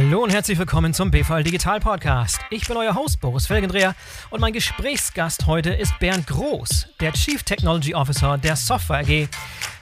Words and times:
Hallo 0.00 0.22
und 0.22 0.30
herzlich 0.30 0.56
willkommen 0.56 0.94
zum 0.94 1.10
BVL 1.10 1.42
Digital 1.42 1.80
Podcast. 1.80 2.38
Ich 2.50 2.68
bin 2.68 2.76
euer 2.76 2.94
Host 2.94 3.20
Boris 3.20 3.48
Felgendreher 3.48 3.96
und 4.30 4.40
mein 4.40 4.52
Gesprächsgast 4.52 5.46
heute 5.48 5.70
ist 5.70 5.98
Bernd 5.98 6.28
Groß, 6.28 6.86
der 7.00 7.12
Chief 7.14 7.42
Technology 7.42 7.96
Officer 7.96 8.38
der 8.38 8.54
Software 8.54 9.00
AG, 9.00 9.28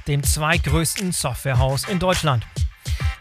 dem 0.06 0.23
zweitgrößten 0.23 1.12
Softwarehaus 1.12 1.87
in 1.87 1.98
Deutschland. 1.98 2.46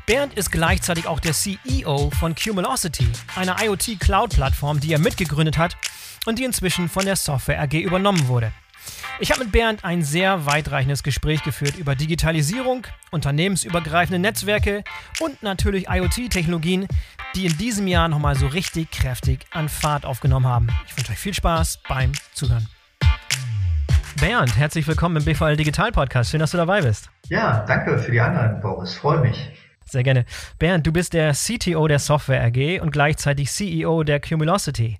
Bernd 0.05 0.35
ist 0.35 0.53
gleichzeitig 0.53 1.05
auch 1.05 1.20
der 1.20 1.34
CEO 1.34 2.11
von 2.11 2.34
Cumulosity, 2.34 3.09
einer 3.35 3.62
IoT-Cloud-Plattform, 3.62 4.80
die 4.80 4.93
er 4.93 4.99
mitgegründet 4.99 5.57
hat 5.57 5.75
und 6.25 6.39
die 6.39 6.45
inzwischen 6.45 6.88
von 6.88 7.03
der 7.03 7.17
Software 7.17 7.62
AG 7.62 7.73
übernommen 7.73 8.30
wurde. 8.30 8.53
Ich 9.18 9.32
habe 9.32 9.45
mit 9.45 9.53
Bernd 9.53 9.85
ein 9.85 10.03
sehr 10.03 10.45
weitreichendes 10.45 11.02
Gespräch 11.02 11.41
geführt 11.41 11.77
über 11.77 11.95
Digitalisierung, 11.95 12.85
unternehmensübergreifende 13.12 14.20
Netzwerke 14.20 14.84
und 15.22 15.41
natürlich 15.41 15.88
IoT-Technologien, 15.88 16.85
die 17.34 17.45
in 17.45 17.58
diesem 17.58 17.88
Jahr 17.88 18.09
nochmal 18.09 18.36
so 18.36 18.48
richtig 18.48 18.91
kräftig 18.91 19.45
an 19.52 19.70
Fahrt 19.70 20.05
aufgenommen 20.05 20.48
haben. 20.48 20.67
Ich 20.86 20.98
wünsche 20.98 21.13
euch 21.13 21.17
viel 21.17 21.34
Spaß 21.34 21.80
beim 21.88 22.12
Zuhören. 22.34 22.67
Bernd, 24.20 24.58
herzlich 24.58 24.86
willkommen 24.86 25.16
im 25.16 25.23
BVL 25.23 25.55
Digital 25.55 25.94
Podcast. 25.94 26.31
Schön, 26.31 26.41
dass 26.41 26.52
du 26.52 26.58
dabei 26.58 26.81
bist. 26.81 27.09
Ja, 27.30 27.63
danke 27.66 27.97
für 27.97 28.11
die 28.11 28.20
Einladung, 28.20 28.59
Boris. 28.59 28.95
Freue 28.95 29.20
mich. 29.20 29.50
Sehr 29.85 30.03
gerne. 30.03 30.25
Bernd, 30.57 30.88
du 30.88 30.91
bist 30.91 31.13
der 31.13 31.34
CTO 31.34 31.88
der 31.88 31.99
Software 31.99 32.44
AG 32.44 32.81
und 32.81 32.91
gleichzeitig 32.91 33.52
CEO 33.52 34.03
der 34.03 34.20
Cumulosity. 34.20 34.98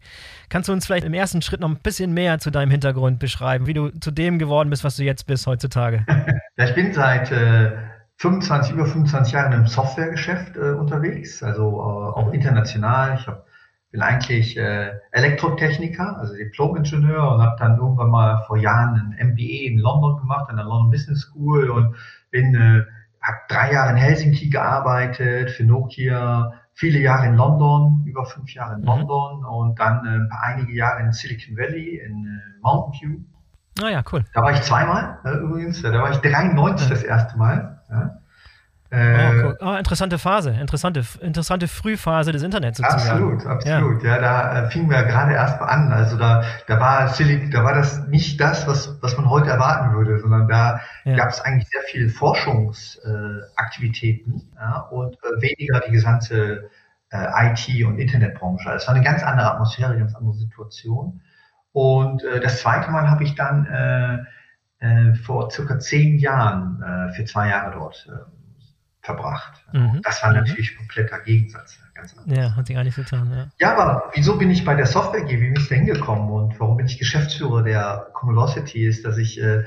Kannst 0.50 0.70
du 0.70 0.74
uns 0.74 0.86
vielleicht 0.86 1.06
im 1.06 1.14
ersten 1.14 1.42
Schritt 1.42 1.60
noch 1.60 1.70
ein 1.70 1.80
bisschen 1.80 2.14
mehr 2.14 2.38
zu 2.38 2.52
deinem 2.52 2.70
Hintergrund 2.70 3.20
beschreiben, 3.20 3.66
wie 3.66 3.74
du 3.74 3.90
zu 3.90 4.12
dem 4.12 4.38
geworden 4.38 4.70
bist, 4.70 4.84
was 4.84 4.96
du 4.96 5.04
jetzt 5.04 5.26
bist 5.26 5.48
heutzutage? 5.48 6.06
ich 6.58 6.76
bin 6.76 6.94
seit 6.94 7.32
äh, 7.32 7.72
25, 8.18 8.74
über 8.74 8.86
25 8.86 9.34
Jahren 9.34 9.54
im 9.54 9.66
Softwaregeschäft 9.66 10.56
äh, 10.56 10.72
unterwegs, 10.72 11.42
also 11.42 11.64
äh, 11.64 12.20
auch 12.20 12.32
international. 12.32 13.18
Ich 13.20 13.26
hab, 13.26 13.46
bin 13.92 14.02
eigentlich 14.02 14.56
äh, 14.56 14.92
Elektrotechniker, 15.12 16.18
also 16.20 16.36
Diplom-Ingenieur 16.36 17.34
und 17.34 17.42
habe 17.42 17.56
dann 17.58 17.78
irgendwann 17.78 18.12
mal 18.12 18.44
vor 18.46 18.58
Jahren 18.58 19.16
ein 19.20 19.30
MBA 19.30 19.68
in 19.68 19.80
London 19.80 20.18
gemacht, 20.18 20.50
an 20.50 20.58
der 20.58 20.66
London 20.66 20.92
Business 20.92 21.22
School 21.22 21.72
und 21.72 21.96
bin 22.30 22.54
äh, 22.54 22.84
habe 23.26 23.38
drei 23.50 23.74
Jahre 23.74 23.92
in 23.92 23.98
Helsinki 23.98 24.50
gearbeitet 24.50 25.52
für 25.52 25.64
Nokia, 25.64 26.54
viele 26.74 27.00
Jahre 27.00 27.28
in 27.28 27.36
London, 27.36 28.04
über 28.06 28.26
fünf 28.26 28.54
Jahre 28.54 28.76
in 28.76 28.82
mhm. 28.82 28.88
London 28.88 29.46
und 29.46 29.80
dann 29.80 30.06
äh, 30.06 30.10
ein 30.10 30.30
paar 30.30 30.44
einige 30.44 30.74
Jahre 30.74 31.02
in 31.02 31.12
Silicon 31.12 31.58
Valley, 31.58 32.02
in 32.06 32.26
äh, 32.26 32.62
Mountain 32.62 32.94
View. 33.02 33.20
Ah 33.82 33.90
ja, 33.90 34.04
cool. 34.12 34.24
Da 34.34 34.42
war 34.42 34.52
ich 34.52 34.62
zweimal 34.62 35.20
äh, 35.26 35.38
übrigens, 35.38 35.82
da 35.82 35.92
war 35.92 36.12
ich 36.12 36.18
93 36.18 36.88
ja. 36.88 36.94
das 36.94 37.04
erste 37.04 37.38
Mal. 37.38 37.82
Ja. 37.90 38.18
Äh, 38.92 38.98
oh, 38.98 39.44
cool. 39.44 39.58
oh, 39.62 39.74
interessante 39.74 40.20
Phase, 40.20 40.52
interessante, 40.52 41.04
interessante 41.20 41.68
Frühphase 41.68 42.32
des 42.32 42.44
Internets 42.44 42.78
sozusagen. 42.78 43.10
Absolut, 43.10 43.44
absolut. 43.46 44.04
Ja, 44.04 44.16
ja 44.16 44.22
da 44.22 44.68
äh, 44.68 44.70
fingen 44.70 44.92
wir 44.92 45.02
gerade 45.04 45.34
erst 45.34 45.60
mal 45.60 45.66
an. 45.66 45.92
Also 45.92 46.18
da, 46.18 46.44
da 46.68 46.80
war 46.80 47.08
Silicon, 47.08 47.50
da 47.50 47.64
war 47.64 47.74
das 47.74 48.06
nicht 48.08 48.40
das, 48.40 48.68
was, 48.68 48.96
was 49.02 49.18
man 49.18 49.28
heute 49.28 49.50
erwarten 49.50 49.96
würde, 49.96 50.20
sondern 50.20 50.48
da 50.48 50.82
ja. 51.04 51.16
gab 51.16 51.30
es 51.30 51.42
eigentlich 51.42 51.68
sehr 51.70 51.82
viel 51.82 52.10
Forschungsaktivitäten 52.10 54.52
äh, 54.56 54.62
ja, 54.62 54.82
und 54.92 55.16
äh, 55.16 55.42
weniger 55.42 55.80
die 55.80 55.92
gesamte 55.92 56.70
äh, 57.10 57.50
IT- 57.50 57.86
und 57.86 57.98
Internetbranche. 57.98 58.70
Es 58.70 58.88
war 58.88 58.94
eine 58.94 59.04
ganz 59.04 59.24
andere 59.24 59.52
Atmosphäre, 59.52 59.90
eine 59.90 59.98
ganz 60.00 60.14
andere 60.14 60.36
Situation. 60.36 61.22
Und 61.72 62.24
äh, 62.24 62.40
das 62.40 62.62
zweite 62.62 62.92
Mal 62.92 63.10
habe 63.10 63.24
ich 63.24 63.34
dann 63.36 64.28
vor 65.24 65.50
circa 65.50 65.80
zehn 65.80 66.20
Jahren 66.20 67.12
für 67.16 67.24
zwei 67.24 67.48
Jahre 67.50 67.72
dort 67.72 68.08
verbracht. 69.06 69.64
Mhm. 69.72 70.02
Das 70.04 70.22
war 70.24 70.32
mhm. 70.32 70.38
natürlich 70.38 70.74
mhm. 70.74 70.80
kompletter 70.80 71.20
Gegensatz. 71.20 71.80
ja, 72.26 72.56
hat 72.56 72.68
sich 72.68 72.76
nicht 72.76 72.96
getan. 72.96 73.32
Ja. 73.32 73.48
ja, 73.60 73.78
aber 73.78 74.12
wieso 74.14 74.38
bin 74.38 74.52
ich 74.52 74.66
bei 74.66 74.76
der 74.76 74.88
Software 74.88 75.24
G? 75.24 75.40
Wie 75.40 75.52
bin 75.52 75.62
ich 75.62 75.70
da 75.70 75.76
hingekommen 75.76 76.30
und 76.30 76.60
warum 76.60 76.78
bin 76.78 76.88
ich 76.88 76.98
Geschäftsführer 76.98 77.64
der 77.64 78.08
Cumulosity? 78.14 78.86
Ist, 78.86 79.06
dass 79.06 79.18
ich 79.18 79.42
äh, 79.42 79.64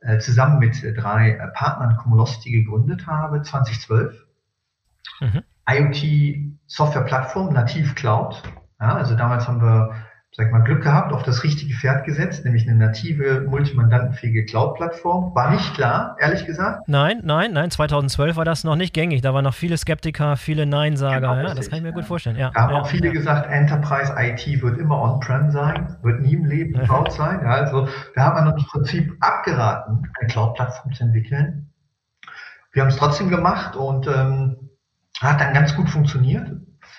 äh 0.00 0.18
zusammen 0.18 0.58
mit 0.58 0.82
drei 0.96 1.30
äh, 1.30 1.48
Partnern 1.54 1.96
Cumulosity 1.96 2.50
gegründet 2.50 3.06
habe, 3.06 3.42
2012. 3.42 4.26
Mhm. 5.20 5.42
IoT 5.68 6.56
Software 6.66 7.04
Plattform, 7.04 7.52
Nativ 7.54 7.94
Cloud. 7.94 8.42
Ja, 8.80 8.96
also 8.96 9.14
damals 9.14 9.46
haben 9.46 9.62
wir 9.62 9.94
sag 10.32 10.52
mal, 10.52 10.60
Glück 10.60 10.82
gehabt, 10.82 11.12
auf 11.12 11.24
das 11.24 11.42
richtige 11.42 11.74
Pferd 11.74 12.04
gesetzt, 12.04 12.44
nämlich 12.44 12.68
eine 12.68 12.78
native, 12.78 13.46
multimandantenfähige 13.48 14.44
Cloud-Plattform. 14.44 15.34
War 15.34 15.50
nicht 15.50 15.74
klar, 15.74 16.16
ehrlich 16.20 16.46
gesagt. 16.46 16.86
Nein, 16.86 17.20
nein, 17.24 17.52
nein, 17.52 17.70
2012 17.70 18.36
war 18.36 18.44
das 18.44 18.62
noch 18.62 18.76
nicht 18.76 18.94
gängig. 18.94 19.22
Da 19.22 19.34
waren 19.34 19.42
noch 19.44 19.54
viele 19.54 19.76
Skeptiker, 19.76 20.36
viele 20.36 20.66
Nein-Sager. 20.66 21.20
Genau, 21.20 21.48
ja, 21.48 21.54
das 21.54 21.68
kann 21.68 21.78
ich 21.78 21.82
mir 21.82 21.92
gut 21.92 22.04
vorstellen. 22.04 22.36
Ja, 22.36 22.50
da 22.54 22.62
haben 22.62 22.74
ja, 22.74 22.80
auch 22.80 22.86
viele 22.86 23.08
ja. 23.08 23.12
gesagt, 23.12 23.50
Enterprise 23.50 24.14
IT 24.16 24.62
wird 24.62 24.78
immer 24.78 25.00
on-prem 25.02 25.50
sein, 25.50 25.96
wird 26.02 26.20
nie 26.20 26.34
im 26.34 26.44
Leben 26.44 26.80
Cloud 26.84 27.10
sein. 27.12 27.40
Also 27.40 27.88
da 28.14 28.26
hat 28.26 28.34
man 28.34 28.56
im 28.56 28.64
Prinzip 28.64 29.12
abgeraten, 29.20 30.08
eine 30.20 30.28
Cloud-Plattform 30.28 30.92
zu 30.92 31.04
entwickeln. 31.04 31.72
Wir 32.72 32.82
haben 32.82 32.90
es 32.90 32.96
trotzdem 32.96 33.30
gemacht 33.30 33.74
und 33.74 34.06
ähm, 34.06 34.70
hat 35.20 35.40
dann 35.40 35.52
ganz 35.54 35.74
gut 35.74 35.90
funktioniert. 35.90 36.52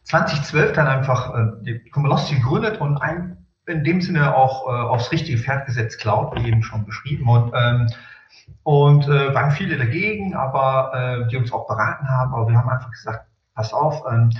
2012 0.06 0.74
dann 0.74 0.88
einfach 0.88 1.34
äh, 1.36 1.48
die 1.62 1.90
Cumulosity 1.90 2.36
gegründet 2.36 2.80
und 2.80 2.98
ein, 2.98 3.46
in 3.68 3.84
dem 3.84 4.02
Sinne 4.02 4.36
auch 4.36 4.68
äh, 4.68 4.72
aufs 4.72 5.12
richtige 5.12 5.38
Pferd 5.38 5.66
gesetzt 5.66 6.00
Cloud, 6.00 6.36
wie 6.36 6.48
eben 6.48 6.64
schon 6.64 6.86
beschrieben. 6.86 7.28
Und, 7.30 7.54
ähm, 7.56 7.88
und 8.64 9.08
äh, 9.08 9.34
waren 9.34 9.52
viele 9.52 9.78
dagegen, 9.78 10.36
aber 10.36 10.92
äh, 10.94 11.28
die 11.30 11.38
uns 11.38 11.52
auch 11.52 11.68
beraten 11.68 12.08
haben. 12.08 12.34
Aber 12.34 12.48
wir 12.48 12.58
haben 12.58 12.70
einfach 12.70 12.92
gesagt, 12.92 13.26
pass 13.54 13.74
auf, 13.74 14.04
ähm, 14.12 14.32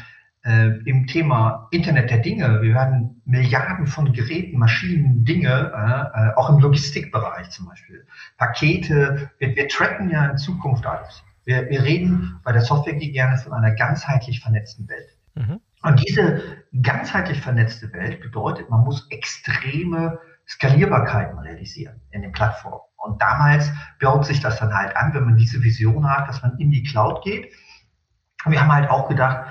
äh, 0.44 0.80
im 0.86 1.06
Thema 1.08 1.68
Internet 1.72 2.10
der 2.10 2.18
Dinge, 2.20 2.62
wir 2.62 2.74
werden 2.74 3.22
Milliarden 3.26 3.86
von 3.86 4.12
Geräten, 4.12 4.58
Maschinen, 4.58 5.24
Dinge, 5.24 5.72
äh, 5.76 6.30
äh, 6.30 6.34
auch 6.36 6.50
im 6.50 6.60
Logistikbereich 6.60 7.50
zum 7.52 7.68
Beispiel, 7.68 8.06
Pakete, 8.38 9.30
wir, 9.38 9.56
wir 9.56 9.68
tracken 9.68 10.10
ja 10.10 10.26
in 10.26 10.38
Zukunft 10.38 10.86
alles. 10.86 11.24
Wir, 11.46 11.70
wir 11.70 11.84
reden 11.84 12.40
bei 12.44 12.52
der 12.52 12.62
Software 12.62 12.96
gerne 12.96 13.38
von 13.38 13.54
einer 13.54 13.72
ganzheitlich 13.72 14.42
vernetzten 14.42 14.88
Welt. 14.90 15.10
Mhm. 15.36 15.62
Und 15.84 16.08
diese 16.08 16.64
ganzheitlich 16.82 17.42
vernetzte 17.42 17.92
Welt 17.94 18.22
bedeutet, 18.22 18.70
man 18.70 18.82
muss 18.82 19.08
extreme 19.10 20.20
Skalierbarkeiten 20.48 21.40
realisieren 21.40 22.02
in 22.12 22.22
den 22.22 22.32
Plattformen. 22.32 22.82
Und 22.98 23.22
damals 23.22 23.72
baut 24.00 24.26
sich 24.26 24.42
das 24.42 24.60
dann 24.60 24.74
halt 24.74 24.96
an, 24.96 25.14
wenn 25.14 25.26
man 25.26 25.38
diese 25.38 25.64
Vision 25.64 26.08
hat, 26.10 26.28
dass 26.28 26.42
man 26.44 26.58
in 26.60 26.72
die 26.72 26.84
Cloud 26.84 27.24
geht. 27.24 27.52
Und 28.46 28.52
wir 28.52 28.62
haben 28.62 28.72
halt 28.72 28.90
auch 28.90 29.10
gedacht, 29.10 29.48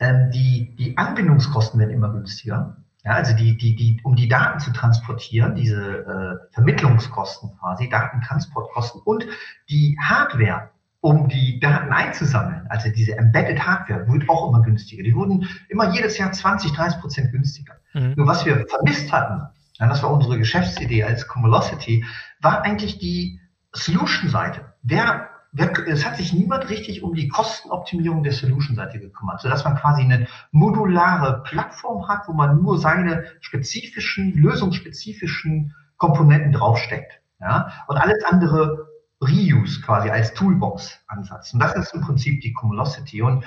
ähm, 0.00 0.30
die, 0.30 0.74
die 0.76 0.96
Anbindungskosten 0.96 1.78
werden 1.78 1.90
immer 1.90 2.10
günstiger. 2.10 2.76
Ja, 3.04 3.12
also 3.12 3.36
die, 3.36 3.58
die, 3.58 3.76
die, 3.76 4.00
um 4.02 4.16
die 4.16 4.28
Daten 4.28 4.60
zu 4.60 4.72
transportieren, 4.72 5.54
diese 5.54 5.76
äh, 5.82 6.54
Vermittlungskosten 6.54 7.58
quasi, 7.58 7.90
Datentransportkosten 7.90 9.02
und 9.04 9.26
die 9.68 9.98
Hardware 10.00 10.70
um 11.04 11.28
die 11.28 11.60
Daten 11.60 11.92
einzusammeln, 11.92 12.66
also 12.70 12.88
diese 12.88 13.18
Embedded 13.18 13.60
Hardware, 13.60 14.08
wird 14.08 14.26
auch 14.30 14.48
immer 14.48 14.62
günstiger. 14.62 15.02
Die 15.02 15.14
wurden 15.14 15.46
immer 15.68 15.92
jedes 15.92 16.16
Jahr 16.16 16.32
20, 16.32 16.72
30 16.72 16.98
Prozent 16.98 17.30
günstiger. 17.30 17.74
Mhm. 17.92 18.14
Nur 18.16 18.26
was 18.26 18.46
wir 18.46 18.66
vermisst 18.68 19.12
hatten, 19.12 19.42
ja, 19.74 19.86
das 19.86 20.02
war 20.02 20.10
unsere 20.10 20.38
Geschäftsidee 20.38 21.04
als 21.04 21.28
Cumulosity, 21.28 22.06
war 22.40 22.62
eigentlich 22.62 22.98
die 22.98 23.38
Solution-Seite. 23.72 24.72
Wer, 24.82 25.28
wer, 25.52 25.72
es 25.88 26.06
hat 26.06 26.16
sich 26.16 26.32
niemand 26.32 26.70
richtig 26.70 27.02
um 27.02 27.12
die 27.12 27.28
Kostenoptimierung 27.28 28.22
der 28.22 28.32
Solution-Seite 28.32 28.98
gekümmert, 28.98 29.42
sodass 29.42 29.62
man 29.62 29.76
quasi 29.76 30.00
eine 30.00 30.26
modulare 30.52 31.42
Plattform 31.42 32.08
hat, 32.08 32.26
wo 32.28 32.32
man 32.32 32.62
nur 32.62 32.78
seine 32.78 33.26
spezifischen, 33.42 34.32
lösungsspezifischen 34.32 35.74
Komponenten 35.98 36.52
draufsteckt. 36.52 37.20
Ja, 37.40 37.84
und 37.88 37.98
alles 37.98 38.24
andere 38.24 38.93
Reuse 39.20 39.80
quasi 39.80 40.10
als 40.10 40.34
Toolbox-Ansatz. 40.34 41.54
Und 41.54 41.60
das 41.60 41.74
ist 41.76 41.94
im 41.94 42.02
Prinzip 42.02 42.40
die 42.40 42.52
Cumulosity. 42.52 43.22
Und, 43.22 43.44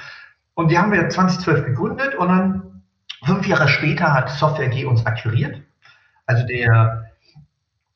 und 0.56 0.72
die 0.72 0.78
haben 0.78 0.92
wir 0.92 1.10
2012 1.10 1.66
gegründet 1.66 2.16
und 2.16 2.28
dann 2.30 2.84
fünf 3.26 3.48
Jahre 3.48 3.68
später 3.68 4.14
hat 4.14 4.30
Software 4.30 4.70
G 4.70 4.86
uns 4.86 5.06
akquiriert. 5.06 5.62
Also 6.26 6.46
der, 6.46 7.12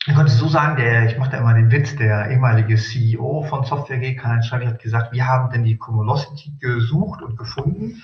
ich 0.05 0.15
könnte 0.15 0.31
so 0.31 0.47
sagen, 0.47 0.77
der, 0.77 1.05
ich 1.07 1.17
mache 1.17 1.31
da 1.31 1.37
immer 1.37 1.53
den 1.53 1.71
Witz, 1.71 1.95
der 1.95 2.29
ehemalige 2.31 2.75
CEO 2.75 3.43
von 3.43 3.65
Software 3.65 3.99
G, 3.99 4.15
Karl 4.15 4.41
Schreiber, 4.43 4.67
hat 4.67 4.81
gesagt, 4.81 5.11
wir 5.11 5.27
haben 5.27 5.51
denn 5.51 5.63
die 5.63 5.77
Cumulosity 5.77 6.53
gesucht 6.59 7.21
und 7.21 7.37
gefunden. 7.37 8.01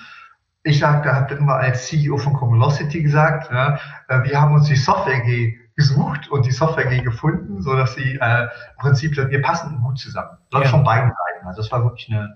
Ich 0.64 0.80
sagte, 0.80 1.14
habe 1.14 1.34
immer 1.36 1.56
als 1.56 1.88
CEO 1.88 2.18
von 2.18 2.34
Cumulosity 2.34 3.02
gesagt, 3.02 3.52
ja, 3.52 3.80
äh, 4.10 4.24
wir 4.24 4.40
haben 4.40 4.54
uns 4.54 4.68
die 4.68 4.76
Software 4.76 5.22
G 5.22 5.58
gesucht 5.78 6.30
und 6.30 6.46
die 6.46 6.52
Software 6.52 6.86
gefunden, 7.02 7.62
so 7.62 7.76
dass 7.76 7.94
sie 7.94 8.18
äh, 8.20 8.44
im 8.44 8.78
Prinzip, 8.80 9.16
wir 9.16 9.42
passen 9.42 9.80
gut 9.82 10.00
zusammen. 10.00 10.38
Ja. 10.52 10.66
von 10.66 10.84
beiden 10.84 11.12
Seiten. 11.12 11.48
Also 11.48 11.62
das 11.62 11.72
war 11.72 11.84
wirklich 11.84 12.10
eine, 12.10 12.36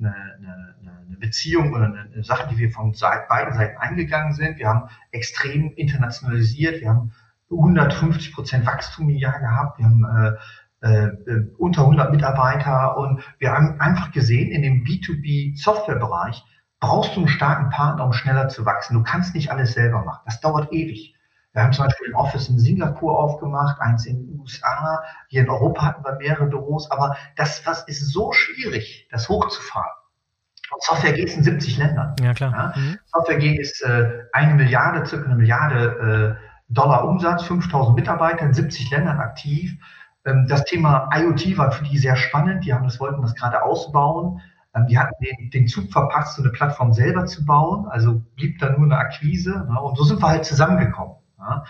eine, 0.00 0.14
eine, 0.38 0.74
eine 1.06 1.16
Beziehung 1.18 1.74
oder 1.74 1.84
eine, 1.84 2.08
eine 2.12 2.24
Sache, 2.24 2.48
die 2.50 2.56
wir 2.56 2.70
von 2.70 2.94
beiden 3.28 3.54
Seiten 3.54 3.76
eingegangen 3.78 4.32
sind. 4.32 4.58
Wir 4.58 4.68
haben 4.68 4.88
extrem 5.12 5.72
internationalisiert. 5.74 6.80
Wir 6.80 6.88
haben 6.88 7.12
150 7.50 8.32
Prozent 8.32 8.66
Wachstum 8.66 9.10
im 9.10 9.16
Jahr 9.16 9.38
gehabt. 9.38 9.78
Wir 9.78 9.84
haben 9.84 10.38
äh, 10.80 10.88
äh, 10.88 11.46
unter 11.58 11.82
100 11.82 12.10
Mitarbeiter 12.10 12.96
und 12.96 13.22
wir 13.38 13.52
haben 13.52 13.80
einfach 13.80 14.12
gesehen, 14.12 14.50
in 14.50 14.62
dem 14.62 14.84
B2B 14.84 15.62
Softwarebereich 15.62 16.42
brauchst 16.80 17.16
du 17.16 17.20
einen 17.20 17.28
starken 17.28 17.68
Partner, 17.68 18.04
um 18.04 18.12
schneller 18.14 18.48
zu 18.48 18.64
wachsen. 18.64 18.94
Du 18.94 19.02
kannst 19.02 19.34
nicht 19.34 19.50
alles 19.50 19.72
selber 19.72 20.04
machen. 20.04 20.22
Das 20.24 20.40
dauert 20.40 20.72
ewig. 20.72 21.17
Wir 21.58 21.64
haben 21.64 21.72
zum 21.72 21.86
Beispiel 21.86 22.10
ein 22.10 22.14
Office 22.14 22.48
in 22.48 22.60
Singapur 22.60 23.18
aufgemacht, 23.18 23.80
eins 23.80 24.06
in 24.06 24.28
den 24.28 24.38
USA. 24.38 25.02
Hier 25.26 25.42
in 25.42 25.50
Europa 25.50 25.86
hatten 25.86 26.04
wir 26.04 26.14
mehrere 26.14 26.46
Büros. 26.46 26.88
Aber 26.88 27.16
das, 27.34 27.64
das 27.64 27.82
ist 27.88 28.12
so 28.12 28.30
schwierig, 28.30 29.08
das 29.10 29.28
hochzufahren. 29.28 29.90
Und 30.70 30.82
Software 30.84 31.14
G 31.14 31.24
ist 31.24 31.36
in 31.36 31.42
70 31.42 31.78
Ländern. 31.78 32.14
Ja, 32.22 32.32
klar. 32.32 32.52
Ja? 32.52 32.80
Mhm. 32.80 32.98
Software 33.06 33.38
G 33.38 33.56
ist 33.56 33.82
äh, 33.82 34.08
eine 34.32 34.54
Milliarde, 34.54 35.04
circa 35.04 35.24
eine 35.24 35.34
Milliarde 35.34 36.38
äh, 36.38 36.72
Dollar 36.72 37.08
Umsatz, 37.08 37.42
5000 37.42 37.96
Mitarbeiter 37.96 38.44
in 38.44 38.54
70 38.54 38.92
Ländern 38.92 39.18
aktiv. 39.18 39.76
Ähm, 40.26 40.46
das 40.48 40.62
Thema 40.62 41.10
IoT 41.12 41.58
war 41.58 41.72
für 41.72 41.82
die 41.82 41.98
sehr 41.98 42.14
spannend. 42.14 42.66
Die 42.66 42.72
haben 42.72 42.84
das, 42.84 43.00
wollten 43.00 43.20
das 43.20 43.34
gerade 43.34 43.64
ausbauen. 43.64 44.40
Ähm, 44.76 44.86
die 44.86 44.96
hatten 44.96 45.14
den, 45.24 45.50
den 45.50 45.66
Zug 45.66 45.90
verpasst, 45.90 46.36
so 46.36 46.42
eine 46.44 46.52
Plattform 46.52 46.92
selber 46.92 47.26
zu 47.26 47.44
bauen. 47.44 47.88
Also 47.88 48.22
blieb 48.36 48.60
da 48.60 48.70
nur 48.70 48.84
eine 48.84 48.98
Akquise. 48.98 49.66
Ne? 49.68 49.80
Und 49.80 49.98
so 49.98 50.04
sind 50.04 50.22
wir 50.22 50.28
halt 50.28 50.44
zusammengekommen. 50.44 51.16
Ja? 51.38 51.64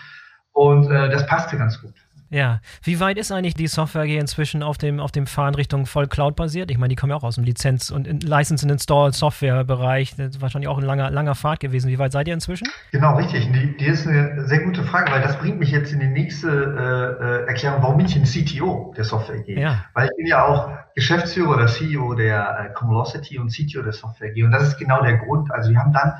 Und 0.51 0.91
äh, 0.91 1.09
das 1.09 1.25
passte 1.25 1.57
ganz 1.57 1.81
gut. 1.81 1.93
Ja, 2.31 2.59
wie 2.83 2.99
weit 2.99 3.17
ist 3.17 3.31
eigentlich 3.31 3.55
die 3.55 3.67
Software 3.67 4.03
AG 4.03 4.19
inzwischen 4.19 4.61
auf 4.61 4.77
dem, 4.77 4.99
auf 4.99 5.11
dem 5.11 5.25
Fahren 5.25 5.55
Richtung 5.55 5.87
voll 5.87 6.07
Cloud-basiert? 6.07 6.69
Ich 6.69 6.77
meine, 6.77 6.89
die 6.89 6.95
kommen 6.95 7.09
ja 7.09 7.17
auch 7.17 7.23
aus 7.23 7.35
dem 7.35 7.43
Lizenz- 7.43 7.89
und 7.89 8.23
License 8.23 8.63
and 8.63 8.71
Install 8.71 9.13
Software-Bereich. 9.13 10.15
Das 10.15 10.35
ist 10.35 10.41
wahrscheinlich 10.41 10.67
auch 10.67 10.77
ein 10.77 10.83
langer, 10.83 11.09
langer 11.09 11.33
Pfad 11.33 11.59
gewesen. 11.59 11.89
Wie 11.89 11.97
weit 11.97 12.11
seid 12.11 12.27
ihr 12.27 12.35
inzwischen? 12.35 12.67
Genau, 12.91 13.15
richtig. 13.15 13.51
Die, 13.51 13.77
die 13.77 13.85
ist 13.85 14.07
eine 14.07 14.45
sehr 14.45 14.59
gute 14.59 14.83
Frage, 14.83 15.11
weil 15.11 15.21
das 15.21 15.39
bringt 15.39 15.57
mich 15.57 15.71
jetzt 15.71 15.91
in 15.91 15.99
die 15.99 16.07
nächste 16.07 16.49
äh, 16.49 17.23
äh 17.23 17.47
Erklärung, 17.47 17.81
warum 17.81 17.97
bin 17.97 18.05
ich 18.05 18.15
ein 18.15 18.25
CTO 18.25 18.93
der 18.95 19.05
Software 19.05 19.39
AG? 19.39 19.47
Ja. 19.47 19.85
Weil 19.95 20.09
ich 20.09 20.15
bin 20.15 20.27
ja 20.27 20.45
auch 20.45 20.69
Geschäftsführer 20.93 21.55
oder 21.55 21.65
CEO 21.65 22.13
der 22.13 22.59
äh, 22.59 22.73
Cumulosity 22.73 23.39
und 23.39 23.49
CTO 23.51 23.81
der 23.81 23.93
Software 23.93 24.29
AG. 24.29 24.43
Und 24.43 24.51
das 24.51 24.63
ist 24.63 24.77
genau 24.77 25.01
der 25.01 25.17
Grund. 25.17 25.51
Also 25.51 25.71
wir 25.71 25.79
haben 25.79 25.93
dann 25.93 26.13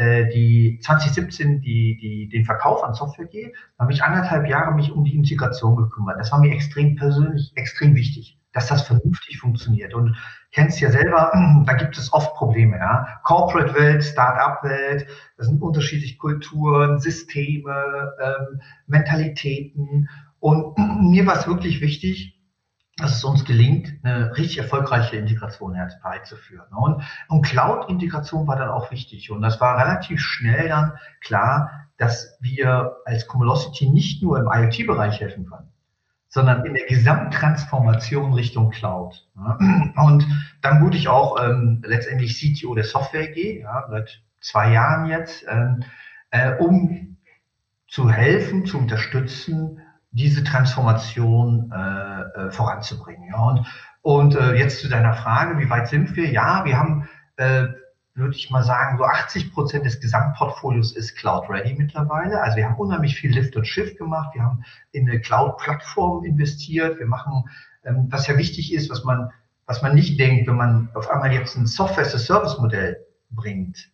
äh, 0.00 0.26
die 0.30 0.78
2017 0.82 1.60
die, 1.60 1.98
die, 2.00 2.28
den 2.30 2.46
Verkauf 2.46 2.82
an 2.82 2.94
Software 2.94 3.26
geht, 3.26 3.54
habe 3.78 3.92
ich 3.92 4.02
anderthalb 4.02 4.48
Jahre 4.48 4.74
mich 4.74 4.90
um 4.90 5.04
die 5.04 5.14
Integration 5.14 5.76
gekümmert. 5.76 6.18
Das 6.18 6.32
war 6.32 6.40
mir 6.40 6.52
extrem 6.52 6.96
persönlich 6.96 7.52
extrem 7.54 7.94
wichtig, 7.94 8.38
dass 8.54 8.68
das 8.68 8.86
vernünftig 8.86 9.38
funktioniert. 9.38 9.92
Und 9.92 10.16
kennst 10.52 10.80
ja 10.80 10.90
selber, 10.90 11.30
da 11.66 11.74
gibt 11.74 11.98
es 11.98 12.14
oft 12.14 12.34
Probleme. 12.36 12.78
Ja? 12.78 13.20
Corporate-Welt, 13.24 14.02
Start-up-Welt, 14.02 15.06
das 15.36 15.48
sind 15.48 15.60
unterschiedliche 15.60 16.16
Kulturen, 16.16 16.98
Systeme, 16.98 18.10
ähm, 18.22 18.60
Mentalitäten. 18.86 20.08
Und 20.38 20.78
mir 21.02 21.26
war 21.26 21.36
es 21.36 21.46
wirklich 21.46 21.82
wichtig, 21.82 22.39
dass 23.00 23.16
es 23.16 23.24
uns 23.24 23.44
gelingt, 23.44 23.92
eine 24.02 24.36
richtig 24.36 24.58
erfolgreiche 24.58 25.16
Integration 25.16 25.74
herbeizuführen. 25.74 26.66
Und, 26.72 27.02
und 27.28 27.42
Cloud-Integration 27.42 28.46
war 28.46 28.56
dann 28.56 28.68
auch 28.68 28.90
wichtig. 28.90 29.30
Und 29.30 29.42
das 29.42 29.60
war 29.60 29.78
relativ 29.78 30.20
schnell 30.20 30.68
dann 30.68 30.92
klar, 31.20 31.88
dass 31.96 32.38
wir 32.40 32.96
als 33.04 33.26
Cumulosity 33.26 33.90
nicht 33.90 34.22
nur 34.22 34.38
im 34.38 34.48
IoT-Bereich 34.50 35.20
helfen 35.20 35.46
können, 35.46 35.68
sondern 36.28 36.64
in 36.64 36.74
der 36.74 36.86
Gesamttransformation 36.86 38.32
Richtung 38.32 38.70
Cloud. 38.70 39.28
Und 39.96 40.26
dann 40.62 40.82
wurde 40.82 40.96
ich 40.96 41.08
auch 41.08 41.42
ähm, 41.42 41.82
letztendlich 41.84 42.38
CTO 42.38 42.74
der 42.74 42.84
Software 42.84 43.28
AG, 43.28 43.36
ja, 43.36 43.86
seit 43.90 44.22
zwei 44.40 44.72
Jahren 44.72 45.06
jetzt, 45.06 45.44
ähm, 45.48 45.84
äh, 46.30 46.54
um 46.54 47.16
zu 47.86 48.10
helfen, 48.10 48.64
zu 48.64 48.78
unterstützen, 48.78 49.82
diese 50.12 50.42
Transformation 50.42 51.72
äh, 51.72 52.20
äh, 52.46 52.50
voranzubringen. 52.50 53.28
Ja. 53.28 53.38
Und, 53.38 53.66
und 54.02 54.34
äh, 54.34 54.54
jetzt 54.54 54.80
zu 54.80 54.88
deiner 54.88 55.14
Frage, 55.14 55.58
wie 55.58 55.70
weit 55.70 55.88
sind 55.88 56.16
wir? 56.16 56.30
Ja, 56.30 56.64
wir 56.64 56.76
haben, 56.76 57.08
äh, 57.36 57.66
würde 58.14 58.34
ich 58.34 58.50
mal 58.50 58.64
sagen, 58.64 58.98
so 58.98 59.04
80 59.04 59.52
Prozent 59.52 59.86
des 59.86 60.00
Gesamtportfolios 60.00 60.92
ist 60.96 61.16
Cloud-ready 61.16 61.74
mittlerweile. 61.74 62.42
Also 62.42 62.56
wir 62.56 62.66
haben 62.66 62.76
unheimlich 62.76 63.16
viel 63.16 63.32
Lift 63.32 63.56
und 63.56 63.66
Shift 63.66 63.98
gemacht. 63.98 64.34
Wir 64.34 64.42
haben 64.42 64.64
in 64.90 65.08
eine 65.08 65.20
Cloud-Plattform 65.20 66.24
investiert. 66.24 66.98
Wir 66.98 67.06
machen, 67.06 67.44
ähm, 67.84 68.08
was 68.10 68.26
ja 68.26 68.36
wichtig 68.36 68.74
ist, 68.74 68.90
was 68.90 69.04
man, 69.04 69.30
was 69.66 69.80
man 69.80 69.94
nicht 69.94 70.18
denkt, 70.18 70.48
wenn 70.48 70.56
man 70.56 70.90
auf 70.94 71.08
einmal 71.08 71.32
jetzt 71.32 71.56
ein 71.56 71.66
Software-as-a-Service-Modell 71.66 72.98
bringt, 73.30 73.90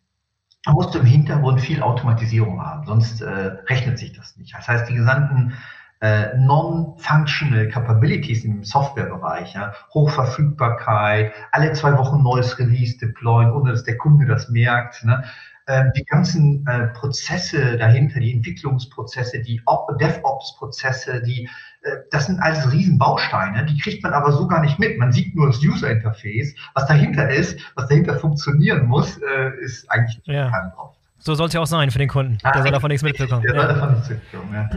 man 0.64 0.74
muss 0.74 0.94
im 0.96 1.04
Hintergrund 1.04 1.60
viel 1.60 1.80
Automatisierung 1.82 2.60
haben, 2.60 2.86
sonst 2.86 3.20
äh, 3.20 3.28
rechnet 3.68 3.98
sich 3.98 4.12
das 4.14 4.36
nicht. 4.36 4.52
Das 4.54 4.66
heißt, 4.66 4.88
die 4.88 4.94
gesamten 4.94 5.52
äh, 6.00 6.36
Non-Functional 6.36 7.68
Capabilities 7.68 8.44
im 8.44 8.64
Softwarebereich, 8.64 9.54
ja, 9.54 9.72
Hochverfügbarkeit, 9.94 11.32
alle 11.52 11.72
zwei 11.72 11.96
Wochen 11.96 12.22
neues 12.22 12.58
Release 12.58 12.98
deployen, 12.98 13.52
ohne 13.52 13.70
dass 13.70 13.84
der 13.84 13.96
Kunde 13.96 14.26
das 14.26 14.48
merkt. 14.48 15.04
Ne? 15.04 15.24
Ähm, 15.68 15.90
die 15.96 16.04
ganzen 16.04 16.66
äh, 16.66 16.88
Prozesse 16.88 17.76
dahinter, 17.76 18.20
die 18.20 18.32
Entwicklungsprozesse, 18.32 19.40
die 19.40 19.60
DevOps-Prozesse, 19.98 21.22
die 21.22 21.48
äh, 21.82 21.96
das 22.10 22.26
sind 22.26 22.40
alles 22.40 22.70
Riesenbausteine, 22.70 23.64
die 23.64 23.78
kriegt 23.78 24.02
man 24.02 24.12
aber 24.12 24.32
so 24.32 24.46
gar 24.46 24.60
nicht 24.60 24.78
mit. 24.78 24.98
Man 24.98 25.12
sieht 25.12 25.34
nur 25.34 25.46
das 25.48 25.58
User-Interface. 25.60 26.54
Was 26.74 26.86
dahinter 26.86 27.28
ist, 27.30 27.58
was 27.74 27.88
dahinter 27.88 28.18
funktionieren 28.18 28.86
muss, 28.86 29.18
äh, 29.18 29.64
ist 29.64 29.90
eigentlich 29.90 30.18
nicht 30.18 30.28
ja. 30.28 30.50
drauf. 30.50 30.94
So 31.18 31.34
soll 31.34 31.48
es 31.48 31.54
ja 31.54 31.60
auch 31.60 31.66
sein 31.66 31.90
für 31.90 31.98
den 31.98 32.08
Kunden. 32.08 32.38
Der 32.44 32.54
ah, 32.54 32.62
soll 32.62 32.70
davon 32.70 32.88
nichts 32.88 33.02
mitbekommen. 33.02 33.42
Der 33.42 33.54
ja. 33.54 33.60
soll 33.62 33.74
davon 33.74 33.94
nichts 33.94 34.10
mitbekommen, 34.10 34.54
ja. 34.54 34.68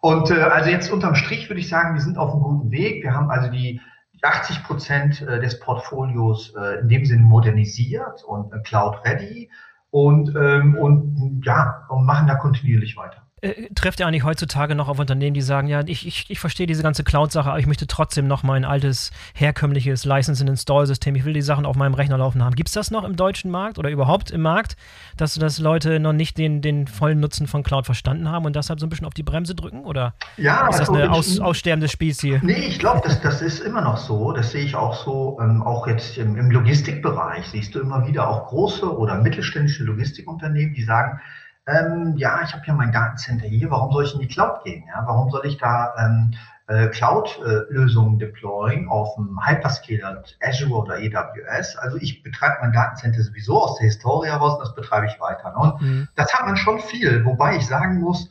Und 0.00 0.30
äh, 0.30 0.40
also 0.40 0.70
jetzt 0.70 0.90
unterm 0.90 1.14
Strich 1.14 1.48
würde 1.48 1.60
ich 1.60 1.68
sagen, 1.68 1.94
wir 1.94 2.00
sind 2.00 2.18
auf 2.18 2.32
einem 2.32 2.42
guten 2.42 2.70
Weg. 2.70 3.02
Wir 3.02 3.14
haben 3.14 3.30
also 3.30 3.50
die 3.50 3.80
80 4.22 4.64
Prozent 4.64 5.22
äh, 5.22 5.40
des 5.40 5.60
Portfolios 5.60 6.54
äh, 6.56 6.80
in 6.80 6.88
dem 6.88 7.04
Sinne 7.04 7.22
modernisiert 7.22 8.24
und 8.24 8.52
äh, 8.52 8.60
cloud 8.60 9.04
ready 9.04 9.50
und, 9.90 10.34
ähm, 10.36 10.76
und 10.76 11.42
ja, 11.44 11.86
und 11.88 12.04
machen 12.04 12.26
da 12.26 12.34
kontinuierlich 12.34 12.96
weiter. 12.96 13.26
Äh, 13.42 13.68
trefft 13.74 14.00
ihr 14.00 14.06
eigentlich 14.06 14.24
heutzutage 14.24 14.74
noch 14.74 14.88
auf 14.88 14.98
Unternehmen, 14.98 15.32
die 15.32 15.40
sagen, 15.40 15.66
ja, 15.68 15.82
ich, 15.86 16.06
ich, 16.06 16.26
ich 16.28 16.38
verstehe 16.38 16.66
diese 16.66 16.82
ganze 16.82 17.04
Cloud-Sache, 17.04 17.48
aber 17.48 17.58
ich 17.58 17.66
möchte 17.66 17.86
trotzdem 17.86 18.26
noch 18.26 18.42
mein 18.42 18.64
altes, 18.66 19.12
herkömmliches 19.34 20.04
License-and-Install-System, 20.04 21.14
ich 21.14 21.24
will 21.24 21.32
die 21.32 21.40
Sachen 21.42 21.64
auf 21.64 21.76
meinem 21.76 21.94
Rechner 21.94 22.18
laufen 22.18 22.44
haben. 22.44 22.54
Gibt 22.54 22.68
es 22.68 22.74
das 22.74 22.90
noch 22.90 23.04
im 23.04 23.16
deutschen 23.16 23.50
Markt 23.50 23.78
oder 23.78 23.90
überhaupt 23.90 24.30
im 24.30 24.42
Markt, 24.42 24.76
dass, 25.16 25.34
dass 25.34 25.58
Leute 25.58 26.00
noch 26.00 26.12
nicht 26.12 26.36
den, 26.36 26.60
den 26.60 26.86
vollen 26.86 27.20
Nutzen 27.20 27.46
von 27.46 27.62
Cloud 27.62 27.86
verstanden 27.86 28.28
haben 28.28 28.44
und 28.44 28.56
deshalb 28.56 28.78
so 28.78 28.86
ein 28.86 28.90
bisschen 28.90 29.06
auf 29.06 29.14
die 29.14 29.22
Bremse 29.22 29.54
drücken? 29.54 29.84
Oder 29.84 30.14
ja, 30.36 30.68
ist 30.68 30.78
das 30.78 30.88
also 30.88 31.00
eine 31.00 31.10
aus, 31.10 31.38
aussterbende 31.40 31.88
Spezies? 31.88 32.42
Nee, 32.42 32.66
ich 32.66 32.78
glaube, 32.78 33.00
das, 33.04 33.22
das 33.22 33.40
ist 33.40 33.60
immer 33.60 33.80
noch 33.80 33.96
so. 33.96 34.32
Das 34.32 34.50
sehe 34.50 34.64
ich 34.64 34.74
auch 34.74 34.94
so, 34.94 35.38
ähm, 35.40 35.62
auch 35.62 35.86
jetzt 35.86 36.18
im, 36.18 36.36
im 36.36 36.50
Logistikbereich 36.50 37.46
siehst 37.46 37.74
du 37.74 37.80
immer 37.80 38.06
wieder 38.06 38.28
auch 38.28 38.48
große 38.48 38.84
oder 38.84 39.16
mittelständische 39.16 39.84
Logistikunternehmen, 39.84 40.74
die 40.74 40.82
sagen, 40.82 41.20
ähm, 41.66 42.14
ja, 42.16 42.40
ich 42.42 42.52
habe 42.52 42.64
ja 42.66 42.74
mein 42.74 42.92
Datencenter 42.92 43.46
hier, 43.46 43.70
warum 43.70 43.92
soll 43.92 44.04
ich 44.04 44.14
in 44.14 44.20
die 44.20 44.28
Cloud 44.28 44.64
gehen? 44.64 44.84
Ja? 44.88 45.02
Warum 45.06 45.30
soll 45.30 45.46
ich 45.46 45.58
da 45.58 45.94
ähm, 45.98 46.34
äh, 46.66 46.88
Cloud-Lösungen 46.88 48.18
deployen 48.18 48.88
auf 48.88 49.14
dem 49.14 49.38
Hyperscaler, 49.44 50.22
Azure 50.40 50.82
oder 50.82 50.94
AWS? 50.94 51.76
Also 51.76 51.98
ich 51.98 52.22
betreibe 52.22 52.56
mein 52.62 52.72
Datencenter 52.72 53.22
sowieso 53.22 53.62
aus 53.62 53.78
der 53.78 53.86
Historie 53.86 54.28
heraus 54.28 54.54
und 54.54 54.60
das 54.60 54.74
betreibe 54.74 55.06
ich 55.06 55.20
weiter. 55.20 55.50
Ne? 55.50 55.56
Und 55.58 55.82
mhm. 55.82 56.08
das 56.16 56.32
hat 56.32 56.46
man 56.46 56.56
schon 56.56 56.80
viel, 56.80 57.24
wobei 57.24 57.56
ich 57.56 57.66
sagen 57.66 58.00
muss, 58.00 58.30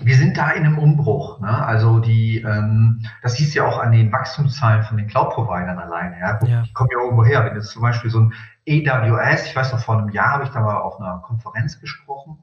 wir 0.00 0.16
sind 0.16 0.36
da 0.36 0.50
in 0.50 0.64
einem 0.64 0.78
Umbruch. 0.78 1.40
Ne? 1.40 1.66
Also 1.66 2.00
die, 2.00 2.38
ähm, 2.38 3.02
das 3.22 3.34
hieß 3.34 3.54
ja 3.54 3.66
auch 3.66 3.78
an 3.78 3.92
den 3.92 4.12
Wachstumszahlen 4.12 4.82
von 4.84 4.96
den 4.96 5.06
Cloud-Providern 5.06 5.78
alleine. 5.78 6.18
Ja? 6.20 6.38
ja. 6.44 6.62
Die 6.62 6.72
kommen 6.72 6.90
ja 6.92 7.02
irgendwo 7.02 7.24
her. 7.24 7.44
Wenn 7.44 7.56
jetzt 7.56 7.70
zum 7.70 7.82
Beispiel 7.82 8.10
so 8.10 8.20
ein 8.20 8.34
AWS, 8.68 9.46
ich 9.46 9.56
weiß 9.56 9.72
noch, 9.72 9.80
vor 9.80 9.98
einem 9.98 10.10
Jahr 10.10 10.34
habe 10.34 10.44
ich 10.44 10.50
da 10.50 10.60
mal 10.60 10.76
auf 10.76 11.00
einer 11.00 11.18
Konferenz 11.18 11.80
gesprochen 11.80 12.38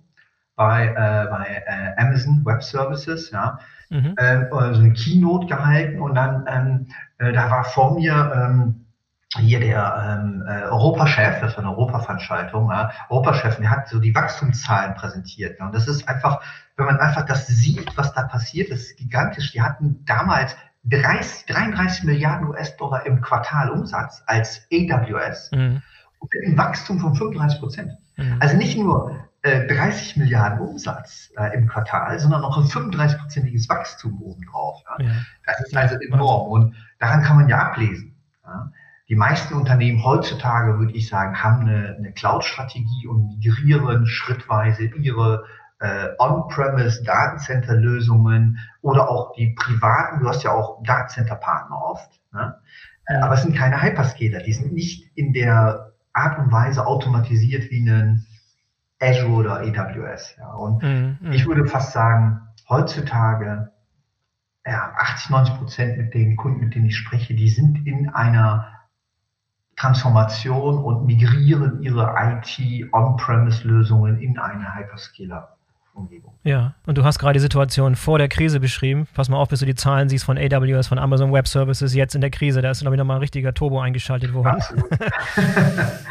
bei, 0.55 0.87
äh, 0.87 1.27
bei 1.29 1.63
äh, 1.65 2.01
Amazon 2.01 2.45
Web 2.45 2.63
Services, 2.63 3.31
ja, 3.31 3.59
mhm. 3.89 4.13
äh, 4.17 4.45
so 4.49 4.57
eine 4.57 4.93
Keynote 4.93 5.47
gehalten 5.47 5.99
und 5.99 6.15
dann, 6.15 6.45
ähm, 6.47 6.87
äh, 7.17 7.33
da 7.33 7.49
war 7.49 7.63
vor 7.63 7.95
mir 7.95 8.31
ähm, 8.35 8.85
hier 9.35 9.59
der 9.59 10.21
ähm, 10.21 10.43
äh, 10.47 10.63
Europachef, 10.65 11.41
das 11.41 11.57
war 11.57 11.63
eine 11.63 11.71
Europaveranstaltung, 11.71 12.69
ja, 12.69 12.91
Europachef, 13.09 13.57
der 13.57 13.69
hat 13.69 13.87
so 13.87 13.99
die 13.99 14.13
Wachstumszahlen 14.13 14.93
präsentiert. 14.93 15.59
Ja, 15.59 15.65
und 15.65 15.75
das 15.75 15.87
ist 15.87 16.07
einfach, 16.07 16.41
wenn 16.77 16.85
man 16.85 16.97
einfach 16.97 17.25
das 17.25 17.47
sieht, 17.47 17.97
was 17.97 18.13
da 18.13 18.23
passiert, 18.23 18.71
das 18.71 18.81
ist 18.81 18.97
gigantisch. 18.97 19.51
Die 19.51 19.61
hatten 19.61 20.05
damals 20.05 20.55
30, 20.83 21.47
33 21.47 22.03
Milliarden 22.03 22.47
US-Dollar 22.49 23.07
im 23.07 23.21
Quartal 23.21 23.71
Umsatz 23.71 24.21
als 24.27 24.67
AWS. 24.71 25.51
Mhm 25.51 25.81
einem 26.45 26.57
Wachstum 26.57 26.99
von 26.99 27.15
35 27.15 27.59
Prozent. 27.59 27.91
Mhm. 28.17 28.37
Also 28.39 28.57
nicht 28.57 28.77
nur 28.77 29.15
äh, 29.43 29.67
30 29.67 30.17
Milliarden 30.17 30.59
Umsatz 30.59 31.31
äh, 31.37 31.55
im 31.55 31.67
Quartal, 31.67 32.19
sondern 32.19 32.43
auch 32.43 32.57
ein 32.57 32.63
35-prozentiges 32.63 33.69
Wachstum 33.69 34.19
obendrauf. 34.21 34.81
Ja. 34.99 35.05
Ja. 35.05 35.11
Das 35.45 35.61
ist 35.61 35.75
also 35.75 35.95
enorm 35.95 36.51
und 36.51 36.75
daran 36.99 37.23
kann 37.23 37.37
man 37.37 37.49
ja 37.49 37.57
ablesen. 37.59 38.15
Ja. 38.45 38.71
Die 39.09 39.15
meisten 39.15 39.55
Unternehmen 39.55 40.03
heutzutage, 40.03 40.77
würde 40.79 40.93
ich 40.93 41.09
sagen, 41.09 41.43
haben 41.43 41.67
eine, 41.67 41.95
eine 41.97 42.13
Cloud-Strategie 42.13 43.07
und 43.07 43.27
migrieren 43.27 44.05
schrittweise 44.07 44.85
ihre 44.85 45.43
äh, 45.79 46.09
On-Premise-Datencenter-Lösungen 46.17 48.59
oder 48.81 49.09
auch 49.09 49.33
die 49.33 49.53
privaten, 49.57 50.21
du 50.21 50.29
hast 50.29 50.43
ja 50.43 50.51
auch 50.51 50.81
Datencenter-Partner 50.83 51.75
oft, 51.75 52.21
ne? 52.31 52.55
aber 53.21 53.33
es 53.33 53.41
sind 53.41 53.57
keine 53.57 53.81
Hyperscaler, 53.81 54.39
die 54.39 54.53
sind 54.53 54.71
nicht 54.71 55.11
in 55.15 55.33
der 55.33 55.92
Art 56.13 56.39
und 56.39 56.51
Weise 56.51 56.86
automatisiert 56.86 57.72
wie 57.72 57.82
einen 57.82 58.25
Azure 59.00 59.32
oder 59.32 59.62
AWS. 59.62 60.36
Ja. 60.38 60.53
Und 60.53 60.84
mm, 60.84 61.17
mm. 61.20 61.32
ich 61.32 61.46
würde 61.46 61.65
fast 61.65 61.91
sagen, 61.91 62.41
heutzutage 62.70 63.72
ja, 64.65 64.93
80, 64.98 65.32
90 65.32 65.58
Prozent 65.58 65.98
mit 65.98 66.13
den 66.13 66.38
Kunden, 66.38 66.62
mit 66.62 66.75
denen 66.75 66.86
ich 66.86 66.96
spreche, 66.96 67.34
die 67.34 67.50
sind 67.50 67.86
in 67.86 68.08
einer 68.10 68.70
Transformation 69.75 70.77
und 70.77 71.05
migrieren 71.05 71.82
ihre 71.82 72.15
IT-On-Premise-Lösungen 72.17 74.22
in 74.22 74.38
eine 74.38 74.74
Hyperscaler. 74.75 75.58
Umgebung. 75.93 76.33
Ja, 76.43 76.75
und 76.85 76.97
du 76.97 77.03
hast 77.03 77.19
gerade 77.19 77.33
die 77.33 77.39
Situation 77.39 77.95
vor 77.95 78.17
der 78.17 78.27
Krise 78.27 78.59
beschrieben. 78.59 79.07
Pass 79.13 79.29
mal 79.29 79.38
auf, 79.38 79.50
bis 79.50 79.59
du 79.59 79.65
die 79.65 79.75
Zahlen 79.75 80.09
siehst 80.09 80.25
von 80.25 80.38
AWS, 80.38 80.88
von 80.88 80.97
Amazon 80.97 81.31
Web 81.31 81.47
Services 81.47 81.93
jetzt 81.93 82.15
in 82.15 82.21
der 82.21 82.31
Krise. 82.31 82.62
Da 82.62 82.71
ist, 82.71 82.81
glaube 82.81 82.95
ich, 82.95 82.97
nochmal 82.97 83.17
ein 83.17 83.21
richtiger 83.21 83.53
Turbo 83.53 83.79
eingeschaltet 83.79 84.33
worden. 84.33 84.57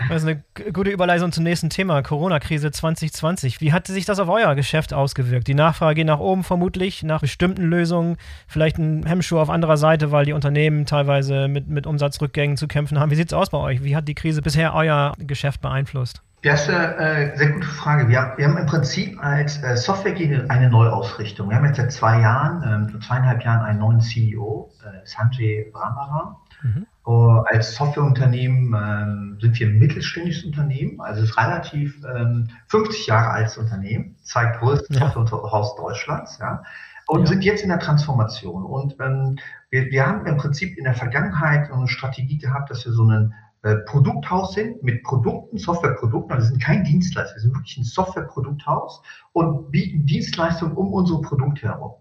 das 0.09 0.23
ist 0.23 0.29
eine 0.29 0.43
gute 0.73 0.91
Überleitung 0.91 1.33
zum 1.33 1.45
nächsten 1.45 1.69
Thema, 1.69 2.03
Corona-Krise 2.03 2.71
2020. 2.71 3.61
Wie 3.61 3.73
hat 3.73 3.87
sich 3.87 4.05
das 4.05 4.21
auf 4.21 4.29
euer 4.29 4.55
Geschäft 4.55 4.95
ausgewirkt? 4.95 5.49
Die 5.49 5.55
Nachfrage 5.55 5.97
geht 5.97 6.07
nach 6.07 6.21
oben 6.21 6.45
vermutlich, 6.45 7.03
nach 7.03 7.21
bestimmten 7.21 7.65
Lösungen, 7.65 8.17
vielleicht 8.47 8.79
ein 8.79 9.05
Hemmschuh 9.05 9.39
auf 9.39 9.51
anderer 9.51 9.77
Seite, 9.77 10.13
weil 10.13 10.25
die 10.25 10.33
Unternehmen 10.33 10.87
teilweise 10.87 11.49
mit, 11.49 11.69
mit 11.69 11.87
Umsatzrückgängen 11.87 12.57
zu 12.57 12.69
kämpfen 12.69 12.99
haben. 12.99 13.11
Wie 13.11 13.17
sieht 13.17 13.29
es 13.29 13.35
aus 13.35 13.51
bei 13.51 13.59
euch? 13.59 13.83
Wie 13.83 13.97
hat 13.97 14.09
die 14.09 14.15
Krise 14.15 14.43
bisher 14.43 14.75
euer 14.75 15.13
Geschäft 15.19 15.61
beeinflusst? 15.61 16.23
Das 16.43 16.63
ist 16.63 16.71
eine 16.71 16.97
äh, 16.97 17.37
sehr 17.37 17.51
gute 17.51 17.69
Frage. 17.69 18.09
Wir 18.09 18.21
haben, 18.21 18.39
wir 18.39 18.49
haben 18.49 18.57
im 18.57 18.67
Prinzip 18.67 19.23
als 19.23 19.63
äh, 19.63 19.77
Software 19.77 20.17
eine 20.49 20.69
Neuausrichtung. 20.69 21.49
Wir 21.49 21.57
haben 21.57 21.67
jetzt 21.67 21.77
seit 21.77 21.93
zwei 21.93 22.21
Jahren, 22.21 22.63
ähm, 22.67 22.89
vor 22.89 23.01
zweieinhalb 23.01 23.45
Jahren 23.45 23.65
einen 23.65 23.79
neuen 23.79 24.01
CEO, 24.01 24.73
äh, 24.85 25.07
Sanjay 25.07 25.71
Brahmara. 25.73 26.37
Mhm. 26.63 26.87
Als 27.05 27.75
Softwareunternehmen 27.75 28.75
ähm, 28.75 29.39
sind 29.41 29.59
wir 29.59 29.67
ein 29.67 29.79
mittelständisches 29.81 30.45
Unternehmen, 30.45 31.01
also 31.01 31.23
es 31.23 31.31
ist 31.31 31.37
relativ 31.37 31.97
ähm, 32.05 32.49
50 32.69 33.09
Jahre 33.09 33.31
altes 33.31 33.59
Unternehmen, 33.59 34.15
zweitgrößtes 34.23 35.01
ja. 35.01 35.11
Softwarehaus 35.11 35.75
Deutschlands, 35.75 36.39
ja, 36.39 36.63
und 37.09 37.23
ja. 37.23 37.27
sind 37.27 37.43
jetzt 37.43 37.65
in 37.65 37.71
der 37.71 37.81
Transformation. 37.81 38.65
Und 38.65 38.95
ähm, 39.01 39.37
wir, 39.71 39.91
wir 39.91 40.07
haben 40.07 40.27
im 40.27 40.37
Prinzip 40.37 40.79
in 40.79 40.85
der 40.85 40.95
Vergangenheit 40.95 41.73
eine 41.73 41.89
Strategie 41.89 42.39
gehabt, 42.39 42.71
dass 42.71 42.85
wir 42.85 42.93
so 42.93 43.03
einen 43.03 43.35
äh, 43.63 43.77
Produkthaus 43.87 44.55
sind 44.55 44.83
mit 44.83 45.05
Produkten, 45.05 45.57
Softwareprodukten, 45.57 46.33
also 46.33 46.47
wir 46.47 46.51
sind 46.51 46.63
kein 46.63 46.85
Dienstleister, 46.85 47.37
wir 47.37 47.43
sind 47.43 47.55
wirklich 47.55 47.79
ein 47.79 47.85
Softwareprodukthaus 47.85 49.03
und 49.33 49.71
bieten 49.71 50.05
Dienstleistungen 50.05 50.77
um 50.77 50.93
unsere 50.93 51.21
Produkte 51.21 51.69
herum. 51.69 51.93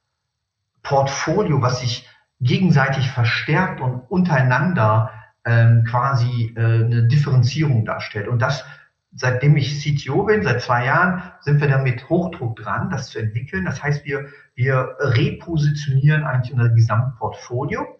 Portfolio, 0.82 1.60
was 1.60 1.80
sich 1.80 2.08
gegenseitig 2.40 3.10
verstärkt 3.10 3.80
und 3.80 4.00
untereinander 4.08 5.10
ähm, 5.44 5.84
quasi 5.84 6.54
äh, 6.56 6.60
eine 6.60 7.08
Differenzierung 7.08 7.84
darstellt. 7.84 8.28
Und 8.28 8.40
das, 8.40 8.64
seitdem 9.12 9.56
ich 9.56 9.80
CTO 9.80 10.22
bin, 10.22 10.44
seit 10.44 10.62
zwei 10.62 10.84
Jahren, 10.84 11.22
sind 11.40 11.60
wir 11.60 11.68
da 11.68 11.78
mit 11.78 12.08
Hochdruck 12.08 12.54
dran, 12.56 12.90
das 12.90 13.08
zu 13.08 13.18
entwickeln. 13.18 13.64
Das 13.64 13.82
heißt, 13.82 14.04
wir, 14.04 14.26
wir 14.54 14.96
repositionieren 15.00 16.22
eigentlich 16.22 16.52
unser 16.52 16.68
Gesamtportfolio. 16.68 17.98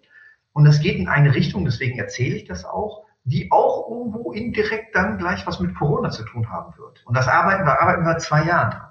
Und 0.52 0.64
das 0.64 0.80
geht 0.80 0.96
in 0.96 1.08
eine 1.08 1.34
Richtung, 1.34 1.64
deswegen 1.64 1.98
erzähle 1.98 2.36
ich 2.36 2.44
das 2.44 2.64
auch, 2.64 3.07
die 3.28 3.50
auch 3.50 3.88
irgendwo 3.90 4.32
indirekt 4.32 4.94
dann 4.94 5.18
gleich 5.18 5.46
was 5.46 5.60
mit 5.60 5.74
Corona 5.74 6.10
zu 6.10 6.24
tun 6.24 6.48
haben 6.50 6.76
wird. 6.78 7.04
Und 7.06 7.16
das 7.16 7.28
arbeiten 7.28 7.64
wir, 7.64 7.80
arbeiten 7.80 8.04
wir 8.04 8.18
zwei 8.18 8.44
Jahren 8.44 8.70
dran. 8.70 8.90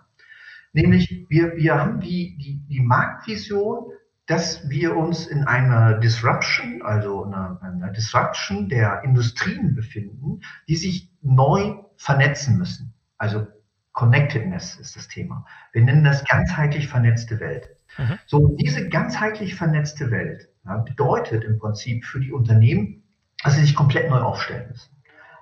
Nämlich, 0.74 1.26
wir, 1.30 1.56
wir 1.56 1.76
haben 1.76 2.00
die, 2.00 2.38
die, 2.38 2.62
die 2.68 2.82
Marktvision, 2.82 3.92
dass 4.28 4.70
wir 4.70 4.96
uns 4.96 5.26
in 5.26 5.46
einer 5.46 6.00
Disruption, 6.00 6.82
also 6.84 7.26
einer, 7.26 7.60
einer 7.62 7.90
Disruption 7.92 8.70
der 8.70 9.02
Industrien 9.04 9.74
befinden, 9.74 10.42
die 10.68 10.76
sich 10.76 11.12
neu 11.22 11.76
vernetzen 11.96 12.58
müssen. 12.58 12.94
Also 13.18 13.48
Connectedness 13.94 14.76
ist 14.76 14.96
das 14.96 15.08
Thema. 15.08 15.46
Wir 15.72 15.84
nennen 15.84 16.04
das 16.04 16.24
ganzheitlich 16.26 16.88
vernetzte 16.88 17.40
Welt. 17.40 17.70
Mhm. 17.98 18.20
So, 18.28 18.56
diese 18.60 18.90
ganzheitlich 18.90 19.56
vernetzte 19.56 20.12
Welt 20.12 20.50
ja, 20.66 20.78
bedeutet 20.78 21.44
im 21.44 21.58
Prinzip 21.58 22.06
für 22.06 22.20
die 22.20 22.32
Unternehmen, 22.32 23.07
dass 23.44 23.56
sie 23.56 23.62
sich 23.62 23.76
komplett 23.76 24.10
neu 24.10 24.20
aufstellen 24.20 24.70
müssen. 24.70 24.92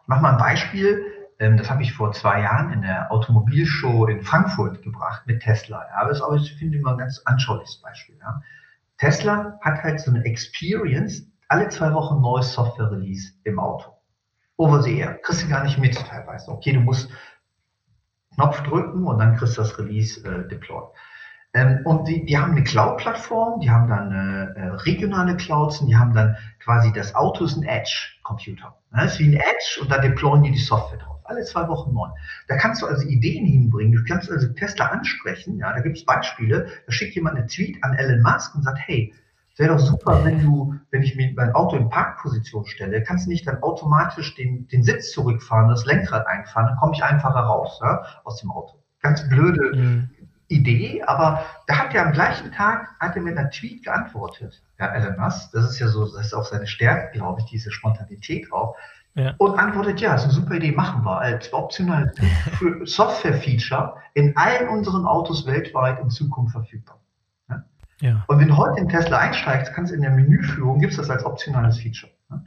Ich 0.01 0.07
mache 0.07 0.21
mal 0.21 0.33
ein 0.33 0.37
Beispiel. 0.37 1.05
Ähm, 1.39 1.57
das 1.57 1.69
habe 1.69 1.83
ich 1.83 1.93
vor 1.93 2.11
zwei 2.11 2.41
Jahren 2.41 2.71
in 2.71 2.81
der 2.81 3.11
Automobilshow 3.11 4.05
in 4.07 4.21
Frankfurt 4.21 4.81
gebracht 4.83 5.23
mit 5.25 5.41
Tesla. 5.41 5.85
Ja, 5.89 6.07
das 6.07 6.17
ist 6.17 6.23
aber, 6.23 6.35
ich 6.35 6.53
finde, 6.55 6.77
immer 6.77 6.91
ein 6.91 6.97
ganz 6.97 7.21
anschauliches 7.25 7.81
Beispiel. 7.81 8.17
Tesla 8.97 9.57
hat 9.61 9.83
halt 9.83 9.99
so 9.99 10.11
eine 10.11 10.23
Experience, 10.23 11.27
alle 11.49 11.67
zwei 11.69 11.93
Wochen 11.93 12.21
neues 12.21 12.53
Software-Release 12.53 13.33
im 13.43 13.59
Auto. 13.59 13.91
Over 14.57 14.81
the 14.81 14.97
air. 14.97 15.19
Kriegst 15.21 15.43
du 15.43 15.49
gar 15.49 15.63
nicht 15.63 15.77
mit 15.77 15.95
teilweise. 15.95 16.49
Okay, 16.49 16.71
du 16.71 16.79
musst 16.79 17.09
Knopf 18.35 18.61
drücken 18.63 19.05
und 19.05 19.19
dann 19.19 19.35
kriegst 19.35 19.57
du 19.57 19.61
das 19.61 19.77
Release 19.77 20.25
äh, 20.25 20.47
deployed. 20.47 20.89
Ähm, 21.55 21.79
und 21.85 22.05
die, 22.05 22.25
die 22.25 22.37
haben 22.37 22.51
eine 22.51 22.63
Cloud-Plattform, 22.63 23.61
die 23.61 23.71
haben 23.71 23.87
dann 23.87 24.11
äh, 24.11 24.59
äh, 24.59 24.67
regionale 24.83 25.37
Clouds 25.37 25.79
und 25.79 25.87
die 25.87 25.95
haben 25.95 26.13
dann 26.13 26.35
quasi 26.59 26.91
das 26.91 27.15
Auto 27.15 27.45
ist 27.45 27.55
ein 27.55 27.63
Edge-Computer. 27.63 28.75
Ne? 28.91 29.03
Das 29.03 29.13
ist 29.13 29.19
wie 29.19 29.29
ein 29.29 29.33
Edge 29.35 29.79
und 29.81 29.89
da 29.89 29.99
deployen 29.99 30.43
die 30.43 30.51
die 30.51 30.59
Software 30.59 30.99
drauf. 30.99 31.21
Alle 31.23 31.43
zwei 31.45 31.65
Wochen 31.69 31.93
neu. 31.93 32.09
Da 32.49 32.57
kannst 32.57 32.81
du 32.81 32.87
also 32.87 33.07
Ideen 33.07 33.45
hinbringen. 33.45 33.93
Du 33.93 34.03
kannst 34.03 34.29
also 34.29 34.49
Tesla 34.49 34.87
ansprechen. 34.87 35.57
Ja, 35.57 35.71
da 35.71 35.79
gibt 35.79 35.97
es 35.97 36.05
Beispiele. 36.05 36.67
Da 36.85 36.91
schickt 36.91 37.15
jemand 37.15 37.37
eine 37.37 37.47
Tweet 37.47 37.81
an 37.83 37.93
Elon 37.93 38.21
Musk 38.21 38.53
und 38.53 38.63
sagt, 38.63 38.79
hey, 38.85 39.13
wäre 39.55 39.77
doch 39.77 39.79
super, 39.79 40.25
wenn 40.25 40.43
du, 40.43 40.75
wenn 40.91 41.03
ich 41.03 41.15
mir 41.15 41.31
mein 41.35 41.53
Auto 41.53 41.77
in 41.77 41.89
Parkposition 41.89 42.65
stelle, 42.65 43.01
kannst 43.01 43.25
du 43.25 43.29
nicht 43.29 43.47
dann 43.47 43.63
automatisch 43.63 44.35
den, 44.35 44.67
den 44.67 44.83
Sitz 44.83 45.11
zurückfahren, 45.11 45.69
das 45.69 45.85
Lenkrad 45.85 46.27
einfahren, 46.27 46.67
dann 46.67 46.77
komme 46.77 46.93
ich 46.93 47.03
einfacher 47.03 47.39
raus 47.39 47.79
ja, 47.81 48.03
aus 48.25 48.41
dem 48.41 48.51
Auto. 48.51 48.83
Ganz 49.01 49.27
blöde 49.29 49.75
mhm. 49.75 50.09
Idee, 50.47 51.01
aber 51.03 51.43
da 51.67 51.79
hat 51.79 51.95
er 51.95 52.05
am 52.05 52.13
gleichen 52.13 52.51
Tag, 52.51 52.89
hat 52.99 53.15
er 53.15 53.21
mit 53.21 53.37
einer 53.37 53.49
Tweet 53.49 53.83
geantwortet. 53.83 54.61
Ja, 54.79 54.93
Elon 54.93 55.17
Musk, 55.17 55.51
das 55.53 55.69
ist 55.69 55.79
ja 55.79 55.87
so, 55.87 56.05
das 56.05 56.27
ist 56.27 56.33
auch 56.33 56.45
seine 56.45 56.67
Stärke, 56.67 57.17
glaube 57.17 57.41
ich, 57.41 57.45
diese 57.47 57.71
Spontanität 57.71 58.51
auch. 58.51 58.75
Ja. 59.15 59.33
Und 59.37 59.57
antwortet, 59.57 60.01
ja, 60.01 60.13
ist 60.13 60.23
eine 60.23 60.33
super 60.33 60.55
Idee, 60.55 60.73
machen 60.73 61.03
wir 61.03 61.19
als 61.19 61.51
optional 61.53 62.13
Software-Feature 62.83 63.95
in 64.13 64.35
allen 64.35 64.67
unseren 64.69 65.05
Autos 65.05 65.47
weltweit 65.47 65.99
in 66.01 66.09
Zukunft 66.09 66.51
verfügbar. 66.51 66.99
Ja? 67.49 67.63
ja? 68.01 68.25
Und 68.27 68.39
wenn 68.39 68.49
du 68.49 68.57
heute 68.57 68.79
in 68.81 68.89
Tesla 68.89 69.17
einsteigst, 69.17 69.73
kannst 69.73 69.91
du 69.91 69.95
in 69.95 70.01
der 70.01 70.11
Menüführung, 70.11 70.79
gibt 70.79 70.91
es 70.91 70.97
das 70.97 71.09
als 71.09 71.25
optionales 71.25 71.79
Feature. 71.79 72.11
Ja? 72.29 72.43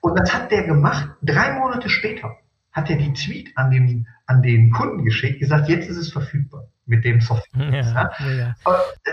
Und 0.00 0.18
das 0.18 0.32
hat 0.32 0.50
der 0.52 0.62
gemacht, 0.62 1.10
drei 1.22 1.58
Monate 1.58 1.88
später 1.88 2.36
hat 2.70 2.88
er 2.88 2.96
die 2.96 3.12
Tweet 3.12 3.50
an 3.56 3.70
den, 3.70 4.06
an 4.26 4.42
den 4.42 4.70
Kunden 4.70 5.04
geschickt, 5.04 5.40
gesagt, 5.40 5.68
jetzt 5.68 5.88
ist 5.90 5.98
es 5.98 6.12
verfügbar 6.12 6.68
mit 6.86 7.04
dem 7.04 7.20
Software. 7.20 7.72
Ja, 7.72 8.30
ja. 8.30 8.54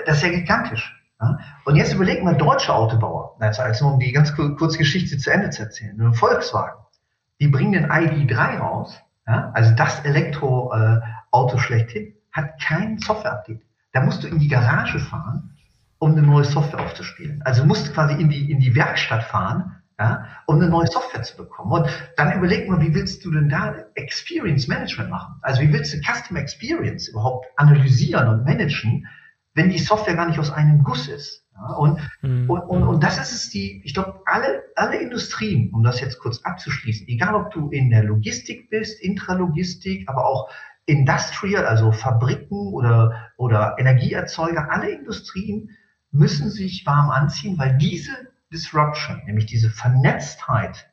Das 0.06 0.18
ist 0.18 0.24
ja 0.24 0.30
gigantisch. 0.30 0.96
Und 1.66 1.76
jetzt 1.76 1.94
überlegen 1.94 2.26
wir 2.26 2.34
deutsche 2.34 2.74
Autobauer, 2.74 3.36
also, 3.40 3.62
also 3.62 3.88
um 3.88 4.00
die 4.00 4.12
ganz 4.14 4.34
kurze 4.34 4.78
Geschichte 4.78 5.18
zu 5.18 5.32
Ende 5.32 5.50
zu 5.50 5.64
erzählen. 5.64 6.14
Volkswagen, 6.14 6.80
die 7.42 7.48
bringen 7.48 7.74
den 7.74 7.92
ID3 7.92 8.58
raus, 8.58 8.98
also 9.26 9.76
das 9.76 10.00
Elektroauto 10.06 11.56
äh, 11.56 11.60
schlechthin, 11.60 12.14
hat 12.32 12.60
kein 12.62 13.00
Software-Update. 13.00 13.62
Da 13.92 14.02
musst 14.02 14.24
du 14.24 14.28
in 14.28 14.40
die 14.40 14.48
Garage 14.48 15.00
fahren, 15.00 15.58
um 15.98 16.12
eine 16.12 16.22
neue 16.22 16.46
Software 16.46 16.82
aufzuspielen. 16.82 17.42
Also 17.44 17.64
du 17.64 17.68
musst 17.68 17.94
quasi 17.94 18.14
in 18.14 18.30
die, 18.30 18.50
in 18.50 18.60
die 18.60 18.74
Werkstatt 18.76 19.24
fahren, 19.24 19.79
ja, 20.00 20.26
um 20.46 20.56
eine 20.56 20.70
neue 20.70 20.88
Software 20.88 21.24
zu 21.24 21.36
bekommen. 21.36 21.72
Und 21.72 21.88
dann 22.16 22.38
überleg 22.38 22.70
mal, 22.70 22.80
wie 22.82 22.94
willst 22.96 23.26
du 23.26 23.32
denn 23.32 23.50
da 23.50 23.76
Experience 23.96 24.68
Management 24.68 25.10
machen? 25.10 25.36
Also 25.42 25.62
wie 25.62 25.74
willst 25.74 25.94
du 25.94 25.98
Customer 25.98 26.40
Experience 26.40 27.10
überhaupt 27.10 27.48
analysieren 27.58 28.30
und 28.30 28.46
managen, 28.46 29.08
wenn 29.56 29.70
die 29.70 29.78
Software 29.78 30.16
gar 30.16 30.28
nicht 30.28 30.40
aus 30.40 30.52
einem 30.52 30.84
Guss 30.84 31.10
ist? 31.10 31.46
Ja, 31.54 31.74
und, 31.74 32.00
mhm. 32.22 32.50
und, 32.50 32.62
und, 32.62 32.84
und 32.84 33.04
das 33.04 33.18
ist 33.18 33.34
es 33.34 33.50
die, 33.50 33.82
ich 33.84 33.94
glaube, 33.94 34.22
alle, 34.26 34.64
alle 34.76 35.02
Industrien, 35.02 35.72
um 35.74 35.84
das 35.84 36.00
jetzt 36.00 36.20
kurz 36.20 36.42
abzuschließen, 36.44 37.06
egal 37.10 37.36
ob 37.36 37.52
du 37.52 37.70
in 37.70 37.90
der 37.90 38.04
Logistik 38.04 38.70
bist, 38.70 39.02
Intralogistik, 39.02 40.08
aber 40.08 40.26
auch 40.26 40.50
Industrial, 40.86 41.66
also 41.66 41.92
Fabriken 41.92 42.74
oder, 42.74 43.32
oder 43.36 43.76
Energieerzeuger, 43.78 44.72
alle 44.72 44.90
Industrien 44.92 45.72
müssen 46.12 46.50
sich 46.50 46.86
warm 46.86 47.10
anziehen, 47.10 47.58
weil 47.60 47.78
diese 47.78 48.29
Disruption, 48.52 49.22
nämlich 49.26 49.46
diese 49.46 49.70
Vernetztheit, 49.70 50.90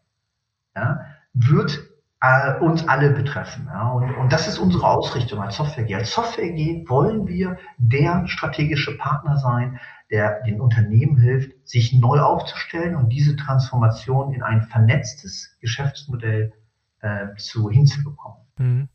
ja, 0.75 1.07
wird 1.33 1.81
äh, 2.21 2.59
uns 2.61 2.87
alle 2.89 3.11
betreffen. 3.11 3.67
Ja? 3.67 3.91
Und, 3.91 4.15
und 4.15 4.33
das 4.33 4.49
ist 4.49 4.59
unsere 4.59 4.87
Ausrichtung 4.87 5.41
als 5.41 5.57
Software 5.57 5.85
AG. 5.85 5.95
Als 5.95 6.13
Software 6.13 6.47
AG 6.47 6.89
wollen 6.89 7.27
wir 7.27 7.59
der 7.79 8.27
strategische 8.27 8.97
Partner 8.97 9.37
sein, 9.37 9.79
der 10.11 10.43
den 10.43 10.61
Unternehmen 10.61 11.19
hilft, 11.19 11.53
sich 11.67 11.93
neu 11.93 12.21
aufzustellen 12.21 12.95
und 12.95 13.09
diese 13.09 13.37
Transformation 13.37 14.33
in 14.33 14.43
ein 14.43 14.63
vernetztes 14.63 15.57
Geschäftsmodell 15.61 16.53
äh, 17.01 17.35
zu 17.37 17.71
hinzubekommen. 17.71 18.39
Mhm. 18.59 18.89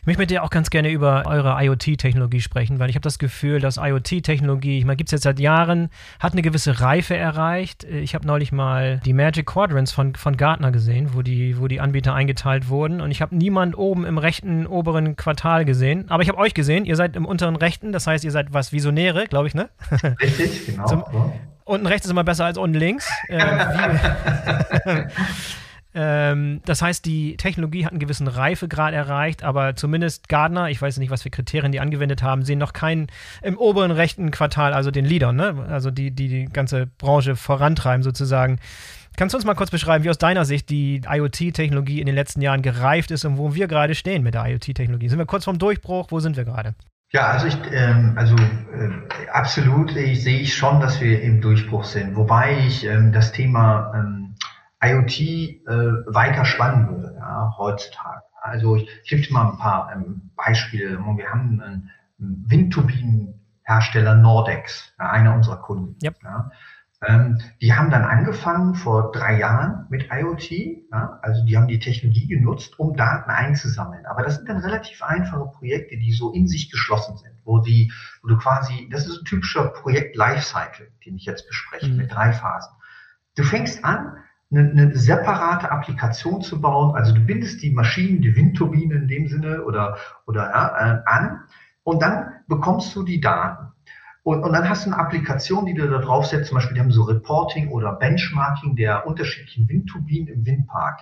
Ich 0.00 0.06
möchte 0.06 0.20
mit 0.20 0.30
dir 0.30 0.42
auch 0.42 0.50
ganz 0.50 0.68
gerne 0.68 0.90
über 0.90 1.24
eure 1.26 1.56
IoT-Technologie 1.64 2.40
sprechen, 2.40 2.78
weil 2.78 2.90
ich 2.90 2.96
habe 2.96 3.04
das 3.04 3.18
Gefühl, 3.18 3.60
dass 3.60 3.78
IoT-Technologie, 3.78 4.78
ich 4.78 4.84
meine, 4.84 4.96
gibt 4.96 5.08
es 5.08 5.12
jetzt 5.12 5.22
seit 5.22 5.38
Jahren, 5.38 5.88
hat 6.20 6.32
eine 6.32 6.42
gewisse 6.42 6.80
Reife 6.80 7.16
erreicht. 7.16 7.84
Ich 7.84 8.14
habe 8.14 8.26
neulich 8.26 8.52
mal 8.52 9.00
die 9.04 9.12
Magic 9.12 9.46
Quadrants 9.46 9.92
von, 9.92 10.14
von 10.14 10.36
Gartner 10.36 10.72
gesehen, 10.72 11.14
wo 11.14 11.22
die, 11.22 11.58
wo 11.58 11.68
die 11.68 11.80
Anbieter 11.80 12.14
eingeteilt 12.14 12.68
wurden. 12.68 13.00
Und 13.00 13.10
ich 13.10 13.22
habe 13.22 13.34
niemand 13.34 13.78
oben 13.78 14.04
im 14.04 14.18
rechten 14.18 14.66
oberen 14.66 15.16
Quartal 15.16 15.64
gesehen. 15.64 16.10
Aber 16.10 16.22
ich 16.22 16.28
habe 16.28 16.38
euch 16.38 16.52
gesehen, 16.52 16.84
ihr 16.84 16.96
seid 16.96 17.16
im 17.16 17.24
unteren 17.24 17.56
rechten, 17.56 17.92
das 17.92 18.06
heißt, 18.06 18.24
ihr 18.24 18.32
seid 18.32 18.52
was 18.52 18.72
Visionäre, 18.72 19.26
glaube 19.26 19.46
ich, 19.48 19.54
ne? 19.54 19.70
Richtig, 20.20 20.66
genau. 20.74 20.86
Zum, 20.86 21.04
unten 21.64 21.86
rechts 21.86 22.06
ist 22.06 22.10
immer 22.10 22.24
besser 22.24 22.44
als 22.44 22.58
unten 22.58 22.76
links. 22.76 23.08
Äh, 23.28 23.38
Ähm, 25.94 26.60
das 26.64 26.82
heißt, 26.82 27.04
die 27.04 27.36
Technologie 27.36 27.84
hat 27.84 27.92
einen 27.92 28.00
gewissen 28.00 28.26
Reifegrad 28.26 28.94
erreicht, 28.94 29.44
aber 29.44 29.76
zumindest 29.76 30.28
Gardner, 30.28 30.68
ich 30.68 30.82
weiß 30.82 30.98
nicht, 30.98 31.10
was 31.10 31.22
für 31.22 31.30
Kriterien 31.30 31.72
die 31.72 31.80
angewendet 31.80 32.22
haben, 32.22 32.44
sehen 32.44 32.58
noch 32.58 32.72
keinen 32.72 33.06
im 33.42 33.56
oberen 33.56 33.92
rechten 33.92 34.30
Quartal, 34.30 34.72
also 34.72 34.90
den 34.90 35.04
Leadern, 35.04 35.36
ne? 35.36 35.66
also 35.68 35.90
die, 35.90 36.10
die 36.10 36.28
die 36.28 36.44
ganze 36.46 36.86
Branche 36.86 37.36
vorantreiben 37.36 38.02
sozusagen. 38.02 38.58
Kannst 39.16 39.32
du 39.32 39.36
uns 39.36 39.44
mal 39.44 39.54
kurz 39.54 39.70
beschreiben, 39.70 40.02
wie 40.02 40.10
aus 40.10 40.18
deiner 40.18 40.44
Sicht 40.44 40.68
die 40.70 41.02
IoT-Technologie 41.08 42.00
in 42.00 42.06
den 42.06 42.16
letzten 42.16 42.42
Jahren 42.42 42.62
gereift 42.62 43.12
ist 43.12 43.24
und 43.24 43.38
wo 43.38 43.54
wir 43.54 43.68
gerade 43.68 43.94
stehen 43.94 44.24
mit 44.24 44.34
der 44.34 44.44
IoT-Technologie? 44.46 45.08
Sind 45.08 45.18
wir 45.18 45.26
kurz 45.26 45.44
vorm 45.44 45.58
Durchbruch? 45.58 46.08
Wo 46.10 46.18
sind 46.18 46.36
wir 46.36 46.44
gerade? 46.44 46.74
Ja, 47.12 47.28
also 47.28 47.46
ich, 47.46 47.56
ähm, 47.70 48.14
also 48.16 48.34
äh, 48.34 49.28
absolut 49.32 49.94
ich, 49.94 50.24
sehe 50.24 50.40
ich 50.40 50.56
schon, 50.56 50.80
dass 50.80 51.00
wir 51.00 51.22
im 51.22 51.40
Durchbruch 51.40 51.84
sind. 51.84 52.16
Wobei 52.16 52.58
ich 52.66 52.84
ähm, 52.84 53.12
das 53.12 53.30
Thema 53.30 53.92
ähm, 53.94 54.23
IoT 54.84 55.20
äh, 55.20 55.64
weiter 56.06 56.44
spannen 56.44 56.88
würde 56.88 57.14
ja, 57.16 57.54
heutzutage. 57.58 58.22
Also 58.42 58.76
ich, 58.76 58.88
ich 59.02 59.08
gebe 59.10 59.32
mal 59.32 59.50
ein 59.50 59.58
paar 59.58 59.90
ähm, 59.94 60.30
Beispiele. 60.36 60.98
Wir 60.98 61.30
haben 61.30 61.60
einen 61.60 61.90
Windturbinenhersteller 62.18 64.14
Nordex, 64.16 64.92
ja, 64.98 65.10
einer 65.10 65.34
unserer 65.34 65.56
Kunden. 65.56 65.96
Yep. 66.02 66.16
Ja. 66.22 66.50
Ähm, 67.06 67.40
die 67.60 67.74
haben 67.74 67.90
dann 67.90 68.04
angefangen 68.04 68.74
vor 68.74 69.12
drei 69.12 69.38
Jahren 69.38 69.86
mit 69.90 70.08
IoT. 70.10 70.50
Ja, 70.92 71.18
also 71.22 71.44
die 71.44 71.56
haben 71.56 71.68
die 71.68 71.78
Technologie 71.78 72.26
genutzt, 72.26 72.78
um 72.78 72.96
Daten 72.96 73.30
einzusammeln. 73.30 74.06
Aber 74.06 74.22
das 74.22 74.36
sind 74.36 74.48
dann 74.48 74.58
relativ 74.58 75.02
einfache 75.02 75.46
Projekte, 75.46 75.96
die 75.96 76.12
so 76.12 76.32
in 76.32 76.46
sich 76.46 76.70
geschlossen 76.70 77.16
sind, 77.16 77.34
wo 77.44 77.58
die, 77.58 77.92
wo 78.22 78.28
du 78.28 78.36
quasi, 78.36 78.88
das 78.90 79.06
ist 79.06 79.20
ein 79.20 79.24
typischer 79.24 79.68
Projekt 79.68 80.16
Lifecycle, 80.16 80.90
den 81.04 81.16
ich 81.16 81.24
jetzt 81.24 81.46
bespreche, 81.46 81.88
mhm. 81.88 81.96
mit 81.96 82.12
drei 82.12 82.32
Phasen. 82.32 82.72
Du 83.36 83.42
fängst 83.42 83.84
an, 83.84 84.16
eine, 84.56 84.70
eine 84.70 84.96
separate 84.96 85.70
Applikation 85.70 86.42
zu 86.42 86.60
bauen. 86.60 86.94
Also 86.94 87.14
du 87.14 87.20
bindest 87.20 87.62
die 87.62 87.70
Maschinen, 87.70 88.22
die 88.22 88.36
Windturbine 88.36 88.94
in 88.94 89.08
dem 89.08 89.28
Sinne 89.28 89.64
oder, 89.64 89.96
oder 90.26 90.50
ja, 90.50 90.68
äh, 90.68 91.02
an 91.06 91.40
und 91.84 92.02
dann 92.02 92.32
bekommst 92.48 92.94
du 92.96 93.02
die 93.02 93.20
Daten. 93.20 93.72
Und, 94.22 94.42
und 94.42 94.52
dann 94.54 94.68
hast 94.68 94.86
du 94.86 94.90
eine 94.90 94.98
Applikation, 94.98 95.66
die 95.66 95.74
du 95.74 95.86
da 95.86 95.98
draufsetzt. 95.98 96.48
Zum 96.48 96.56
Beispiel, 96.56 96.74
die 96.74 96.80
haben 96.80 96.90
so 96.90 97.02
Reporting 97.02 97.68
oder 97.68 97.92
Benchmarking 97.92 98.74
der 98.74 99.06
unterschiedlichen 99.06 99.68
Windturbinen 99.68 100.28
im 100.28 100.46
Windpark. 100.46 101.00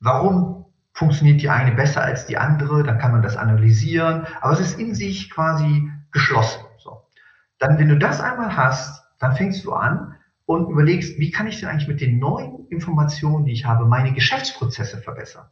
Warum 0.00 0.66
funktioniert 0.92 1.40
die 1.40 1.48
eine 1.48 1.72
besser 1.72 2.02
als 2.02 2.26
die 2.26 2.36
andere? 2.36 2.82
Dann 2.82 2.98
kann 2.98 3.12
man 3.12 3.22
das 3.22 3.36
analysieren. 3.36 4.26
Aber 4.40 4.52
es 4.52 4.60
ist 4.60 4.78
in 4.78 4.94
sich 4.94 5.30
quasi 5.30 5.88
geschlossen. 6.10 6.64
So. 6.78 7.06
Dann, 7.60 7.78
wenn 7.78 7.88
du 7.88 7.96
das 7.96 8.20
einmal 8.20 8.56
hast, 8.56 9.04
dann 9.20 9.36
fängst 9.36 9.64
du 9.64 9.72
an, 9.72 10.16
und 10.48 10.70
überlegst, 10.70 11.18
wie 11.18 11.30
kann 11.30 11.46
ich 11.46 11.60
denn 11.60 11.68
eigentlich 11.68 11.88
mit 11.88 12.00
den 12.00 12.18
neuen 12.18 12.66
Informationen, 12.70 13.44
die 13.44 13.52
ich 13.52 13.66
habe, 13.66 13.84
meine 13.84 14.14
Geschäftsprozesse 14.14 14.96
verbessern? 14.96 15.44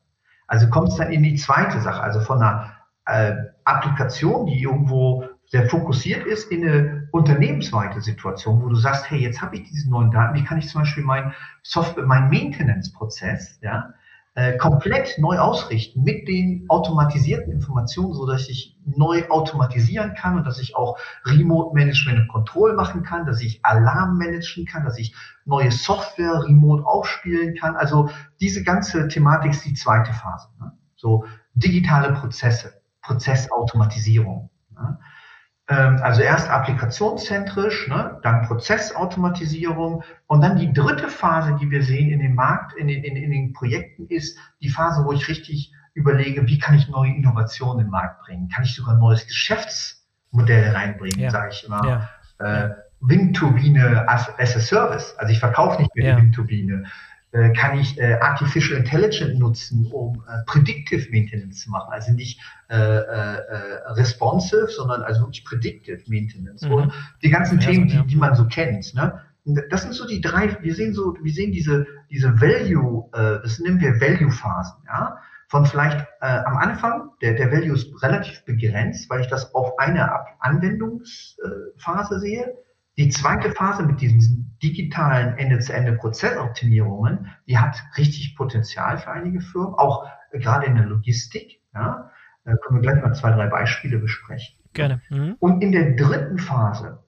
Also 0.47 0.71
kommt 0.71 0.89
es 0.89 0.97
dann 0.97 1.13
in 1.13 1.23
die 1.23 1.35
zweite 1.35 1.83
Sache, 1.83 2.01
also 2.01 2.21
von 2.21 2.41
einer 2.41 2.73
äh, 3.05 3.35
Applikation, 3.65 4.47
die 4.47 4.63
irgendwo 4.63 5.27
sehr 5.49 5.69
fokussiert 5.69 6.25
ist, 6.25 6.51
in 6.51 6.67
eine 6.67 7.09
unternehmensweite 7.13 8.01
Situation, 8.01 8.63
wo 8.63 8.71
du 8.71 8.77
sagst, 8.77 9.11
hey, 9.11 9.19
jetzt 9.19 9.43
habe 9.43 9.57
ich 9.57 9.65
diese 9.65 9.91
neuen 9.91 10.11
Daten, 10.11 10.35
wie 10.35 10.45
kann 10.45 10.57
ich 10.57 10.69
zum 10.69 10.81
Beispiel 10.81 11.05
mein 11.05 11.35
Software, 11.63 12.07
mein 12.07 12.31
Maintenance-Prozess, 12.31 13.59
ja, 13.61 13.93
äh, 14.37 14.59
komplett 14.59 15.17
neu 15.19 15.39
ausrichten 15.39 16.03
mit 16.03 16.29
den 16.29 16.67
automatisierten 16.69 17.55
Informationen, 17.55 18.13
so 18.13 18.27
dass 18.27 18.51
ich 18.51 18.77
neu 18.85 19.27
automatisieren 19.31 20.15
kann 20.15 20.37
und 20.37 20.45
dass 20.45 20.61
ich 20.61 20.77
auch 20.77 20.99
Remote 21.25 21.75
Management 21.75 22.21
und 22.21 22.29
Control 22.29 22.75
machen 22.75 23.03
kann, 23.03 23.25
dass 23.25 23.41
ich 23.41 23.65
Alarm 23.65 24.19
managen 24.19 24.67
kann, 24.67 24.85
dass 24.85 24.99
ich 24.99 25.15
neue 25.47 25.73
Software 25.73 26.43
remote 26.45 26.85
aufspielen 26.85 27.57
kann. 27.57 27.77
Also 27.77 28.11
diese 28.39 28.63
ganze 28.63 29.09
Thematik 29.09 29.53
ist 29.53 29.65
die 29.65 29.73
zweite 29.73 30.13
Phase. 30.13 30.49
Ne? 30.61 30.71
So 30.97 31.25
digitale 31.55 32.13
Prozesse, 32.13 32.75
Prozessautomatisierung. 33.01 34.51
Ne? 34.75 34.99
Ähm, 35.69 35.99
also 36.03 36.23
erst 36.23 36.49
applikationszentrisch, 36.49 37.89
ne, 37.89 38.21
dann 38.23 38.43
Prozessautomatisierung 38.43 40.05
und 40.29 40.41
dann 40.41 40.57
die 40.57 40.73
dritte 40.73 41.09
Phase, 41.09 41.57
die 41.61 41.71
wir 41.71 41.83
sehen 41.83 42.11
in 42.11 42.21
dem 42.21 42.35
Markt, 42.37 42.77
in 42.77 42.87
den, 42.87 43.03
in, 43.03 43.17
in 43.17 43.31
den 43.33 43.53
Projekten, 43.53 44.07
ist 44.07 44.39
die 44.63 44.69
Phase, 44.69 45.05
wo 45.05 45.13
ich 45.13 45.29
richtig 45.29 45.73
überlege, 45.95 46.47
wie 46.47 46.59
kann 46.59 46.77
ich 46.77 46.89
neue 46.89 47.11
Innovationen 47.11 47.81
in 47.81 47.87
den 47.87 47.91
Markt 47.91 48.23
bringen? 48.23 48.49
Kann 48.49 48.65
ich 48.65 48.77
sogar 48.77 48.95
ein 48.95 49.01
neues 49.01 49.27
Geschäftsmodell 49.27 50.71
reinbringen, 50.71 51.19
ja. 51.19 51.31
sage 51.31 51.51
ich 51.53 51.65
immer. 51.65 51.85
Ja. 51.85 52.09
Äh, 52.39 52.71
Windturbine 53.01 54.09
as, 54.09 54.29
as 54.39 54.57
a 54.57 54.61
Service. 54.61 55.15
Also 55.19 55.33
ich 55.33 55.41
verkaufe 55.41 55.81
nicht 55.81 55.95
mehr 55.97 56.07
ja. 56.07 56.17
die 56.17 56.23
Windturbine. 56.23 56.85
Äh, 57.33 57.53
kann 57.53 57.79
ich 57.79 57.99
äh, 57.99 58.15
Artificial 58.21 58.79
Intelligence 58.79 59.39
nutzen, 59.39 59.91
um 59.93 60.23
äh, 60.29 60.45
Predictive 60.47 61.11
Maintenance 61.11 61.65
zu 61.65 61.71
machen. 61.71 61.93
Also 61.93 62.13
nicht 62.13 62.41
äh, 62.71 62.77
äh, 62.77 63.41
responsive, 63.89 64.69
sondern 64.69 65.03
also 65.03 65.23
wirklich 65.23 65.45
Predictive 65.45 66.03
Maintenance. 66.07 66.65
Mhm. 66.65 66.73
Und 66.73 66.93
die 67.23 67.31
ganzen 67.31 67.59
ja, 67.59 67.69
Themen, 67.69 67.89
die, 67.89 68.07
die 68.07 68.17
man 68.17 68.37
so 68.37 68.47
kennt. 68.47 68.95
Ne? 68.95 69.21
Das 69.71 69.83
sind 69.83 69.95
so 69.95 70.07
die 70.07 70.21
drei, 70.21 70.57
wir 70.63 70.75
sehen 70.75 70.95
so, 70.95 71.17
wir 71.21 71.33
sehen 71.33 71.53
diese, 71.53 71.87
diese 72.11 72.41
Value, 72.41 73.09
äh, 73.13 73.43
das 73.43 73.59
nennen 73.59 73.81
wir 73.81 74.01
Value-Phasen, 74.01 74.85
ja. 74.87 75.19
Von 75.49 75.67
vielleicht 75.67 76.01
äh, 76.21 76.27
am 76.27 76.57
Anfang, 76.57 77.11
der, 77.23 77.35
der 77.35 77.53
Value 77.53 77.75
ist 77.75 78.03
relativ 78.03 78.45
begrenzt, 78.45 79.09
weil 79.11 79.21
ich 79.21 79.29
das 79.29 79.55
auf 79.55 79.79
eine 79.79 80.11
Anwendungsphase 80.41 82.19
sehe. 82.19 82.53
Die 82.99 83.11
zweite 83.11 83.51
Phase 83.53 83.83
mit 83.83 84.01
diesen 84.01 84.57
digitalen 84.63 85.37
Ende-zu-Ende-Prozessoptimierungen, 85.37 87.31
die 87.47 87.59
hat 87.59 87.77
richtig 87.99 88.35
Potenzial 88.37 88.97
für 88.99 89.11
einige 89.11 89.41
Firmen, 89.41 89.75
auch 89.75 90.07
gerade 90.33 90.67
in 90.67 90.77
der 90.77 90.87
Logistik. 90.87 91.61
Ja, 91.75 92.11
da 92.45 92.57
können 92.57 92.81
wir 92.81 92.91
gleich 92.91 93.03
mal 93.03 93.13
zwei, 93.13 93.33
drei 93.33 93.49
Beispiele 93.49 93.99
besprechen. 93.99 94.57
Gerne. 94.73 95.03
Mhm. 95.11 95.37
Und 95.41 95.63
in 95.63 95.73
der 95.73 95.95
dritten 95.95 96.39
Phase, 96.39 97.05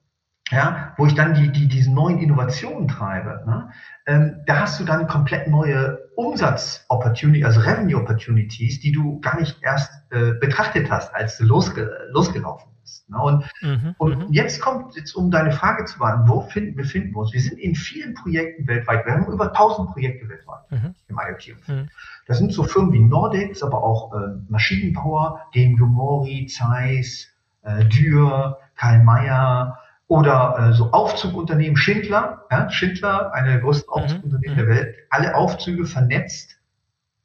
ja, 0.49 0.93
wo 0.97 1.05
ich 1.05 1.13
dann 1.13 1.33
die, 1.33 1.51
die, 1.51 1.67
diese 1.67 1.93
neuen 1.93 2.19
Innovationen 2.19 2.87
treibe, 2.87 3.43
ne, 3.45 3.71
ähm, 4.07 4.41
da 4.47 4.61
hast 4.61 4.79
du 4.79 4.85
dann 4.85 5.07
komplett 5.07 5.47
neue 5.47 6.09
Umsatz-Opportunities, 6.15 7.45
also 7.45 7.59
Revenue-Opportunities, 7.61 8.79
die 8.79 8.91
du 8.91 9.19
gar 9.21 9.39
nicht 9.39 9.61
erst 9.61 9.91
äh, 10.11 10.33
betrachtet 10.33 10.89
hast, 10.89 11.13
als 11.13 11.37
du 11.37 11.45
losge 11.45 11.89
losgelaufen 12.11 12.71
bist. 12.81 13.07
Ne? 13.09 13.21
Und, 13.21 13.45
mhm, 13.61 13.95
und 13.99 14.17
mhm. 14.17 14.33
jetzt 14.33 14.61
kommt, 14.61 14.95
jetzt 14.95 15.13
um 15.13 15.29
deine 15.29 15.51
Frage 15.51 15.85
zu 15.85 15.99
beantworten, 15.99 16.29
wo 16.29 16.49
finden, 16.49 16.75
befinden 16.75 17.13
wir 17.13 17.19
uns? 17.19 17.33
Wir 17.33 17.41
sind 17.41 17.59
in 17.59 17.75
vielen 17.75 18.15
Projekten 18.15 18.67
weltweit, 18.67 19.05
wir 19.05 19.13
haben 19.13 19.31
über 19.31 19.49
1000 19.49 19.91
Projekte 19.91 20.27
weltweit 20.27 20.71
mhm. 20.71 20.95
im 21.07 21.19
IoT-Umfeld. 21.19 21.83
Mhm. 21.83 21.89
Das 22.25 22.39
sind 22.39 22.51
so 22.51 22.63
Firmen 22.63 22.91
wie 22.93 22.99
Nordex, 22.99 23.61
aber 23.61 23.83
auch 23.83 24.13
äh, 24.13 24.17
Maschinenbauer, 24.49 25.41
DMG 25.53 25.81
Mori, 25.81 26.47
Zeiss, 26.47 27.27
äh, 27.61 27.85
Dürr, 27.85 28.57
Karl 28.75 29.03
Mayer, 29.03 29.77
oder 30.09 30.69
äh, 30.71 30.73
so 30.73 30.91
Aufzugunternehmen, 30.91 31.77
Schindler, 31.77 32.43
ja, 32.51 32.69
Schindler, 32.69 33.31
eine 33.33 33.51
der 33.51 33.59
größten 33.59 33.87
mhm, 33.87 34.03
Aufzugunternehmen 34.03 34.55
mhm. 34.55 34.59
der 34.59 34.67
Welt, 34.67 34.95
alle 35.11 35.35
Aufzüge 35.35 35.85
vernetzt, 35.85 36.57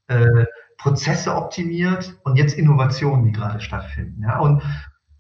äh, 0.09 0.45
Prozesse 0.79 1.35
optimiert 1.35 2.15
und 2.25 2.37
jetzt 2.37 2.59
Innovationen, 2.59 3.25
die 3.25 3.33
gerade 3.33 3.61
stattfinden. 3.61 4.23
Ja, 4.23 4.39
und 4.39 4.63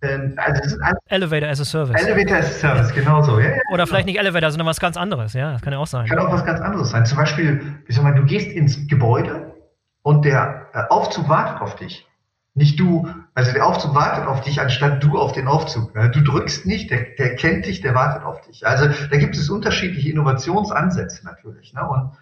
ähm, 0.03 0.35
also 0.37 0.77
Elevator 1.09 1.49
as 1.49 1.61
a 1.61 1.65
Service. 1.65 2.03
Elevator 2.03 2.37
as 2.37 2.47
a 2.47 2.69
Service, 2.69 2.93
genau 2.93 3.23
so. 3.23 3.41
Ja, 3.41 3.49
ja, 3.49 3.61
Oder 3.73 3.87
vielleicht 3.87 4.07
nicht 4.07 4.19
Elevator, 4.19 4.51
sondern 4.51 4.67
was 4.67 4.79
ganz 4.79 4.99
anderes. 4.99 5.33
Ja, 5.33 5.53
das 5.53 5.63
kann 5.63 5.73
ja 5.73 5.79
auch 5.79 5.87
sein. 5.87 6.07
Kann 6.07 6.19
auch 6.19 6.31
was 6.31 6.45
ganz 6.45 6.61
anderes 6.61 6.91
sein. 6.91 7.07
Zum 7.07 7.17
Beispiel, 7.17 7.63
ich 7.89 7.97
sag 7.97 8.05
mal, 8.05 8.15
du 8.15 8.25
gehst 8.25 8.49
ins 8.49 8.87
Gebäude 8.89 9.55
und 10.03 10.27
der 10.27 10.67
äh, 10.75 10.83
Aufzug 10.91 11.31
wartet 11.31 11.63
auf 11.63 11.77
dich. 11.77 12.07
Nicht 12.57 12.79
du, 12.79 13.09
also 13.35 13.53
der 13.53 13.67
Aufzug 13.67 13.97
wartet 13.97 14.27
auf 14.27 14.41
dich, 14.41 14.61
anstatt 14.61 15.03
du 15.03 15.19
auf 15.19 15.33
den 15.33 15.49
Aufzug. 15.49 15.93
Du 15.93 16.21
drückst 16.23 16.67
nicht, 16.67 16.89
der, 16.89 17.03
der 17.19 17.35
kennt 17.35 17.67
dich, 17.67 17.81
der 17.81 17.97
wartet 17.97 18.23
auf 18.23 18.43
dich. 18.43 18.65
Also 18.65 18.87
da 18.87 19.17
gibt 19.17 19.37
es 19.37 19.51
unterschiedliche 19.51 20.11
Innovationsansätze 20.11 21.25
natürlich. 21.25 21.75
Ne? 21.75 21.89
Und, 21.89 22.13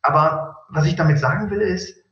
aber 0.00 0.64
was 0.70 0.86
ich 0.86 0.96
damit 0.96 1.18
sagen 1.18 1.50
will, 1.50 1.60
ist, 1.60 2.02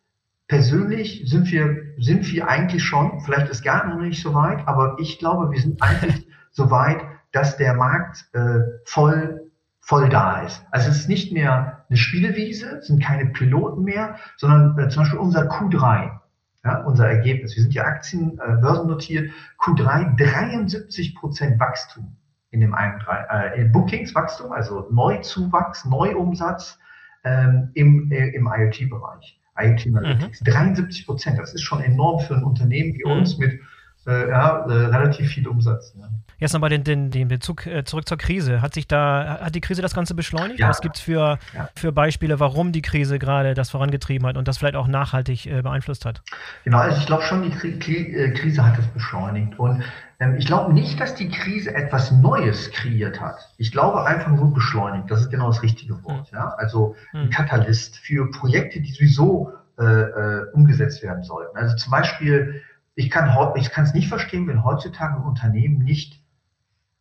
persönlich 0.49 1.23
sind 1.25 1.51
wir, 1.51 1.95
sind 1.97 2.31
wir 2.31 2.47
eigentlich 2.47 2.85
schon, 2.85 3.21
vielleicht 3.21 3.49
ist 3.49 3.65
gar 3.65 3.87
noch 3.87 3.99
nicht 4.01 4.23
so 4.23 4.35
weit, 4.35 4.69
aber 4.69 4.97
ich 4.99 5.19
glaube, 5.19 5.51
wir 5.51 5.61
sind 5.61 5.81
eigentlich 5.83 6.27
so 6.51 6.71
weit, 6.71 7.01
dass 7.33 7.57
der 7.57 7.73
Markt 7.73 8.27
äh, 8.35 8.61
voll, 8.85 9.51
voll 9.81 10.11
da 10.11 10.43
ist. 10.43 10.63
Also 10.71 10.91
es 10.91 10.99
ist 10.99 11.09
nicht 11.09 11.33
mehr 11.33 11.87
eine 11.89 11.97
Spielwiese, 11.97 12.79
es 12.81 12.89
sind 12.89 13.03
keine 13.03 13.31
Piloten 13.31 13.83
mehr, 13.85 14.17
sondern 14.37 14.79
äh, 14.79 14.91
zum 14.91 15.05
Beispiel 15.05 15.19
unser 15.19 15.51
Q3, 15.51 16.19
ja, 16.65 16.83
unser 16.83 17.09
Ergebnis. 17.09 17.57
Wir 17.57 17.63
sind 17.63 17.75
ja 17.75 17.85
Aktien, 17.85 18.39
äh, 18.39 18.57
börsennotiert, 18.61 19.31
Q3 19.59 20.17
73 20.17 21.15
Prozent 21.15 21.59
Wachstum 21.59 22.17
in 22.51 22.61
dem 22.61 22.75
einen 22.75 22.99
drei, 23.01 23.27
äh, 23.31 23.61
in 23.63 23.73
Bookings 23.73 24.15
Wachstum, 24.15 24.53
also 24.53 24.87
Neuzuwachs, 24.91 25.85
Neuumsatz 25.87 26.79
ähm, 27.25 27.71
im, 27.75 28.13
äh, 28.13 28.29
im 28.29 28.47
IoT-Bereich. 28.47 29.41
IoT 29.59 29.87
Analytics. 29.87 30.41
Mhm. 30.41 30.45
73 30.45 31.07
Prozent, 31.07 31.39
das 31.39 31.55
ist 31.55 31.63
schon 31.63 31.81
enorm 31.83 32.21
für 32.21 32.37
ein 32.37 32.45
Unternehmen 32.45 32.95
wie 32.95 33.05
mhm. 33.05 33.19
uns 33.19 33.39
mit 33.39 33.61
äh, 34.07 34.29
ja, 34.29 34.67
äh, 34.67 34.73
relativ 34.73 35.31
viel 35.31 35.49
Umsatz. 35.49 35.95
Ja. 35.99 36.09
Jetzt 36.43 36.55
nochmal 36.55 36.71
den, 36.71 36.83
den, 36.83 37.13
den 37.13 37.29
Bezug 37.29 37.69
äh, 37.69 37.85
zurück 37.85 38.09
zur 38.09 38.19
Krise. 38.19 38.63
Hat 38.63 38.75
sich 38.75 38.89
da, 38.89 39.39
hat 39.43 39.55
die 39.55 39.61
Krise 39.61 39.81
das 39.81 39.95
Ganze 39.95 40.17
beschleunigt? 40.17 40.59
Ja. 40.59 40.69
Was 40.69 40.81
gibt 40.81 40.97
es 40.97 41.01
für, 41.01 41.39
ja. 41.55 41.69
für 41.77 41.93
Beispiele, 41.93 42.41
warum 42.41 42.73
die 42.73 42.83
Krise 42.83 43.21
gerade 43.21 43.55
das 43.55 43.71
vorangetrieben 43.71 44.27
hat 44.27 44.37
und 44.37 44.49
das 44.49 44.59
vielleicht 44.59 44.75
auch 44.75 44.89
nachhaltig 44.89 45.47
äh, 45.47 45.63
beeinflusst 45.63 46.05
hat? 46.05 46.21
Genau, 46.65 46.79
also 46.79 46.99
ich 46.99 47.07
glaube 47.07 47.23
schon, 47.23 47.43
die 47.45 47.97
äh, 47.97 48.33
Krise 48.33 48.67
hat 48.67 48.77
es 48.77 48.89
beschleunigt. 48.89 49.57
Und 49.57 49.85
ähm, 50.19 50.35
ich 50.35 50.45
glaube 50.45 50.73
nicht, 50.73 50.99
dass 50.99 51.15
die 51.15 51.29
Krise 51.29 51.77
etwas 51.77 52.11
Neues 52.11 52.73
kreiert 52.73 53.21
hat. 53.21 53.37
Ich 53.57 53.71
glaube 53.71 54.05
einfach 54.05 54.33
nur 54.33 54.53
beschleunigt. 54.53 55.13
Das 55.13 55.21
ist 55.21 55.31
genau 55.31 55.47
das 55.47 55.63
richtige 55.63 56.03
Wort. 56.03 56.33
Mhm. 56.33 56.39
Ja? 56.39 56.55
Also 56.59 56.97
ein 57.13 57.27
hm. 57.27 57.31
Katalyst 57.31 57.99
für 57.99 58.29
Projekte, 58.33 58.81
die 58.81 58.91
sowieso 58.91 59.53
äh, 59.79 59.85
äh, 59.85 60.51
umgesetzt 60.55 61.05
werden 61.05 61.23
sollten. 61.23 61.57
Also 61.57 61.77
zum 61.77 61.93
Beispiel, 61.93 62.63
ich 62.97 63.11
kann 63.11 63.31
es 63.77 63.95
nicht 63.95 64.09
verstehen, 64.09 64.49
wenn 64.49 64.65
heutzutage 64.65 65.15
ein 65.15 65.23
Unternehmen 65.23 65.79
nicht 65.79 66.22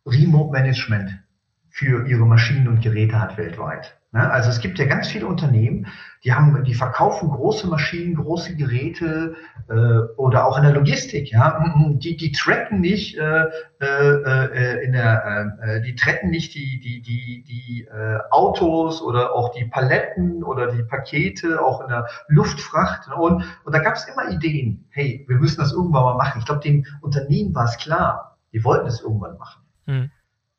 Remote 0.06 0.52
Management 0.52 1.22
für 1.70 2.06
ihre 2.06 2.26
Maschinen 2.26 2.68
und 2.68 2.82
Geräte 2.82 3.20
hat 3.20 3.38
weltweit. 3.38 3.96
Ne? 4.12 4.30
Also 4.30 4.50
es 4.50 4.60
gibt 4.60 4.78
ja 4.78 4.84
ganz 4.84 5.08
viele 5.08 5.26
Unternehmen, 5.26 5.86
die 6.22 6.34
haben, 6.34 6.62
die 6.64 6.74
verkaufen 6.74 7.30
große 7.30 7.66
Maschinen, 7.66 8.14
große 8.14 8.54
Geräte 8.56 9.34
äh, 9.68 9.74
oder 10.16 10.46
auch 10.46 10.58
in 10.58 10.64
der 10.64 10.74
Logistik. 10.74 11.32
Ja, 11.32 11.58
mm, 11.58 11.94
mm, 11.94 11.98
die, 11.98 12.16
die 12.16 12.30
tracken 12.30 12.80
nicht 12.82 13.16
äh, 13.16 13.44
äh, 13.80 13.86
äh, 13.86 14.84
in 14.84 14.92
der, 14.92 15.56
äh, 15.62 15.80
die 15.80 15.94
tracken 15.94 16.28
nicht 16.30 16.54
die 16.54 16.78
die 16.78 17.00
die 17.00 17.42
die 17.44 17.88
äh, 17.90 18.18
Autos 18.30 19.00
oder 19.00 19.34
auch 19.34 19.54
die 19.54 19.64
Paletten 19.64 20.44
oder 20.44 20.70
die 20.70 20.82
Pakete 20.82 21.62
auch 21.62 21.80
in 21.80 21.88
der 21.88 22.06
Luftfracht 22.28 23.08
und 23.16 23.44
und 23.64 23.74
da 23.74 23.78
gab 23.78 23.94
es 23.94 24.04
immer 24.04 24.30
Ideen. 24.30 24.84
Hey, 24.90 25.24
wir 25.26 25.36
müssen 25.38 25.58
das 25.58 25.72
irgendwann 25.72 26.04
mal 26.04 26.16
machen. 26.16 26.40
Ich 26.40 26.44
glaube, 26.44 26.60
den 26.60 26.86
Unternehmen 27.00 27.54
war 27.54 27.64
es 27.64 27.78
klar, 27.78 28.36
die 28.52 28.62
wollten 28.62 28.86
es 28.86 29.00
irgendwann 29.00 29.38
machen. 29.38 29.62
Mhm. 29.86 30.10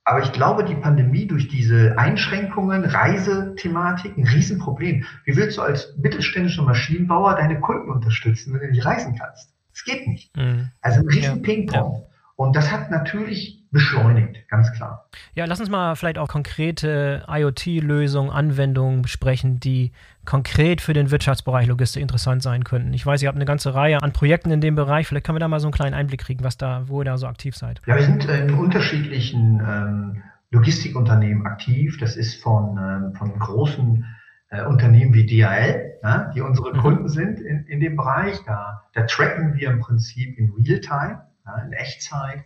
Aber 0.06 0.22
ich 0.22 0.34
glaube, 0.34 0.66
die 0.66 0.76
Pandemie 0.76 1.28
durch 1.28 1.48
diese 1.48 1.98
Einschränkungen, 1.98 2.84
Reisethematik, 2.84 4.18
ein 4.18 4.28
Riesenproblem. 4.28 5.06
Wie 5.24 5.36
willst 5.38 5.58
du 5.58 5.62
als 5.62 5.96
mittelständischer 5.98 6.64
Maschinenbauer 6.64 7.36
deine 7.36 7.60
Kunden 7.62 7.90
unterstützen, 7.90 8.54
wenn 8.54 8.62
du 8.62 8.72
nicht 8.72 8.86
reisen 8.86 9.16
kannst? 9.18 9.54
Das 9.72 9.84
geht 9.86 10.08
nicht. 10.08 10.36
Mhm. 10.36 10.70
Also 10.82 11.00
ein 11.00 11.08
riesen 11.08 11.38
ja. 11.38 11.42
Ping-Pong. 11.42 11.94
Ja. 12.02 12.13
Und 12.36 12.56
das 12.56 12.72
hat 12.72 12.90
natürlich 12.90 13.64
beschleunigt, 13.72 14.48
ganz 14.50 14.72
klar. 14.72 15.08
Ja, 15.36 15.46
lass 15.46 15.60
uns 15.60 15.70
mal 15.70 15.96
vielleicht 15.96 16.18
auch 16.18 16.28
konkrete 16.28 17.26
IoT-Lösungen, 17.28 18.32
Anwendungen 18.32 19.02
besprechen, 19.04 19.60
die 19.60 19.92
konkret 20.26 20.82
für 20.82 20.94
den 20.94 21.12
Wirtschaftsbereich 21.12 21.68
Logistik 21.68 22.02
interessant 22.02 22.42
sein 22.42 22.64
könnten. 22.64 22.94
Ich 22.94 23.06
weiß, 23.06 23.22
ihr 23.22 23.28
habt 23.28 23.36
eine 23.36 23.46
ganze 23.46 23.76
Reihe 23.76 24.02
an 24.02 24.14
Projekten 24.14 24.52
in 24.52 24.62
dem 24.62 24.76
Bereich. 24.76 25.08
Vielleicht 25.08 25.26
können 25.26 25.36
wir 25.36 25.42
da 25.42 25.48
mal 25.48 25.60
so 25.60 25.68
einen 25.68 25.74
kleinen 25.74 25.94
Einblick 25.94 26.22
kriegen, 26.22 26.44
was 26.44 26.58
da, 26.58 26.84
wo 26.88 27.02
ihr 27.02 27.06
da 27.06 27.18
so 27.18 27.28
aktiv 27.28 27.56
seid. 27.56 27.82
Ja, 27.86 27.96
wir 27.96 28.04
sind 28.04 28.26
in 28.26 28.54
unterschiedlichen 28.54 29.60
ähm, 29.60 30.24
Logistikunternehmen 30.52 31.46
aktiv. 31.46 31.98
Das 32.00 32.16
ist 32.16 32.42
von, 32.42 32.78
ähm, 32.78 33.16
von 33.16 33.38
großen 33.38 34.06
äh, 34.50 34.64
Unternehmen 34.66 35.14
wie 35.14 35.26
DHL, 35.26 36.00
ja, 36.04 36.32
die 36.36 36.42
unsere 36.42 36.74
mhm. 36.74 36.80
Kunden 36.80 37.10
sind 37.10 37.40
in, 37.40 37.66
in 37.66 37.80
dem 37.80 37.96
Bereich. 37.96 38.40
Da, 38.46 38.84
da 38.94 39.04
tracken 39.04 39.56
wir 39.56 39.70
im 39.70 39.80
Prinzip 39.80 40.38
in 40.38 40.52
Realtime 40.52 41.22
ja, 41.46 41.58
in 41.58 41.74
Echtzeit, 41.74 42.46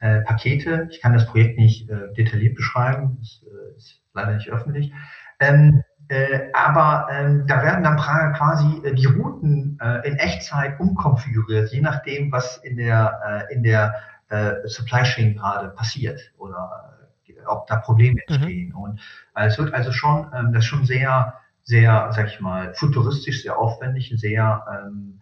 äh, 0.00 0.20
Pakete. 0.22 0.88
Ich 0.90 1.00
kann 1.00 1.12
das 1.12 1.26
Projekt 1.26 1.58
nicht 1.58 1.88
äh, 1.88 2.12
detailliert 2.16 2.56
beschreiben, 2.56 3.18
das 3.20 3.42
äh, 3.44 3.76
ist 3.76 4.02
leider 4.14 4.34
nicht 4.34 4.50
öffentlich. 4.50 4.92
Ähm, 5.40 5.82
äh, 6.08 6.50
aber 6.52 7.08
ähm, 7.10 7.46
da 7.46 7.62
werden 7.62 7.84
dann 7.84 7.96
quasi 7.96 8.82
äh, 8.84 8.94
die 8.94 9.06
Routen 9.06 9.78
äh, 9.80 10.06
in 10.06 10.16
Echtzeit 10.16 10.78
umkonfiguriert, 10.78 11.72
je 11.72 11.80
nachdem, 11.80 12.30
was 12.32 12.58
in 12.58 12.76
der, 12.76 13.48
äh, 13.50 13.54
in 13.54 13.62
der 13.62 13.94
äh, 14.28 14.66
Supply 14.66 15.04
Chain 15.04 15.36
gerade 15.36 15.68
passiert 15.70 16.20
oder 16.36 16.98
äh, 17.26 17.32
ob 17.46 17.66
da 17.66 17.76
Probleme 17.76 18.20
mhm. 18.28 18.34
entstehen. 18.34 18.68
Mhm. 18.70 18.76
Und 18.76 19.00
äh, 19.36 19.46
es 19.46 19.58
wird 19.58 19.72
also 19.72 19.92
schon, 19.92 20.30
ähm, 20.34 20.52
das 20.52 20.64
ist 20.64 20.68
schon 20.68 20.84
sehr, 20.84 21.34
sehr, 21.62 22.10
sag 22.12 22.26
ich 22.26 22.40
mal, 22.40 22.74
futuristisch, 22.74 23.42
sehr 23.42 23.56
aufwendig, 23.56 24.12
sehr 24.16 24.66
ähm, 24.70 25.12
äh, 25.12 25.21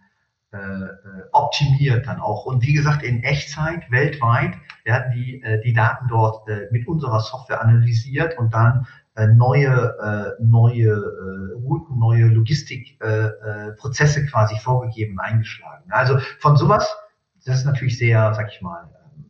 optimiert 1.31 2.07
dann 2.07 2.19
auch. 2.19 2.45
Und 2.45 2.61
wie 2.63 2.73
gesagt, 2.73 3.03
in 3.03 3.23
Echtzeit 3.23 3.89
weltweit 3.89 4.55
werden 4.83 5.13
die, 5.13 5.41
äh, 5.41 5.61
die 5.61 5.73
Daten 5.73 6.07
dort 6.07 6.47
äh, 6.49 6.67
mit 6.71 6.87
unserer 6.87 7.19
Software 7.19 7.61
analysiert 7.61 8.37
und 8.37 8.53
dann 8.53 8.87
äh, 9.15 9.27
neue, 9.27 10.37
äh, 10.39 10.43
neue 10.43 10.89
äh, 10.89 11.53
Routen, 11.55 11.99
neue 11.99 12.27
Logistikprozesse 12.27 14.19
äh, 14.19 14.23
äh, 14.23 14.27
quasi 14.27 14.57
vorgegeben, 14.57 15.19
eingeschlagen. 15.19 15.91
Also 15.91 16.19
von 16.39 16.57
sowas, 16.57 16.95
das 17.45 17.59
ist 17.59 17.65
natürlich 17.65 17.97
sehr, 17.97 18.33
sag 18.33 18.49
ich 18.51 18.61
mal, 18.61 18.89
ähm, 19.15 19.25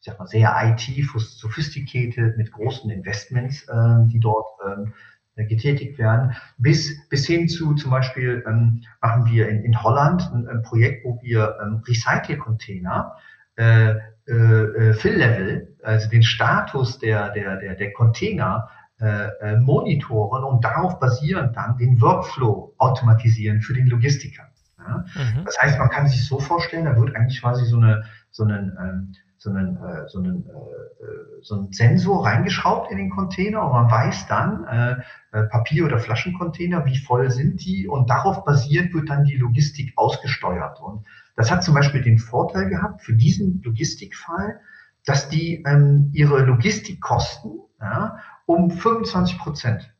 ich 0.00 0.06
sag 0.06 0.18
mal, 0.18 0.26
sehr 0.26 0.54
IT, 0.62 0.82
sophisticated, 1.16 2.36
mit 2.36 2.52
großen 2.52 2.90
Investments, 2.90 3.62
äh, 3.68 4.06
die 4.06 4.20
dort 4.20 4.46
ähm, 4.66 4.88
äh, 4.88 4.90
getätigt 5.36 5.98
werden, 5.98 6.34
bis, 6.58 7.08
bis 7.08 7.26
hin 7.26 7.48
zu 7.48 7.74
zum 7.74 7.90
Beispiel 7.90 8.44
ähm, 8.46 8.82
machen 9.00 9.26
wir 9.26 9.48
in, 9.48 9.64
in 9.64 9.82
Holland 9.82 10.22
ein, 10.32 10.46
ein 10.46 10.62
Projekt, 10.62 11.04
wo 11.04 11.18
wir 11.22 11.56
ähm, 11.62 11.82
Recycle-Container 11.86 13.16
äh, 13.56 13.94
äh, 14.28 14.32
äh, 14.32 14.94
Fill-Level, 14.94 15.76
also 15.82 16.08
den 16.08 16.22
Status 16.22 16.98
der, 16.98 17.30
der, 17.30 17.56
der, 17.56 17.74
der 17.74 17.92
Container 17.92 18.68
äh, 19.00 19.28
äh, 19.40 19.56
monitoren 19.56 20.44
und 20.44 20.64
darauf 20.64 21.00
basierend 21.00 21.56
dann 21.56 21.76
den 21.76 22.00
Workflow 22.00 22.72
automatisieren 22.78 23.60
für 23.60 23.74
den 23.74 23.88
Logistiker. 23.88 24.44
Ja? 24.78 25.04
Mhm. 25.14 25.44
Das 25.44 25.58
heißt, 25.60 25.78
man 25.78 25.90
kann 25.90 26.06
sich 26.06 26.24
so 26.24 26.38
vorstellen, 26.38 26.84
da 26.84 26.96
wird 26.96 27.16
eigentlich 27.16 27.40
quasi 27.40 27.64
so 27.64 27.78
eine 27.78 28.04
so 28.32 28.42
einen 28.44 28.76
ähm, 28.80 29.14
so 29.42 29.50
einen, 29.50 29.76
äh, 29.76 30.08
so, 30.08 30.20
einen, 30.20 30.46
äh, 30.46 31.04
äh, 31.04 31.42
so 31.42 31.56
einen 31.56 31.72
Sensor 31.72 32.24
reingeschraubt 32.24 32.92
in 32.92 32.98
den 32.98 33.10
Container 33.10 33.64
und 33.64 33.72
man 33.72 33.90
weiß 33.90 34.28
dann, 34.28 34.64
äh, 34.64 34.92
äh, 35.32 35.42
Papier- 35.48 35.84
oder 35.84 35.98
Flaschencontainer, 35.98 36.84
wie 36.84 36.96
voll 36.96 37.28
sind 37.30 37.64
die 37.64 37.88
und 37.88 38.08
darauf 38.08 38.44
basierend 38.44 38.94
wird 38.94 39.10
dann 39.10 39.24
die 39.24 39.36
Logistik 39.36 39.94
ausgesteuert. 39.96 40.80
Und 40.80 41.04
das 41.34 41.50
hat 41.50 41.64
zum 41.64 41.74
Beispiel 41.74 42.02
den 42.02 42.18
Vorteil 42.18 42.68
gehabt 42.68 43.02
für 43.02 43.14
diesen 43.14 43.60
Logistikfall, 43.62 44.60
dass 45.04 45.28
die 45.28 45.64
ähm, 45.66 46.10
ihre 46.12 46.44
Logistikkosten 46.44 47.62
ja, 47.80 48.18
um 48.46 48.70
25 48.70 49.38
Prozent 49.38 49.92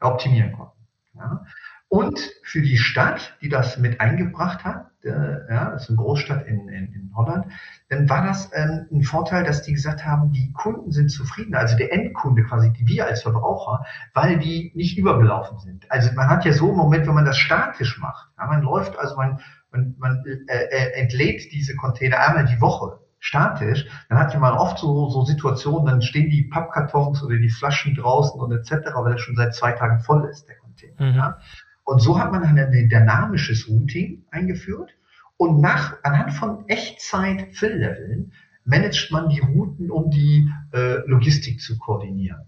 optimieren 0.00 0.52
konnten. 0.52 0.86
Ja. 1.14 1.46
Und 1.94 2.18
für 2.42 2.60
die 2.60 2.76
Stadt, 2.76 3.36
die 3.40 3.48
das 3.48 3.78
mit 3.78 4.00
eingebracht 4.00 4.64
hat, 4.64 4.90
äh, 5.04 5.10
ja, 5.10 5.70
das 5.70 5.84
ist 5.84 5.90
eine 5.90 5.98
Großstadt 5.98 6.44
in, 6.44 6.68
in, 6.68 6.92
in 6.92 7.12
Holland, 7.14 7.46
dann 7.88 8.08
war 8.08 8.26
das 8.26 8.50
ähm, 8.52 8.88
ein 8.90 9.02
Vorteil, 9.04 9.44
dass 9.44 9.62
die 9.62 9.74
gesagt 9.74 10.04
haben, 10.04 10.32
die 10.32 10.52
Kunden 10.52 10.90
sind 10.90 11.10
zufrieden, 11.10 11.54
also 11.54 11.76
der 11.76 11.92
Endkunde 11.92 12.42
quasi, 12.42 12.72
die 12.72 12.88
wir 12.88 13.06
als 13.06 13.22
Verbraucher, 13.22 13.84
weil 14.12 14.40
die 14.40 14.72
nicht 14.74 14.98
übergelaufen 14.98 15.60
sind. 15.60 15.88
Also 15.88 16.10
man 16.14 16.26
hat 16.28 16.44
ja 16.44 16.52
so 16.52 16.66
einen 16.66 16.78
Moment, 16.78 17.06
wenn 17.06 17.14
man 17.14 17.26
das 17.26 17.38
statisch 17.38 17.96
macht, 18.00 18.28
ja, 18.38 18.46
man 18.48 18.62
läuft, 18.62 18.98
also 18.98 19.14
man, 19.14 19.38
man, 19.70 19.94
man 19.96 20.24
äh, 20.26 20.64
äh, 20.64 21.00
entlädt 21.00 21.52
diese 21.52 21.76
Container 21.76 22.18
einmal 22.18 22.46
die 22.46 22.60
Woche 22.60 22.98
statisch, 23.20 23.86
dann 24.08 24.18
hat 24.18 24.36
man 24.36 24.54
oft 24.54 24.78
so, 24.78 25.10
so 25.10 25.22
Situationen, 25.22 25.86
dann 25.86 26.02
stehen 26.02 26.28
die 26.28 26.42
Pappkartons 26.42 27.22
oder 27.22 27.36
die 27.36 27.50
Flaschen 27.50 27.94
draußen 27.94 28.40
und 28.40 28.50
etc., 28.50 28.90
weil 28.96 29.12
er 29.12 29.18
schon 29.18 29.36
seit 29.36 29.54
zwei 29.54 29.70
Tagen 29.70 30.00
voll 30.00 30.28
ist, 30.28 30.48
der 30.48 30.56
Container. 30.56 30.94
Mhm. 30.98 31.16
Ja. 31.16 31.38
Und 31.84 32.00
so 32.00 32.18
hat 32.18 32.32
man 32.32 32.42
ein 32.42 32.88
dynamisches 32.88 33.68
Routing 33.68 34.24
eingeführt 34.30 34.90
und 35.36 35.60
nach, 35.60 35.96
anhand 36.02 36.32
von 36.32 36.64
Echtzeit-Fill-Leveln 36.68 38.32
managt 38.64 39.12
man 39.12 39.28
die 39.28 39.40
Routen, 39.40 39.90
um 39.90 40.10
die 40.10 40.50
äh, 40.72 41.06
Logistik 41.06 41.60
zu 41.60 41.78
koordinieren. 41.78 42.46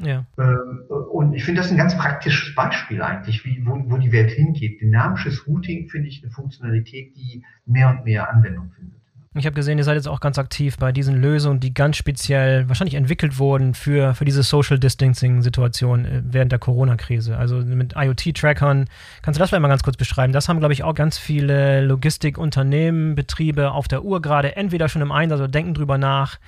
Ja. 0.00 0.26
Ähm, 0.38 0.84
und 0.88 1.34
ich 1.34 1.44
finde 1.44 1.60
das 1.60 1.70
ein 1.70 1.76
ganz 1.76 1.96
praktisches 1.96 2.54
Beispiel 2.54 3.02
eigentlich, 3.02 3.44
wie, 3.44 3.64
wo, 3.66 3.82
wo 3.90 3.96
die 3.96 4.12
Welt 4.12 4.30
hingeht. 4.30 4.80
Dynamisches 4.80 5.46
Routing 5.46 5.88
finde 5.88 6.08
ich 6.08 6.22
eine 6.22 6.30
Funktionalität, 6.30 7.16
die 7.16 7.44
mehr 7.66 7.90
und 7.90 8.04
mehr 8.04 8.30
Anwendung 8.30 8.70
findet. 8.72 8.97
Ich 9.38 9.46
habe 9.46 9.54
gesehen, 9.54 9.78
ihr 9.78 9.84
seid 9.84 9.96
jetzt 9.96 10.08
auch 10.08 10.20
ganz 10.20 10.38
aktiv 10.38 10.76
bei 10.78 10.92
diesen 10.92 11.20
Lösungen, 11.20 11.60
die 11.60 11.72
ganz 11.72 11.96
speziell 11.96 12.68
wahrscheinlich 12.68 12.94
entwickelt 12.94 13.38
wurden 13.38 13.74
für, 13.74 14.14
für 14.14 14.24
diese 14.24 14.42
Social 14.42 14.78
Distancing-Situation 14.78 16.04
äh, 16.04 16.22
während 16.24 16.52
der 16.52 16.58
Corona-Krise. 16.58 17.36
Also 17.36 17.56
mit 17.56 17.94
IoT-Trackern. 17.96 18.86
Kannst 19.22 19.38
du 19.38 19.40
das 19.40 19.50
vielleicht 19.50 19.62
mal 19.62 19.68
ganz 19.68 19.82
kurz 19.82 19.96
beschreiben? 19.96 20.32
Das 20.32 20.48
haben, 20.48 20.58
glaube 20.58 20.72
ich, 20.72 20.82
auch 20.82 20.94
ganz 20.94 21.18
viele 21.18 21.80
Logistikunternehmen, 21.82 23.14
Betriebe 23.14 23.70
auf 23.72 23.88
der 23.88 24.04
Uhr 24.04 24.20
gerade 24.20 24.56
entweder 24.56 24.88
schon 24.88 25.02
im 25.02 25.12
Einsatz 25.12 25.38
oder 25.38 25.48
denken 25.48 25.74
drüber 25.74 25.98
nach 25.98 26.38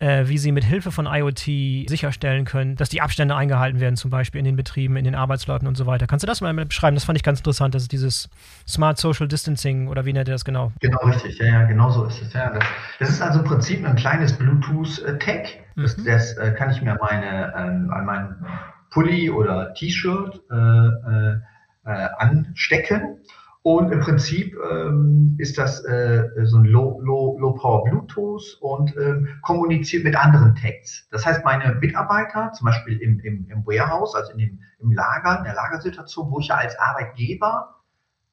äh, 0.00 0.26
wie 0.28 0.38
sie 0.38 0.50
mit 0.50 0.64
Hilfe 0.64 0.90
von 0.90 1.06
IoT 1.06 1.88
sicherstellen 1.88 2.46
können, 2.46 2.74
dass 2.74 2.88
die 2.88 3.02
Abstände 3.02 3.36
eingehalten 3.36 3.80
werden, 3.80 3.96
zum 3.96 4.10
Beispiel 4.10 4.38
in 4.38 4.46
den 4.46 4.56
Betrieben, 4.56 4.96
in 4.96 5.04
den 5.04 5.14
Arbeitsleuten 5.14 5.68
und 5.68 5.76
so 5.76 5.86
weiter. 5.86 6.06
Kannst 6.06 6.22
du 6.22 6.26
das 6.26 6.40
mal 6.40 6.52
beschreiben? 6.52 6.96
Das 6.96 7.04
fand 7.04 7.18
ich 7.18 7.22
ganz 7.22 7.40
interessant, 7.40 7.74
dass 7.74 7.86
dieses 7.86 8.30
Smart 8.66 8.98
Social 8.98 9.28
Distancing 9.28 9.88
oder 9.88 10.06
wie 10.06 10.12
nennt 10.14 10.28
ihr 10.28 10.32
das 10.32 10.44
genau? 10.44 10.72
Genau, 10.80 10.98
richtig. 11.04 11.38
Ja, 11.38 11.46
ja, 11.46 11.64
genau 11.64 11.90
so 11.90 12.04
ist 12.04 12.22
es. 12.22 12.32
Ja, 12.32 12.50
das, 12.50 12.64
das 12.98 13.10
ist 13.10 13.22
also 13.22 13.40
im 13.40 13.44
Prinzip 13.44 13.86
ein 13.86 13.94
kleines 13.96 14.32
Bluetooth-Tag. 14.32 15.48
Das, 15.76 15.96
mhm. 15.96 16.04
das 16.06 16.32
äh, 16.38 16.52
kann 16.56 16.70
ich 16.70 16.80
mir 16.80 16.96
meine, 17.00 17.52
ähm, 17.56 17.90
an 17.90 18.06
meinen 18.06 18.46
Pulli 18.90 19.30
oder 19.30 19.74
T-Shirt 19.74 20.40
äh, 20.50 20.56
äh, 20.56 21.36
äh 21.84 22.08
anstecken 22.18 23.18
und 23.62 23.92
im 23.92 24.00
Prinzip 24.00 24.56
ähm, 24.70 25.34
ist 25.38 25.58
das 25.58 25.84
äh, 25.84 26.28
so 26.44 26.56
ein 26.56 26.64
Low, 26.64 26.98
Low, 27.02 27.38
Low 27.38 27.52
Power 27.52 27.84
Bluetooth 27.84 28.56
und 28.60 28.96
ähm, 28.96 29.28
kommuniziert 29.42 30.04
mit 30.04 30.16
anderen 30.16 30.54
Tags. 30.54 31.06
Das 31.10 31.26
heißt, 31.26 31.44
meine 31.44 31.74
Mitarbeiter, 31.74 32.52
zum 32.52 32.66
Beispiel 32.66 32.96
im, 32.98 33.20
im, 33.20 33.46
im 33.50 33.66
Warehouse, 33.66 34.14
also 34.14 34.32
in 34.32 34.38
dem, 34.38 34.60
im 34.78 34.92
Lager, 34.92 35.38
in 35.38 35.44
der 35.44 35.54
Lagersituation, 35.54 36.30
wo 36.30 36.40
ich 36.40 36.48
ja 36.48 36.54
als 36.54 36.78
Arbeitgeber 36.78 37.76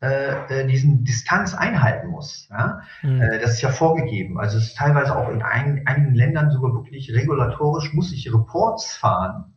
äh, 0.01 0.61
äh 0.61 0.67
diesen 0.67 1.03
Distanz 1.03 1.53
einhalten 1.53 2.07
muss. 2.07 2.47
Ja? 2.49 2.83
Mhm. 3.01 3.21
Äh, 3.21 3.39
das 3.39 3.55
ist 3.55 3.61
ja 3.61 3.69
vorgegeben. 3.69 4.39
Also 4.39 4.57
es 4.57 4.67
ist 4.67 4.77
teilweise 4.77 5.13
auch 5.13 5.29
in 5.29 5.41
ein, 5.41 5.81
einigen 5.87 6.15
Ländern 6.15 6.51
sogar 6.51 6.73
wirklich 6.73 7.11
regulatorisch, 7.11 7.93
muss 7.93 8.13
ich 8.13 8.33
Reports 8.33 8.95
fahren, 8.95 9.53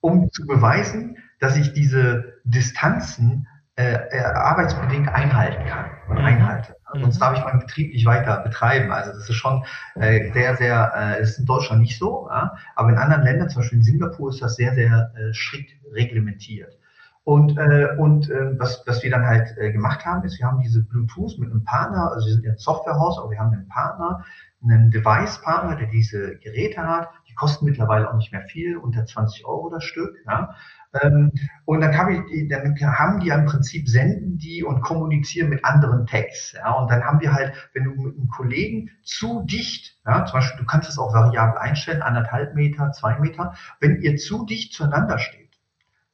um 0.00 0.30
zu 0.30 0.46
beweisen, 0.46 1.16
dass 1.40 1.56
ich 1.56 1.72
diese 1.72 2.34
Distanzen 2.44 3.48
äh, 3.80 3.94
äh, 4.10 4.20
arbeitsbedingt 4.20 5.08
einhalten 5.08 5.64
kann 5.66 5.86
und 6.08 6.18
mhm. 6.18 6.24
einhalte. 6.24 6.76
Mhm. 6.92 7.00
Sonst 7.00 7.18
darf 7.18 7.38
ich 7.38 7.44
meinen 7.44 7.60
Betrieb 7.60 7.94
nicht 7.94 8.04
weiter 8.04 8.38
betreiben. 8.40 8.92
Also 8.92 9.12
das 9.12 9.26
ist 9.26 9.36
schon 9.36 9.64
äh, 9.94 10.30
sehr, 10.32 10.54
sehr, 10.56 10.92
äh, 10.94 11.22
ist 11.22 11.38
in 11.38 11.46
Deutschland 11.46 11.80
nicht 11.80 11.98
so, 11.98 12.28
ja? 12.30 12.54
aber 12.76 12.90
in 12.90 12.98
anderen 12.98 13.22
Ländern, 13.22 13.48
zum 13.48 13.62
Beispiel 13.62 13.78
in 13.78 13.84
Singapur, 13.84 14.28
ist 14.28 14.42
das 14.42 14.56
sehr, 14.56 14.74
sehr 14.74 15.12
äh, 15.16 15.32
strikt 15.32 15.72
reglementiert. 15.94 16.76
Und, 17.24 17.56
äh, 17.56 17.96
und 17.96 18.28
äh, 18.28 18.58
was, 18.58 18.82
was 18.86 19.02
wir 19.02 19.10
dann 19.10 19.26
halt 19.26 19.56
äh, 19.56 19.72
gemacht 19.72 20.04
haben, 20.04 20.24
ist, 20.24 20.38
wir 20.38 20.46
haben 20.46 20.60
diese 20.60 20.82
Bluetooth 20.82 21.38
mit 21.38 21.50
einem 21.50 21.64
Partner, 21.64 22.10
also 22.12 22.26
wir 22.26 22.34
sind 22.34 22.44
ja 22.44 22.52
ein 22.52 22.58
Softwarehaus, 22.58 23.18
aber 23.18 23.30
wir 23.30 23.38
haben 23.38 23.52
einen 23.52 23.68
Partner, 23.68 24.24
einen 24.62 24.90
Device-Partner, 24.90 25.76
der 25.76 25.86
diese 25.86 26.36
Geräte 26.36 26.86
hat. 26.86 27.08
Die 27.28 27.34
kosten 27.34 27.64
mittlerweile 27.64 28.10
auch 28.10 28.16
nicht 28.16 28.32
mehr 28.32 28.42
viel, 28.42 28.76
unter 28.76 29.06
20 29.06 29.46
Euro 29.46 29.70
das 29.70 29.84
Stück. 29.84 30.16
Ja? 30.26 30.54
Ähm, 31.00 31.30
und 31.64 31.80
dann, 31.80 31.92
ich, 32.30 32.48
dann, 32.48 32.76
haben 32.80 33.20
die 33.20 33.28
ja 33.28 33.36
im 33.36 33.46
Prinzip 33.46 33.88
senden 33.88 34.38
die 34.38 34.64
und 34.64 34.80
kommunizieren 34.80 35.48
mit 35.48 35.64
anderen 35.64 36.06
Tags. 36.06 36.52
Ja? 36.52 36.72
Und 36.72 36.90
dann 36.90 37.04
haben 37.04 37.20
wir 37.20 37.32
halt, 37.32 37.52
wenn 37.74 37.84
du 37.84 37.90
mit 37.90 38.16
einem 38.16 38.28
Kollegen 38.28 38.90
zu 39.04 39.44
dicht, 39.44 39.98
ja, 40.04 40.24
zum 40.24 40.38
Beispiel, 40.38 40.58
du 40.60 40.66
kannst 40.66 40.88
es 40.88 40.98
auch 40.98 41.14
variabel 41.14 41.58
einstellen, 41.58 42.02
anderthalb 42.02 42.54
Meter, 42.54 42.90
zwei 42.92 43.18
Meter, 43.18 43.54
wenn 43.80 44.00
ihr 44.00 44.16
zu 44.16 44.44
dicht 44.46 44.72
zueinander 44.72 45.18
steht, 45.18 45.50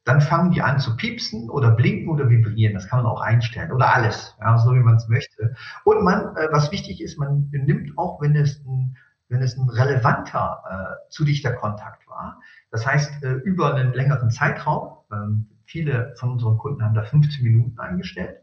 dann 0.03 0.21
fangen 0.21 0.51
die 0.51 0.61
an 0.61 0.79
zu 0.79 0.95
piepsen 0.95 1.49
oder 1.49 1.71
blinken 1.71 2.07
oder 2.07 2.29
vibrieren. 2.29 2.75
Das 2.75 2.87
kann 2.87 3.03
man 3.03 3.11
auch 3.11 3.19
einstellen 3.19 3.71
oder 3.71 3.93
alles, 3.93 4.37
ja, 4.39 4.57
so 4.57 4.73
wie 4.73 4.79
man 4.79 4.95
es 4.95 5.07
möchte. 5.09 5.55
Und 5.83 6.03
man, 6.03 6.35
äh, 6.37 6.47
was 6.51 6.71
wichtig 6.71 7.01
ist, 7.01 7.17
man 7.17 7.49
nimmt 7.51 7.97
auch, 7.97 8.21
wenn 8.21 8.35
es 8.35 8.63
ein, 8.65 8.95
wenn 9.27 9.41
es 9.41 9.57
ein 9.57 9.67
relevanter, 9.67 10.63
äh, 10.69 11.09
zu 11.09 11.25
dichter 11.25 11.51
Kontakt 11.51 12.07
war, 12.07 12.39
das 12.71 12.85
heißt, 12.85 13.23
äh, 13.23 13.33
über 13.33 13.75
einen 13.75 13.93
längeren 13.93 14.29
Zeitraum, 14.31 14.97
ähm, 15.11 15.47
viele 15.65 16.13
von 16.17 16.31
unseren 16.31 16.57
Kunden 16.57 16.83
haben 16.83 16.93
da 16.93 17.03
15 17.03 17.43
Minuten 17.43 17.77
eingestellt. 17.79 18.41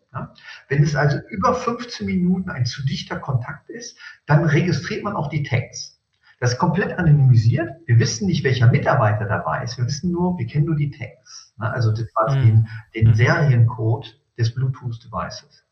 Wenn 0.69 0.83
es 0.83 0.95
also 0.95 1.19
über 1.29 1.55
15 1.55 2.07
Minuten 2.07 2.51
ein 2.51 2.67
zu 2.67 2.85
dichter 2.85 3.19
Kontakt 3.19 3.69
ist, 3.69 3.99
dann 4.27 4.45
registriert 4.45 5.03
man 5.03 5.17
auch 5.17 5.29
die 5.29 5.43
Tags. 5.43 6.01
Das 6.39 6.53
ist 6.53 6.59
komplett 6.59 6.99
anonymisiert. 6.99 7.71
Wir 7.87 7.99
wissen 7.99 8.27
nicht, 8.27 8.45
welcher 8.45 8.71
Mitarbeiter 8.71 9.25
dabei 9.25 9.65
ist. 9.65 9.79
Wir 9.79 9.87
wissen 9.87 10.13
nur, 10.13 10.39
wir 10.39 10.47
kennen 10.47 10.67
nur 10.67 10.77
die 10.77 10.91
Tags. 10.91 11.55
Also 11.59 11.91
das 11.91 12.07
quasi 12.15 12.39
mhm. 12.39 12.45
den, 12.45 12.69
den 12.95 13.07
mhm. 13.09 13.15
Seriencode 13.15 14.21
des 14.39 14.55
Bluetooth-Devices. 14.55 15.64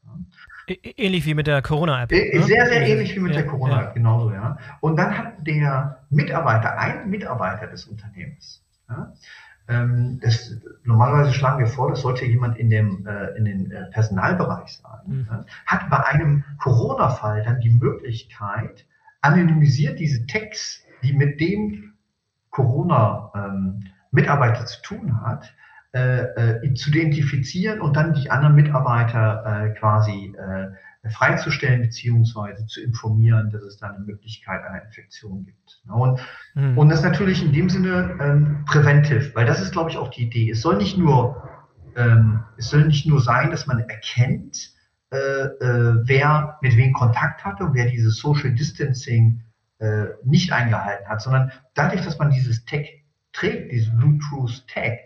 Ähnlich 0.68 1.26
wie 1.26 1.34
mit 1.34 1.46
der 1.46 1.60
Corona-App. 1.60 2.12
Äh, 2.12 2.38
ne? 2.38 2.44
Sehr, 2.44 2.66
sehr 2.66 2.86
ähnlich 2.86 3.16
wie 3.16 3.20
mit 3.20 3.34
ja, 3.34 3.42
der 3.42 3.50
Corona-App, 3.50 3.88
ja. 3.88 3.92
genauso, 3.92 4.32
ja. 4.32 4.56
Und 4.80 4.96
dann 4.96 5.16
hat 5.16 5.46
der 5.46 5.98
Mitarbeiter, 6.10 6.78
ein 6.78 7.10
Mitarbeiter 7.10 7.66
des 7.66 7.86
Unternehmens, 7.86 8.64
ja, 8.88 9.12
ähm, 9.68 10.20
das, 10.22 10.56
normalerweise 10.84 11.32
schlagen 11.32 11.58
wir 11.58 11.66
vor, 11.66 11.90
das 11.90 12.02
sollte 12.02 12.24
jemand 12.24 12.58
in 12.58 12.70
dem 12.70 13.06
äh, 13.06 13.36
in 13.36 13.44
den 13.44 13.70
äh, 13.70 13.86
Personalbereich 13.86 14.80
sein, 14.82 15.00
mhm. 15.06 15.26
ja, 15.30 15.44
hat 15.66 15.90
bei 15.90 16.06
einem 16.06 16.44
Corona-Fall 16.58 17.42
dann 17.44 17.60
die 17.60 17.70
Möglichkeit, 17.70 18.86
anonymisiert 19.20 19.98
diese 19.98 20.26
Tags, 20.26 20.84
die 21.02 21.12
mit 21.12 21.40
dem 21.40 21.94
Corona-Mitarbeiter 22.50 24.60
ähm, 24.60 24.66
zu 24.66 24.82
tun 24.82 25.20
hat, 25.22 25.52
äh, 25.94 26.62
äh, 26.64 26.74
zu 26.74 26.90
identifizieren 26.90 27.80
und 27.80 27.96
dann 27.96 28.14
die 28.14 28.30
anderen 28.30 28.54
Mitarbeiter 28.54 29.44
äh, 29.44 29.78
quasi 29.78 30.34
äh, 30.38 31.10
freizustellen 31.10 31.82
beziehungsweise 31.82 32.64
zu 32.66 32.80
informieren, 32.80 33.50
dass 33.50 33.62
es 33.62 33.76
da 33.76 33.88
eine 33.88 34.04
Möglichkeit 34.04 34.62
einer 34.62 34.84
Infektion 34.84 35.44
gibt. 35.44 35.82
Und, 35.88 36.20
mhm. 36.54 36.78
und 36.78 36.88
das 36.88 37.00
ist 37.00 37.04
natürlich 37.04 37.44
in 37.44 37.52
dem 37.52 37.68
Sinne 37.68 38.16
ähm, 38.20 38.64
präventiv, 38.66 39.34
weil 39.34 39.44
das 39.44 39.60
ist, 39.60 39.72
glaube 39.72 39.90
ich, 39.90 39.98
auch 39.98 40.08
die 40.08 40.22
Idee. 40.22 40.50
Es 40.50 40.62
soll 40.62 40.76
nicht 40.76 40.96
nur, 40.96 41.42
ähm, 41.96 42.44
es 42.56 42.70
soll 42.70 42.86
nicht 42.86 43.06
nur 43.06 43.20
sein, 43.20 43.50
dass 43.50 43.66
man 43.66 43.80
erkennt, 43.80 44.72
äh, 45.10 45.16
äh, 45.16 45.94
wer 46.04 46.56
mit 46.62 46.76
wem 46.76 46.94
Kontakt 46.94 47.44
hatte 47.44 47.64
und 47.64 47.74
wer 47.74 47.90
dieses 47.90 48.16
Social 48.16 48.52
Distancing 48.52 49.42
äh, 49.78 50.06
nicht 50.24 50.52
eingehalten 50.52 51.06
hat, 51.06 51.20
sondern 51.20 51.52
dadurch, 51.74 52.02
dass 52.02 52.18
man 52.18 52.30
dieses 52.30 52.64
Tag 52.64 52.86
trägt, 53.34 53.72
dieses 53.72 53.94
Bluetooth 53.94 54.66
Tag, 54.68 55.00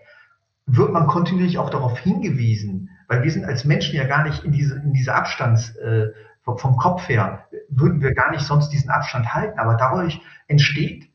wird 0.66 0.92
man 0.92 1.06
kontinuierlich 1.06 1.58
auch 1.58 1.70
darauf 1.70 1.98
hingewiesen, 1.98 2.90
weil 3.08 3.22
wir 3.22 3.30
sind 3.30 3.44
als 3.44 3.64
Menschen 3.64 3.96
ja 3.96 4.04
gar 4.04 4.24
nicht 4.24 4.44
in 4.44 4.52
diese, 4.52 4.76
in 4.76 4.92
diese 4.92 5.14
Abstands, 5.14 5.76
äh, 5.76 6.08
vom 6.54 6.76
Kopf 6.76 7.08
her, 7.08 7.44
würden 7.68 8.00
wir 8.00 8.14
gar 8.14 8.30
nicht 8.30 8.44
sonst 8.44 8.68
diesen 8.68 8.88
Abstand 8.90 9.34
halten, 9.34 9.58
aber 9.58 9.74
dadurch 9.74 10.20
entsteht 10.46 11.10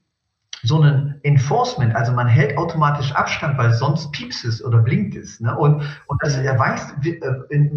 so 0.64 0.82
ein 0.82 1.20
Enforcement, 1.24 1.96
also 1.96 2.12
man 2.12 2.28
hält 2.28 2.58
automatisch 2.58 3.14
Abstand, 3.14 3.58
weil 3.58 3.74
sonst 3.74 4.12
pieps 4.12 4.44
es 4.44 4.64
oder 4.64 4.80
blinkt 4.80 5.16
es. 5.16 5.40
Ne? 5.40 5.58
Und, 5.58 5.84
und 6.08 6.22
das 6.22 6.36
erweist, 6.36 6.94
äh, 7.06 7.70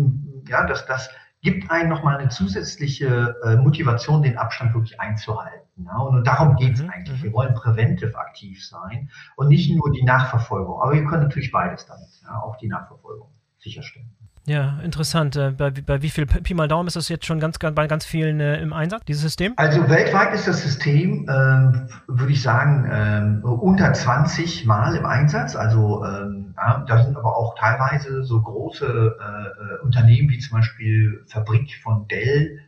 ja, 0.49 0.67
dass 0.67 0.85
das 0.87 1.09
gibt 1.41 1.71
einen 1.71 1.89
nochmal 1.89 2.19
eine 2.19 2.29
zusätzliche 2.29 3.37
äh, 3.45 3.57
Motivation, 3.57 4.23
den 4.23 4.37
Abstand 4.37 4.75
wirklich 4.75 5.01
einzuhalten. 5.01 5.64
Ja, 5.77 5.97
und 5.99 6.25
darum 6.25 6.57
geht 6.57 6.75
es 6.75 6.83
mhm, 6.83 6.91
eigentlich. 6.91 7.23
Wir 7.23 7.31
mhm. 7.31 7.35
wollen 7.35 7.55
präventiv 7.55 8.15
aktiv 8.17 8.65
sein 8.65 9.11
und 9.37 9.49
nicht 9.49 9.75
nur 9.75 9.91
die 9.91 10.05
Nachverfolgung. 10.05 10.81
Aber 10.81 10.93
wir 10.93 11.05
können 11.05 11.25
natürlich 11.25 11.51
beides 11.51 11.87
damit, 11.87 12.09
ja, 12.23 12.41
auch 12.41 12.57
die 12.57 12.69
Nachverfolgung 12.69 13.29
sicherstellen. 13.59 14.11
Ja, 14.47 14.79
interessant. 14.85 15.37
Äh, 15.37 15.53
bei, 15.53 15.71
bei 15.71 16.03
wie 16.03 16.11
viel 16.11 16.27
Pi 16.27 16.53
mal 16.53 16.69
Daumen 16.69 16.87
ist 16.87 16.97
das 16.97 17.09
jetzt 17.09 17.25
schon 17.25 17.41
ganz, 17.41 17.59
bei 17.59 17.87
ganz 17.87 18.05
vielen 18.05 18.41
äh, 18.41 18.61
im 18.61 18.75
Einsatz, 18.75 19.05
dieses 19.07 19.23
System? 19.23 19.55
Also 19.57 19.89
weltweit 19.89 20.35
ist 20.35 20.47
das 20.47 20.63
System, 20.63 21.27
ähm, 21.31 21.89
würde 22.07 22.33
ich 22.33 22.43
sagen, 22.43 22.87
ähm, 22.93 23.43
unter 23.43 23.93
20 23.93 24.67
Mal 24.67 24.97
im 24.97 25.07
Einsatz. 25.07 25.57
Also 25.57 26.05
ähm, 26.05 26.55
ja, 26.57 26.85
da 26.87 27.03
sind 27.03 27.17
aber 27.17 27.37
auch 27.37 27.55
teilweise 27.59 28.23
so 28.23 28.43
große 28.43 28.85
äh, 28.87 29.75
äh 29.75 29.83
Unternehmen 29.83 30.29
wie 30.29 30.39
zum 30.39 30.59
Beispiel 30.59 31.25
Fabrik 31.27 31.81
von 31.83 32.07
Dell 32.09 32.61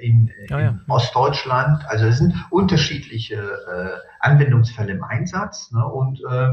in, 0.00 0.30
oh 0.50 0.58
ja. 0.58 0.68
in, 0.68 0.80
Ostdeutschland. 0.88 1.84
Also 1.88 2.06
es 2.06 2.18
sind 2.18 2.34
unterschiedliche 2.50 3.34
äh, 3.36 3.98
Anwendungsfälle 4.20 4.92
im 4.92 5.04
Einsatz. 5.04 5.70
Ne? 5.72 5.86
Und, 5.86 6.20
äh, 6.28 6.50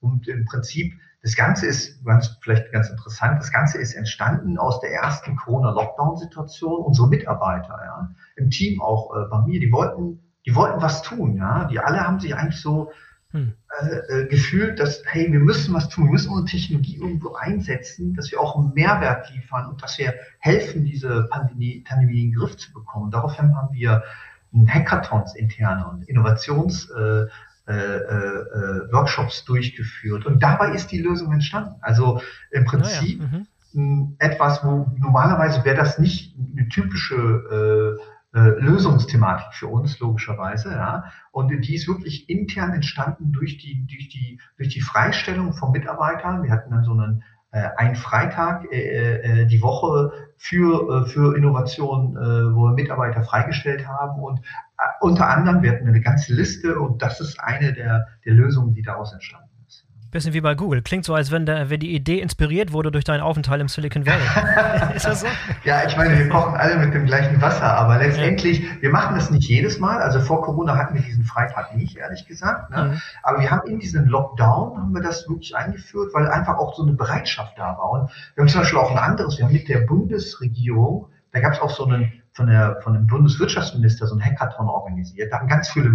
und 0.00 0.28
im 0.28 0.44
Prinzip, 0.44 0.94
das 1.22 1.36
Ganze 1.36 1.66
ist 1.66 2.04
ganz, 2.04 2.38
vielleicht 2.40 2.72
ganz 2.72 2.88
interessant, 2.88 3.40
das 3.40 3.52
Ganze 3.52 3.78
ist 3.78 3.94
entstanden 3.94 4.58
aus 4.58 4.80
der 4.80 4.90
ersten 4.92 5.36
Corona-Lockdown-Situation. 5.36 6.80
Unsere 6.82 7.08
Mitarbeiter 7.08 7.78
ja, 7.84 8.08
im 8.36 8.50
Team 8.50 8.80
auch 8.80 9.14
äh, 9.14 9.28
bei 9.30 9.42
mir, 9.42 9.60
die 9.60 9.70
wollten, 9.70 10.22
die 10.46 10.54
wollten 10.54 10.80
was 10.80 11.02
tun. 11.02 11.36
Ja? 11.36 11.64
Die 11.64 11.78
alle 11.78 12.00
haben 12.00 12.20
sich 12.20 12.34
eigentlich 12.34 12.60
so 12.60 12.90
hm. 13.32 13.54
Äh, 13.80 14.22
äh, 14.22 14.26
gefühlt, 14.26 14.80
dass, 14.80 15.02
hey, 15.06 15.32
wir 15.32 15.38
müssen 15.38 15.72
was 15.72 15.88
tun, 15.88 16.06
wir 16.06 16.12
müssen 16.12 16.30
unsere 16.30 16.58
Technologie 16.58 16.96
irgendwo 16.96 17.34
einsetzen, 17.34 18.14
dass 18.14 18.30
wir 18.32 18.40
auch 18.40 18.56
einen 18.56 18.74
Mehrwert 18.74 19.30
liefern 19.30 19.68
und 19.68 19.82
dass 19.82 19.98
wir 19.98 20.14
helfen, 20.40 20.84
diese 20.84 21.28
Pandemie, 21.30 21.84
Pandemie 21.86 22.24
in 22.24 22.30
den 22.30 22.38
Griff 22.38 22.56
zu 22.56 22.72
bekommen. 22.72 23.10
Daraufhin 23.12 23.54
haben 23.54 23.72
wir 23.72 24.02
Hackathons 24.66 25.36
interne 25.36 25.86
und 25.88 26.08
Innovations 26.08 26.90
äh, 26.90 27.26
äh, 27.68 27.72
äh, 27.72 28.92
Workshops 28.92 29.44
durchgeführt. 29.44 30.26
Und 30.26 30.42
dabei 30.42 30.74
ist 30.74 30.88
die 30.88 30.98
Lösung 30.98 31.32
entstanden. 31.32 31.76
Also 31.82 32.20
im 32.50 32.64
Prinzip 32.64 33.20
ja, 33.20 33.28
ja. 33.32 33.44
Mhm. 33.74 34.16
etwas, 34.18 34.64
wo 34.64 34.90
normalerweise 34.98 35.64
wäre 35.64 35.76
das 35.76 36.00
nicht 36.00 36.34
eine 36.36 36.68
typische 36.68 38.00
äh, 38.32 38.40
Lösungsthematik 38.40 39.52
für 39.54 39.68
uns, 39.68 39.98
logischerweise. 39.98 40.70
Ja. 40.70 41.04
Und 41.32 41.50
die 41.50 41.74
ist 41.74 41.88
wirklich 41.88 42.28
intern 42.28 42.72
entstanden 42.72 43.32
durch 43.32 43.58
die, 43.58 43.86
durch 43.86 44.08
die, 44.08 44.40
durch 44.56 44.68
die 44.68 44.80
Freistellung 44.80 45.52
von 45.52 45.72
Mitarbeitern. 45.72 46.42
Wir 46.42 46.52
hatten 46.52 46.70
dann 46.70 46.84
so 46.84 46.92
einen 46.92 47.22
äh, 47.52 47.68
einen 47.76 47.96
Freitag 47.96 48.70
äh, 48.70 49.42
äh, 49.42 49.46
die 49.46 49.60
Woche 49.60 50.12
für, 50.36 51.04
äh, 51.04 51.08
für 51.08 51.36
Innovation, 51.36 52.16
äh, 52.16 52.54
wo 52.54 52.66
wir 52.66 52.74
Mitarbeiter 52.74 53.24
freigestellt 53.24 53.88
haben. 53.88 54.22
Und 54.22 54.38
äh, 54.38 54.82
unter 55.00 55.28
anderem, 55.28 55.62
wir 55.62 55.72
hatten 55.72 55.88
eine 55.88 56.00
ganze 56.00 56.32
Liste 56.32 56.78
und 56.78 57.02
das 57.02 57.20
ist 57.20 57.40
eine 57.40 57.72
der, 57.72 58.06
der 58.24 58.34
Lösungen, 58.34 58.74
die 58.74 58.82
daraus 58.82 59.12
entstanden 59.12 59.49
Bisschen 60.10 60.32
wie 60.32 60.40
bei 60.40 60.56
Google. 60.56 60.82
Klingt 60.82 61.04
so, 61.04 61.14
als 61.14 61.30
wenn, 61.30 61.46
der, 61.46 61.70
wenn 61.70 61.78
die 61.78 61.94
Idee 61.94 62.20
inspiriert 62.20 62.72
wurde 62.72 62.90
durch 62.90 63.04
deinen 63.04 63.20
Aufenthalt 63.20 63.60
im 63.60 63.68
Silicon 63.68 64.04
Valley. 64.04 64.94
ist 64.96 65.06
das 65.06 65.20
so? 65.20 65.26
Ja, 65.62 65.84
ich 65.86 65.96
meine, 65.96 66.18
wir 66.18 66.28
kochen 66.28 66.56
alle 66.56 66.76
mit 66.78 66.92
dem 66.92 67.06
gleichen 67.06 67.40
Wasser, 67.40 67.74
aber 67.76 67.98
letztendlich, 67.98 68.60
wir 68.80 68.90
machen 68.90 69.14
das 69.14 69.30
nicht 69.30 69.48
jedes 69.48 69.78
Mal. 69.78 70.02
Also 70.02 70.18
vor 70.18 70.42
Corona 70.42 70.76
hatten 70.76 70.94
wir 70.94 71.02
diesen 71.02 71.24
Freitag 71.24 71.76
nicht, 71.76 71.96
ehrlich 71.96 72.26
gesagt. 72.26 72.70
Ne? 72.70 72.84
Mhm. 72.84 73.02
Aber 73.22 73.40
wir 73.40 73.50
haben 73.52 73.68
in 73.68 73.78
diesem 73.78 74.06
Lockdown, 74.06 74.78
haben 74.78 74.92
wir 74.92 75.02
das 75.02 75.28
wirklich 75.28 75.54
eingeführt, 75.54 76.12
weil 76.12 76.28
einfach 76.28 76.58
auch 76.58 76.74
so 76.74 76.82
eine 76.82 76.94
Bereitschaft 76.94 77.56
da 77.56 77.78
war. 77.78 77.90
Und 77.90 78.10
wir 78.34 78.42
haben 78.42 78.48
zum 78.48 78.62
Beispiel 78.62 78.80
auch 78.80 78.90
ein 78.90 78.98
anderes, 78.98 79.38
wir 79.38 79.44
haben 79.44 79.52
mit 79.52 79.68
der 79.68 79.80
Bundesregierung, 79.80 81.06
da 81.32 81.38
gab 81.38 81.52
es 81.52 81.60
auch 81.60 81.70
so 81.70 81.84
einen 81.84 82.19
von, 82.32 82.46
der, 82.46 82.80
von 82.82 82.94
dem 82.94 83.06
Bundeswirtschaftsminister 83.06 84.06
so 84.06 84.14
ein 84.14 84.24
Hackathon 84.24 84.68
organisiert. 84.68 85.32
Da 85.32 85.40
haben 85.40 85.48
ganz 85.48 85.68
viele 85.68 85.90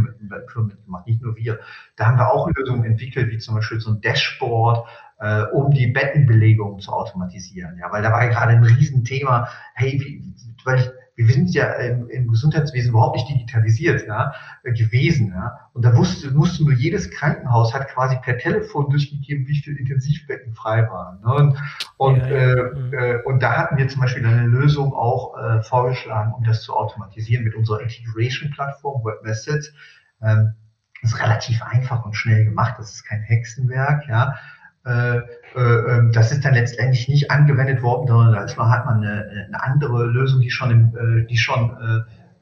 Firmen 0.52 0.70
mitgemacht, 0.70 1.08
nicht 1.08 1.22
nur 1.22 1.36
wir. 1.36 1.60
Da 1.96 2.08
haben 2.08 2.18
wir 2.18 2.32
auch 2.32 2.50
Lösungen 2.56 2.84
entwickelt, 2.84 3.32
wie 3.32 3.38
zum 3.38 3.56
Beispiel 3.56 3.80
so 3.80 3.92
ein 3.92 4.02
Dashboard, 4.02 4.88
äh, 5.20 5.44
um 5.54 5.72
die 5.72 5.88
Bettenbelegung 5.88 6.80
zu 6.80 6.92
automatisieren. 6.92 7.78
Ja, 7.78 7.92
weil 7.92 8.04
da 8.04 8.12
war 8.12 8.24
ja 8.24 8.30
gerade 8.30 8.52
ein 8.52 8.64
Riesenthema, 8.64 9.48
hey, 9.74 10.00
wie, 10.00 10.34
weil 10.66 10.80
ich, 10.80 10.90
wir 11.16 11.28
sind 11.28 11.54
ja 11.54 11.72
im, 11.74 12.10
im 12.10 12.28
Gesundheitswesen 12.28 12.90
überhaupt 12.92 13.16
nicht 13.16 13.30
digitalisiert 13.30 14.06
ja, 14.06 14.34
gewesen. 14.64 15.30
Ja. 15.30 15.70
Und 15.74 15.86
da 15.86 15.96
wusste, 15.96 16.32
musste 16.32 16.64
nur 16.64 16.74
jedes 16.74 17.10
Krankenhaus 17.10 17.74
hat 17.74 17.88
quasi 17.88 18.18
per 18.22 18.38
Telefon 18.38 18.90
durchgegeben, 18.90 19.48
wie 19.48 19.56
viele 19.56 19.80
Intensivbetten 19.80 20.54
frei 20.54 20.88
waren. 20.90 21.22
Ne. 21.22 21.34
Und, 21.34 21.58
und, 21.98 22.18
ja. 22.18 22.28
Äh, 22.28 22.56
mhm. 22.56 22.94
äh, 22.94 23.18
und 23.24 23.42
da 23.42 23.58
hatten 23.58 23.78
wir 23.78 23.88
zum 23.88 24.02
Beispiel 24.02 24.26
eine 24.26 24.46
Lösung 24.46 24.94
auch 24.94 25.38
äh, 25.38 25.62
vorgeschlagen, 25.64 26.34
um 26.34 26.44
das 26.44 26.64
zu 26.64 26.74
automatisieren 26.74 27.46
mit 27.46 27.56
unserer 27.56 27.82
Integration-Plattform 27.82 29.04
WebMessage. 29.06 29.74
Ähm, 30.22 30.54
das 31.02 31.14
ist 31.14 31.22
relativ 31.22 31.62
einfach 31.62 32.06
und 32.06 32.14
schnell 32.16 32.46
gemacht. 32.46 32.76
Das 32.78 32.94
ist 32.94 33.04
kein 33.04 33.22
Hexenwerk. 33.22 34.08
Ja. 34.10 34.36
Äh, 34.86 35.18
äh, 35.18 35.60
ähm, 35.60 36.12
das 36.12 36.32
ist 36.32 36.46
dann 36.46 36.54
letztendlich 36.54 37.08
nicht 37.08 37.32
angewendet 37.32 37.82
worden, 37.82 38.08
sondern 38.08 38.34
da 38.34 38.44
ist 38.44 38.56
man, 38.56 38.70
hat 38.70 38.86
man 38.86 38.98
eine, 38.98 39.48
eine 39.48 39.64
andere 39.64 40.06
Lösung, 40.06 40.42
die 40.42 40.52
schon, 40.52 40.72
im, 40.72 40.96
äh, 40.96 41.26
die 41.26 41.38
schon 41.38 41.76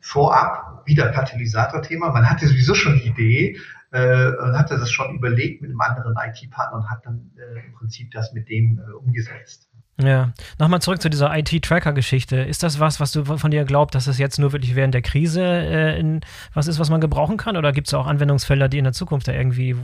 vorab, 0.01 0.83
wieder 0.85 1.09
Katalysator-Thema, 1.11 2.11
man 2.11 2.29
hatte 2.29 2.45
sowieso 2.45 2.75
schon 2.75 2.95
die 2.95 3.07
Idee 3.07 3.57
und 3.91 4.57
hatte 4.57 4.77
das 4.77 4.91
schon 4.91 5.15
überlegt 5.15 5.61
mit 5.61 5.69
einem 5.69 5.79
anderen 5.79 6.15
IT-Partner 6.17 6.77
und 6.77 6.89
hat 6.89 7.05
dann 7.05 7.31
im 7.65 7.73
Prinzip 7.73 8.11
das 8.11 8.33
mit 8.33 8.49
dem 8.49 8.81
umgesetzt. 8.99 9.69
Ja, 10.01 10.33
nochmal 10.57 10.81
zurück 10.81 11.01
zu 11.01 11.09
dieser 11.09 11.35
IT-Tracker-Geschichte. 11.37 12.37
Ist 12.37 12.63
das 12.63 12.79
was, 12.79 12.99
was 12.99 13.11
du 13.11 13.25
von 13.25 13.51
dir 13.51 13.63
glaubst, 13.63 13.93
dass 13.93 14.07
es 14.07 14.17
jetzt 14.17 14.39
nur 14.39 14.51
wirklich 14.51 14.75
während 14.75 14.95
der 14.95 15.03
Krise 15.03 15.43
äh, 15.43 15.99
in, 15.99 16.21
was 16.53 16.67
ist, 16.67 16.79
was 16.79 16.89
man 16.89 16.99
gebrauchen 16.99 17.37
kann? 17.37 17.57
Oder 17.57 17.71
gibt 17.71 17.87
es 17.87 17.93
auch 17.93 18.07
Anwendungsfelder, 18.07 18.69
die 18.69 18.79
in 18.79 18.85
der 18.85 18.93
Zukunft 18.93 19.27
da 19.27 19.33
irgendwie, 19.33 19.75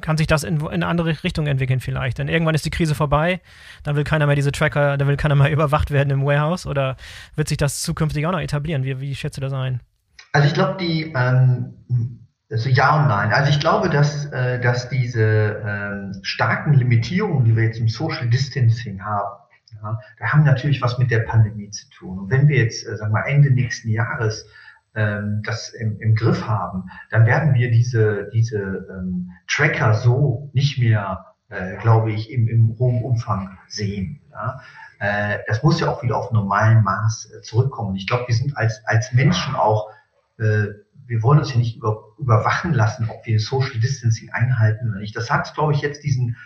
kann 0.00 0.16
sich 0.16 0.26
das 0.26 0.42
in, 0.42 0.60
in, 0.60 0.68
eine 0.68 0.86
andere 0.86 1.22
Richtung 1.22 1.46
entwickeln 1.46 1.80
vielleicht? 1.80 2.16
Denn 2.16 2.28
irgendwann 2.28 2.54
ist 2.54 2.64
die 2.64 2.70
Krise 2.70 2.94
vorbei, 2.94 3.42
dann 3.82 3.94
will 3.94 4.04
keiner 4.04 4.26
mehr 4.26 4.36
diese 4.36 4.52
Tracker, 4.52 4.96
dann 4.96 5.06
will 5.06 5.18
keiner 5.18 5.34
mehr 5.34 5.50
überwacht 5.52 5.90
werden 5.90 6.10
im 6.10 6.24
Warehouse 6.24 6.66
oder 6.66 6.96
wird 7.36 7.48
sich 7.48 7.58
das 7.58 7.82
zukünftig 7.82 8.24
auch 8.26 8.32
noch 8.32 8.40
etablieren? 8.40 8.84
Wie, 8.84 9.00
wie 9.00 9.14
schätzt 9.14 9.36
du 9.36 9.42
das 9.42 9.52
ein? 9.52 9.80
Also 10.32 10.48
ich 10.48 10.54
glaube, 10.54 10.78
die 10.80 11.12
ähm 11.14 12.20
also 12.50 12.68
ja 12.68 13.00
und 13.00 13.08
nein. 13.08 13.32
Also 13.32 13.50
ich 13.50 13.60
glaube, 13.60 13.88
dass, 13.88 14.26
äh, 14.26 14.60
dass 14.60 14.88
diese 14.88 15.62
ähm, 15.64 16.20
starken 16.22 16.74
Limitierungen, 16.74 17.44
die 17.44 17.54
wir 17.54 17.64
jetzt 17.64 17.78
im 17.78 17.88
Social 17.88 18.28
Distancing 18.28 19.04
haben, 19.04 19.40
ja, 19.82 19.98
da 20.18 20.26
haben 20.26 20.42
natürlich 20.42 20.82
was 20.82 20.98
mit 20.98 21.10
der 21.10 21.20
Pandemie 21.20 21.70
zu 21.70 21.88
tun. 21.90 22.18
Und 22.18 22.30
wenn 22.30 22.48
wir 22.48 22.58
jetzt, 22.58 22.86
äh, 22.86 22.96
sagen 22.96 23.12
wir, 23.12 23.24
Ende 23.26 23.50
nächsten 23.52 23.88
Jahres 23.88 24.46
ähm, 24.96 25.42
das 25.44 25.68
im, 25.70 26.00
im 26.00 26.16
Griff 26.16 26.46
haben, 26.46 26.90
dann 27.10 27.24
werden 27.24 27.54
wir 27.54 27.70
diese, 27.70 28.28
diese 28.32 28.58
ähm, 28.58 29.30
Tracker 29.46 29.94
so 29.94 30.50
nicht 30.52 30.78
mehr, 30.78 31.26
äh, 31.50 31.76
glaube 31.76 32.10
ich, 32.10 32.32
im, 32.32 32.48
im 32.48 32.76
hohen 32.78 33.02
Umfang 33.02 33.58
sehen. 33.68 34.20
Ja. 34.32 34.60
Das 35.46 35.62
muss 35.62 35.80
ja 35.80 35.88
auch 35.88 36.02
wieder 36.02 36.14
auf 36.18 36.30
normalen 36.30 36.82
Maß 36.82 37.40
zurückkommen. 37.40 37.96
Ich 37.96 38.06
glaube, 38.06 38.24
wir 38.28 38.34
sind 38.34 38.54
als, 38.58 38.82
als 38.84 39.14
Menschen 39.14 39.54
auch 39.54 39.88
äh, 40.38 40.66
wir 41.10 41.24
wollen 41.24 41.40
uns 41.40 41.52
ja 41.52 41.58
nicht 41.58 41.76
über, 41.76 42.14
überwachen 42.18 42.72
lassen, 42.72 43.08
ob 43.10 43.26
wir 43.26 43.40
Social 43.40 43.80
Distancing 43.80 44.30
einhalten 44.30 44.88
oder 44.88 45.00
nicht. 45.00 45.16
Das 45.16 45.28
hat, 45.28 45.52
glaube 45.54 45.72
ich, 45.72 45.80
jetzt 45.80 46.04
diesen, 46.04 46.36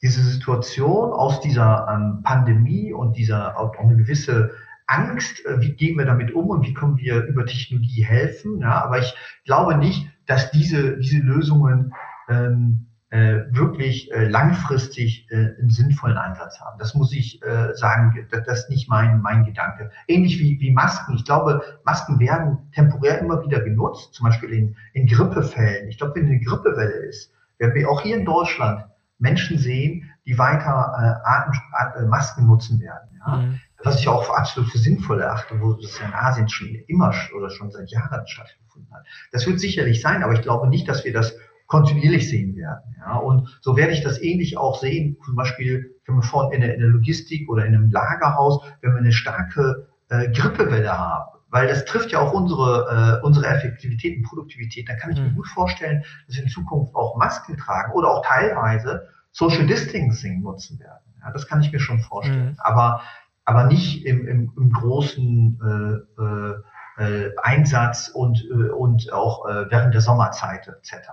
diese 0.00 0.22
Situation 0.22 1.12
aus 1.12 1.42
dieser 1.42 1.86
ähm, 1.90 2.22
Pandemie 2.22 2.94
und 2.94 3.18
dieser 3.18 3.60
auch 3.60 3.76
eine 3.78 3.94
gewisse 3.94 4.52
Angst, 4.86 5.44
äh, 5.44 5.60
wie 5.60 5.74
gehen 5.74 5.98
wir 5.98 6.06
damit 6.06 6.32
um 6.32 6.48
und 6.48 6.66
wie 6.66 6.72
können 6.72 6.96
wir 6.96 7.24
über 7.24 7.44
Technologie 7.44 8.06
helfen. 8.06 8.60
Ja, 8.60 8.82
aber 8.82 9.00
ich 9.00 9.14
glaube 9.44 9.76
nicht, 9.76 10.08
dass 10.24 10.50
diese, 10.50 10.96
diese 10.96 11.18
Lösungen 11.18 11.92
ähm, 12.30 12.86
äh, 13.10 13.42
wirklich 13.50 14.10
äh, 14.12 14.26
langfristig 14.26 15.30
äh, 15.30 15.36
einen 15.58 15.70
sinnvollen 15.70 16.18
Einsatz 16.18 16.60
haben. 16.60 16.78
Das 16.78 16.94
muss 16.94 17.12
ich 17.12 17.40
äh, 17.42 17.72
sagen, 17.74 18.26
das, 18.30 18.44
das 18.44 18.58
ist 18.60 18.70
nicht 18.70 18.88
mein, 18.88 19.22
mein 19.22 19.44
Gedanke. 19.44 19.90
Ähnlich 20.08 20.40
wie, 20.40 20.58
wie 20.60 20.72
Masken. 20.72 21.14
Ich 21.14 21.24
glaube, 21.24 21.62
Masken 21.84 22.18
werden 22.18 22.70
temporär 22.74 23.20
immer 23.20 23.44
wieder 23.44 23.60
genutzt, 23.60 24.14
zum 24.14 24.24
Beispiel 24.26 24.52
in, 24.52 24.76
in 24.92 25.06
Grippefällen. 25.06 25.88
Ich 25.88 25.98
glaube, 25.98 26.16
wenn 26.16 26.26
eine 26.26 26.40
Grippewelle 26.40 27.06
ist, 27.06 27.32
werden 27.58 27.74
wir 27.74 27.88
auch 27.88 28.00
hier 28.00 28.16
in 28.16 28.24
Deutschland 28.24 28.84
Menschen 29.18 29.58
sehen, 29.58 30.10
die 30.26 30.36
weiter 30.36 30.92
äh, 30.98 31.28
Atem, 31.28 31.54
äh, 31.96 32.06
Masken 32.08 32.46
nutzen 32.46 32.80
werden. 32.80 33.08
Ja? 33.24 33.36
Mhm. 33.36 33.60
Was 33.84 34.00
ich 34.00 34.08
auch 34.08 34.28
absolut 34.30 34.70
für 34.70 34.78
sinnvoll 34.78 35.20
erachte, 35.20 35.60
wo 35.60 35.74
das 35.74 36.00
in 36.00 36.12
Asien 36.12 36.48
schon 36.48 36.74
immer 36.88 37.14
oder 37.36 37.50
schon 37.50 37.70
seit 37.70 37.88
Jahren 37.90 38.26
stattgefunden 38.26 38.92
hat. 38.92 39.06
Das 39.30 39.46
wird 39.46 39.60
sicherlich 39.60 40.00
sein, 40.00 40.24
aber 40.24 40.32
ich 40.32 40.42
glaube 40.42 40.68
nicht, 40.68 40.88
dass 40.88 41.04
wir 41.04 41.12
das 41.12 41.36
kontinuierlich 41.66 42.28
sehen 42.28 42.56
werden. 42.56 42.96
Ja, 42.98 43.16
und 43.16 43.58
so 43.60 43.76
werde 43.76 43.92
ich 43.92 44.02
das 44.02 44.20
ähnlich 44.20 44.56
auch 44.56 44.80
sehen, 44.80 45.16
zum 45.24 45.36
Beispiel, 45.36 45.94
wenn 46.06 46.16
wir 46.16 46.22
vorhin 46.22 46.54
in 46.54 46.60
der, 46.60 46.74
in 46.74 46.80
der 46.80 46.90
Logistik 46.90 47.48
oder 47.48 47.64
in 47.64 47.74
einem 47.74 47.90
Lagerhaus, 47.90 48.62
wenn 48.80 48.92
wir 48.92 48.98
eine 48.98 49.12
starke 49.12 49.88
äh, 50.08 50.30
Grippewelle 50.30 50.96
haben, 50.96 51.36
weil 51.50 51.68
das 51.68 51.84
trifft 51.84 52.12
ja 52.12 52.20
auch 52.20 52.32
unsere, 52.32 53.20
äh, 53.22 53.24
unsere 53.24 53.46
Effektivität 53.46 54.18
und 54.18 54.24
Produktivität, 54.24 54.88
dann 54.88 54.98
kann 54.98 55.12
ich 55.12 55.18
mir 55.18 55.30
mhm. 55.30 55.36
gut 55.36 55.48
vorstellen, 55.48 56.04
dass 56.26 56.36
wir 56.36 56.44
in 56.44 56.48
Zukunft 56.48 56.94
auch 56.94 57.16
Masken 57.16 57.56
tragen 57.56 57.92
oder 57.92 58.10
auch 58.10 58.24
teilweise 58.26 59.08
Social 59.32 59.66
Distancing 59.66 60.42
nutzen 60.42 60.78
werden. 60.80 61.14
Ja, 61.22 61.30
das 61.32 61.46
kann 61.46 61.60
ich 61.60 61.72
mir 61.72 61.80
schon 61.80 62.00
vorstellen. 62.00 62.50
Mhm. 62.50 62.56
Aber, 62.58 63.02
aber 63.44 63.64
nicht 63.64 64.04
im, 64.06 64.26
im, 64.26 64.52
im 64.56 64.70
großen 64.70 66.04
äh, 66.18 66.22
äh, 66.22 66.54
äh 66.98 67.32
Einsatz 67.42 68.08
und, 68.08 68.44
äh, 68.50 68.70
und 68.70 69.12
auch 69.12 69.46
äh, 69.46 69.70
während 69.70 69.94
der 69.94 70.00
Sommerzeit 70.00 70.66
etc. 70.68 71.08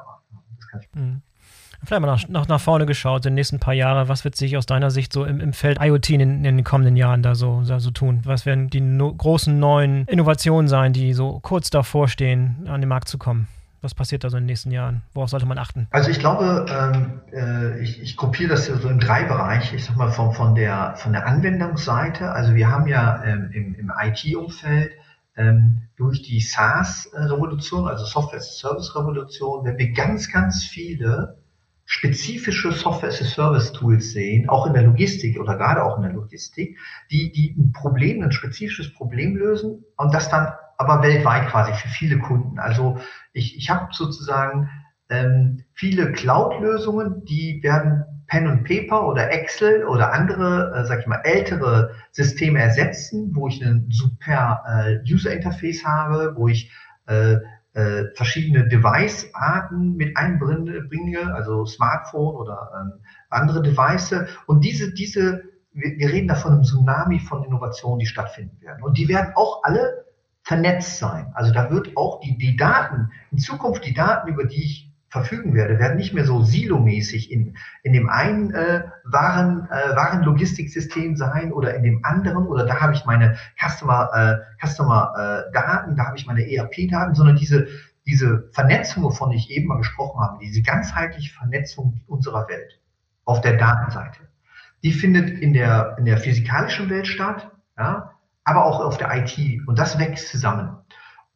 Mhm. 0.93 1.21
Vielleicht 1.85 2.01
mal 2.01 2.07
nach, 2.07 2.27
nach, 2.29 2.47
nach 2.47 2.61
vorne 2.61 2.85
geschaut, 2.85 3.25
in 3.25 3.31
den 3.31 3.35
nächsten 3.35 3.59
paar 3.59 3.73
Jahren, 3.73 4.07
was 4.07 4.23
wird 4.23 4.35
sich 4.35 4.55
aus 4.55 4.65
deiner 4.65 4.89
Sicht 4.89 5.11
so 5.11 5.25
im, 5.25 5.41
im 5.41 5.51
Feld 5.51 5.79
IoT 5.81 6.11
in, 6.11 6.21
in, 6.21 6.43
den 6.43 6.63
kommenden 6.63 6.95
Jahren 6.95 7.23
da 7.23 7.35
so, 7.35 7.61
da 7.67 7.79
so 7.79 7.91
tun? 7.91 8.21
Was 8.23 8.45
werden 8.45 8.69
die 8.69 8.79
no 8.79 9.13
großen 9.13 9.59
neuen 9.59 10.05
Innovationen 10.05 10.69
sein, 10.69 10.93
die 10.93 11.13
so 11.13 11.39
kurz 11.41 11.69
davor 11.69 12.07
stehen, 12.07 12.67
an 12.67 12.79
den 12.79 12.87
Markt 12.87 13.09
zu 13.09 13.17
kommen? 13.17 13.49
Was 13.81 13.93
passiert 13.93 14.23
da 14.23 14.29
so 14.29 14.37
in 14.37 14.43
den 14.43 14.47
nächsten 14.47 14.71
Jahren? 14.71 15.01
Worauf 15.13 15.29
sollte 15.29 15.45
man 15.45 15.57
achten? 15.57 15.87
Also 15.91 16.09
ich 16.09 16.19
glaube, 16.19 16.65
ähm, 16.69 17.19
äh, 17.33 17.77
ich, 17.81 18.01
ich 18.01 18.15
gruppiere 18.15 18.51
das 18.51 18.67
so 18.67 18.87
in 18.87 18.99
drei 18.99 19.25
Bereiche. 19.25 19.75
Ich 19.75 19.83
sag 19.83 19.97
mal 19.97 20.09
von, 20.09 20.31
von, 20.31 20.55
der, 20.55 20.93
von 20.95 21.11
der 21.11 21.27
Anwendungsseite. 21.27 22.31
Also 22.31 22.55
wir 22.55 22.69
haben 22.69 22.87
ja 22.87 23.21
ähm, 23.25 23.49
im, 23.51 23.75
im 23.75 23.91
IT-Umfeld 24.01 24.93
ähm, 25.35 25.83
durch 25.95 26.21
die 26.21 26.39
SaaS-Revolution, 26.39 27.87
also 27.87 28.05
Software-as-a-Service-Revolution, 28.05 29.65
wenn 29.65 29.77
wir 29.77 29.91
ganz, 29.91 30.31
ganz 30.31 30.63
viele 30.63 31.37
spezifische 31.85 32.71
Software-as-a-Service-Tools 32.71 34.11
sehen, 34.11 34.49
auch 34.49 34.67
in 34.67 34.73
der 34.73 34.83
Logistik 34.83 35.39
oder 35.39 35.57
gerade 35.57 35.83
auch 35.83 35.97
in 35.97 36.03
der 36.03 36.13
Logistik, 36.13 36.77
die, 37.11 37.31
die 37.31 37.55
ein 37.57 37.71
Problem, 37.73 38.21
ein 38.23 38.31
spezifisches 38.31 38.93
Problem 38.93 39.35
lösen 39.35 39.83
und 39.97 40.13
das 40.13 40.29
dann 40.29 40.53
aber 40.77 41.03
weltweit 41.03 41.47
quasi 41.49 41.73
für 41.73 41.89
viele 41.89 42.19
Kunden. 42.19 42.59
Also 42.59 42.99
ich, 43.31 43.57
ich 43.57 43.69
habe 43.69 43.93
sozusagen 43.93 44.69
ähm, 45.09 45.63
viele 45.73 46.11
Cloud-Lösungen, 46.11 47.25
die 47.25 47.61
werden 47.61 48.05
Pen 48.27 48.47
und 48.47 48.63
Paper 48.63 49.07
oder 49.07 49.31
Excel 49.31 49.85
oder 49.85 50.13
andere, 50.13 50.73
äh, 50.75 50.85
sag 50.85 51.01
ich 51.01 51.07
mal, 51.07 51.21
ältere 51.23 51.91
Systeme 52.11 52.59
ersetzen, 52.59 53.31
wo 53.33 53.47
ich 53.47 53.63
ein 53.63 53.87
super 53.89 54.63
äh, 54.67 55.11
User 55.11 55.33
Interface 55.33 55.83
habe, 55.85 56.33
wo 56.35 56.47
ich 56.47 56.71
äh, 57.07 57.37
äh, 57.73 58.05
verschiedene 58.15 58.67
Device-Arten 58.67 59.95
mit 59.95 60.15
einbringe, 60.15 61.33
also 61.33 61.65
Smartphone 61.65 62.35
oder 62.35 62.69
ähm, 62.79 62.93
andere 63.29 63.61
Devices. 63.61 64.29
Und 64.45 64.63
diese, 64.63 64.93
diese, 64.93 65.43
wir, 65.73 65.97
wir 65.97 66.09
reden 66.09 66.27
da 66.27 66.35
von 66.35 66.53
einem 66.53 66.63
Tsunami 66.63 67.19
von 67.19 67.43
Innovationen, 67.43 67.99
die 67.99 68.05
stattfinden 68.05 68.61
werden. 68.61 68.83
Und 68.83 68.97
die 68.97 69.07
werden 69.07 69.33
auch 69.35 69.63
alle 69.63 70.05
vernetzt 70.43 70.99
sein. 70.99 71.31
Also 71.33 71.51
da 71.51 71.71
wird 71.71 71.97
auch 71.97 72.19
die, 72.19 72.37
die 72.37 72.55
Daten, 72.55 73.09
in 73.31 73.39
Zukunft 73.39 73.85
die 73.85 73.93
Daten, 73.93 74.29
über 74.29 74.45
die 74.45 74.63
ich 74.63 74.92
verfügen 75.13 75.53
werde, 75.53 75.77
werden 75.77 75.95
nicht 75.95 76.15
mehr 76.15 76.25
so 76.25 76.41
silomäßig 76.41 77.31
in, 77.31 77.55
in 77.83 77.93
dem 77.93 78.09
einen 78.09 78.51
äh, 78.51 78.81
Waren, 79.03 79.69
äh, 79.69 79.95
Warenlogistiksystem 79.95 81.15
sein 81.15 81.53
oder 81.53 81.75
in 81.75 81.83
dem 81.83 82.03
anderen 82.03 82.47
oder 82.47 82.65
da 82.65 82.81
habe 82.81 82.93
ich 82.93 83.05
meine 83.05 83.37
Customer, 83.61 84.09
äh, 84.11 84.65
Customer 84.65 85.13
äh, 85.15 85.53
Daten, 85.53 85.95
da 85.95 86.07
habe 86.07 86.17
ich 86.17 86.25
meine 86.25 86.51
ERP-Daten, 86.51 87.13
sondern 87.13 87.35
diese, 87.35 87.67
diese 88.07 88.49
Vernetzung, 88.53 89.03
wovon 89.03 89.31
ich 89.31 89.51
eben 89.51 89.67
mal 89.67 89.77
gesprochen 89.77 90.19
habe, 90.19 90.39
diese 90.41 90.63
ganzheitliche 90.63 91.31
Vernetzung 91.31 92.01
unserer 92.07 92.47
Welt 92.49 92.81
auf 93.25 93.39
der 93.41 93.57
Datenseite, 93.57 94.21
die 94.81 94.93
findet 94.93 95.29
in 95.29 95.53
der, 95.53 95.95
in 95.99 96.05
der 96.05 96.17
physikalischen 96.17 96.89
Welt 96.89 97.05
statt, 97.05 97.51
ja, 97.77 98.13
aber 98.45 98.65
auch 98.65 98.79
auf 98.79 98.97
der 98.97 99.15
IT 99.15 99.37
und 99.67 99.77
das 99.77 99.99
wächst 99.99 100.29
zusammen. 100.29 100.75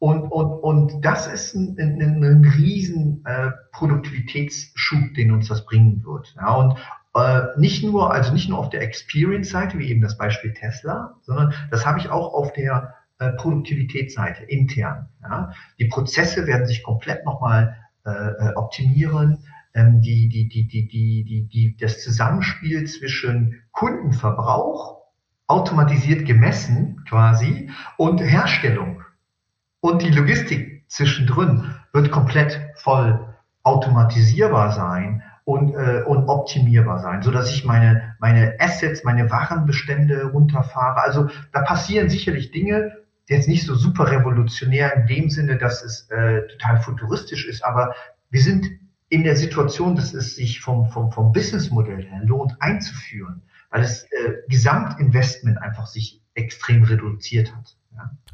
Und, 0.00 0.28
und, 0.28 0.52
und 0.60 1.04
das 1.04 1.26
ist 1.26 1.54
ein, 1.54 1.76
ein, 1.78 2.22
ein 2.22 2.44
riesen 2.44 3.24
äh, 3.26 3.50
Produktivitätsschub, 3.72 5.14
den 5.14 5.32
uns 5.32 5.48
das 5.48 5.64
bringen 5.64 6.04
wird. 6.04 6.34
Ja, 6.36 6.54
und 6.54 6.78
äh, 7.14 7.58
nicht 7.58 7.82
nur, 7.82 8.12
also 8.12 8.32
nicht 8.32 8.48
nur 8.48 8.58
auf 8.58 8.70
der 8.70 8.82
Experience-Seite, 8.82 9.78
wie 9.78 9.88
eben 9.88 10.00
das 10.00 10.16
Beispiel 10.16 10.54
Tesla, 10.54 11.16
sondern 11.22 11.52
das 11.70 11.84
habe 11.84 11.98
ich 11.98 12.10
auch 12.10 12.32
auf 12.32 12.52
der 12.52 12.94
äh, 13.18 13.32
Produktivitätsseite 13.32 14.44
intern. 14.44 15.08
Ja. 15.22 15.52
Die 15.80 15.86
Prozesse 15.86 16.46
werden 16.46 16.66
sich 16.66 16.84
komplett 16.84 17.24
nochmal 17.24 17.76
äh, 18.06 18.10
äh, 18.10 18.54
optimieren. 18.54 19.44
Ähm, 19.74 20.00
die, 20.00 20.28
die, 20.28 20.48
die, 20.48 20.68
die, 20.68 20.86
die, 20.86 21.24
die, 21.24 21.48
die, 21.48 21.76
das 21.76 22.02
Zusammenspiel 22.02 22.86
zwischen 22.86 23.62
Kundenverbrauch, 23.72 24.98
automatisiert 25.48 26.26
gemessen 26.26 27.04
quasi, 27.08 27.70
und 27.96 28.18
Herstellung 28.18 29.02
und 29.80 30.02
die 30.02 30.10
Logistik 30.10 30.84
zwischendrin 30.88 31.74
wird 31.92 32.10
komplett 32.10 32.60
voll 32.76 33.34
automatisierbar 33.62 34.72
sein 34.72 35.22
und, 35.44 35.74
äh, 35.74 36.02
und 36.06 36.28
optimierbar 36.28 36.98
sein, 36.98 37.22
so 37.22 37.30
dass 37.30 37.50
ich 37.50 37.64
meine, 37.64 38.16
meine 38.18 38.56
Assets, 38.58 39.04
meine 39.04 39.30
Warenbestände 39.30 40.26
runterfahre. 40.26 41.02
Also 41.02 41.28
da 41.52 41.62
passieren 41.62 42.10
sicherlich 42.10 42.50
Dinge, 42.50 42.92
jetzt 43.28 43.48
nicht 43.48 43.66
so 43.66 43.74
super 43.74 44.10
revolutionär 44.10 44.94
in 44.94 45.06
dem 45.06 45.30
Sinne, 45.30 45.56
dass 45.56 45.82
es 45.82 46.10
äh, 46.10 46.46
total 46.48 46.80
futuristisch 46.80 47.46
ist, 47.46 47.64
aber 47.64 47.94
wir 48.30 48.42
sind 48.42 48.66
in 49.08 49.24
der 49.24 49.36
Situation, 49.36 49.96
dass 49.96 50.12
es 50.12 50.36
sich 50.36 50.60
vom, 50.60 50.90
vom, 50.90 51.12
vom 51.12 51.32
Businessmodell 51.32 52.04
her 52.04 52.20
lohnt 52.24 52.60
einzuführen, 52.60 53.42
weil 53.70 53.82
das 53.82 54.02
äh, 54.04 54.34
Gesamtinvestment 54.48 55.58
einfach 55.58 55.86
sich 55.86 56.22
extrem 56.34 56.84
reduziert 56.84 57.54
hat. 57.54 57.77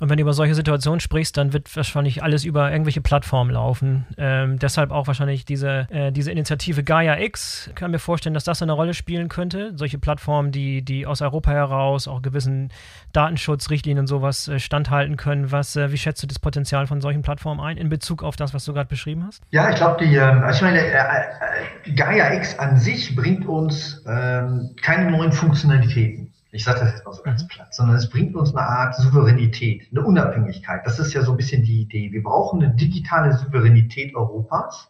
Und 0.01 0.11
wenn 0.11 0.17
du 0.17 0.23
über 0.23 0.33
solche 0.33 0.55
Situationen 0.55 1.01
sprichst, 1.01 1.37
dann 1.37 1.53
wird 1.53 1.75
wahrscheinlich 1.77 2.23
alles 2.23 2.45
über 2.45 2.71
irgendwelche 2.71 3.01
Plattformen 3.01 3.51
laufen. 3.51 4.07
Ähm, 4.19 4.59
deshalb 4.59 4.91
auch 4.91 5.07
wahrscheinlich 5.07 5.45
diese, 5.45 5.87
äh, 5.91 6.11
diese 6.11 6.33
Initiative 6.33 6.83
Gaia 6.83 7.19
X. 7.19 7.69
Ich 7.69 7.75
kann 7.75 7.93
mir 7.93 8.01
vorstellen, 8.01 8.35
dass 8.35 8.45
das 8.45 8.61
eine 8.61 8.73
Rolle 8.73 8.93
spielen 8.93 9.29
könnte. 9.29 9.73
Solche 9.77 9.99
Plattformen, 9.99 10.51
die, 10.51 10.83
die 10.83 11.07
aus 11.07 11.23
Europa 11.23 11.53
heraus 11.53 12.09
auch 12.09 12.23
gewissen 12.23 12.71
Datenschutzrichtlinien 13.13 14.01
und 14.01 14.07
sowas 14.09 14.49
äh, 14.49 14.59
standhalten 14.59 15.17
können. 15.17 15.53
Was, 15.53 15.77
äh, 15.77 15.93
wie 15.93 15.99
schätzt 15.99 16.23
du 16.23 16.27
das 16.27 16.39
Potenzial 16.41 16.87
von 16.87 17.01
solchen 17.01 17.23
Plattformen 17.23 17.61
ein 17.61 17.77
in 17.77 17.89
Bezug 17.89 18.25
auf 18.25 18.37
das, 18.37 18.53
was 18.53 18.65
du 18.65 18.73
gerade 18.73 18.89
beschrieben 18.89 19.25
hast? 19.25 19.43
Ja, 19.53 19.71
ich 19.71 19.77
glaube, 19.77 20.05
die, 20.05 20.15
ähm, 20.17 20.43
also 20.43 20.57
ich 20.57 20.63
meine, 20.63 20.81
äh, 20.81 20.93
äh, 20.93 21.93
Gaia 21.95 22.35
X 22.35 22.59
an 22.59 22.77
sich 22.77 23.15
bringt 23.15 23.47
uns 23.47 24.03
ähm, 24.09 24.75
keine 24.83 25.11
neuen 25.11 25.33
Funktionalitäten. 25.33 26.34
Ich 26.55 26.63
sage 26.63 26.81
das 26.81 26.93
jetzt 26.93 27.05
mal 27.05 27.13
so 27.13 27.23
ganz 27.23 27.43
mhm. 27.43 27.49
platt, 27.49 27.75
sondern 27.75 27.97
es 27.97 28.09
bringt 28.09 28.37
uns 28.37 28.55
eine 28.55 28.65
Art 28.65 28.95
Souveränität, 28.95 29.89
eine 29.91 30.05
Unabhängigkeit. 30.05 30.87
Das 30.87 31.01
ist 31.01 31.13
ja 31.13 31.23
so 31.23 31.33
ein 31.33 31.37
bisschen 31.37 31.65
die 31.65 31.81
Idee. 31.83 32.13
Wir 32.13 32.23
brauchen 32.23 32.63
eine 32.63 32.73
digitale 32.75 33.37
Souveränität 33.37 34.15
Europas, 34.15 34.89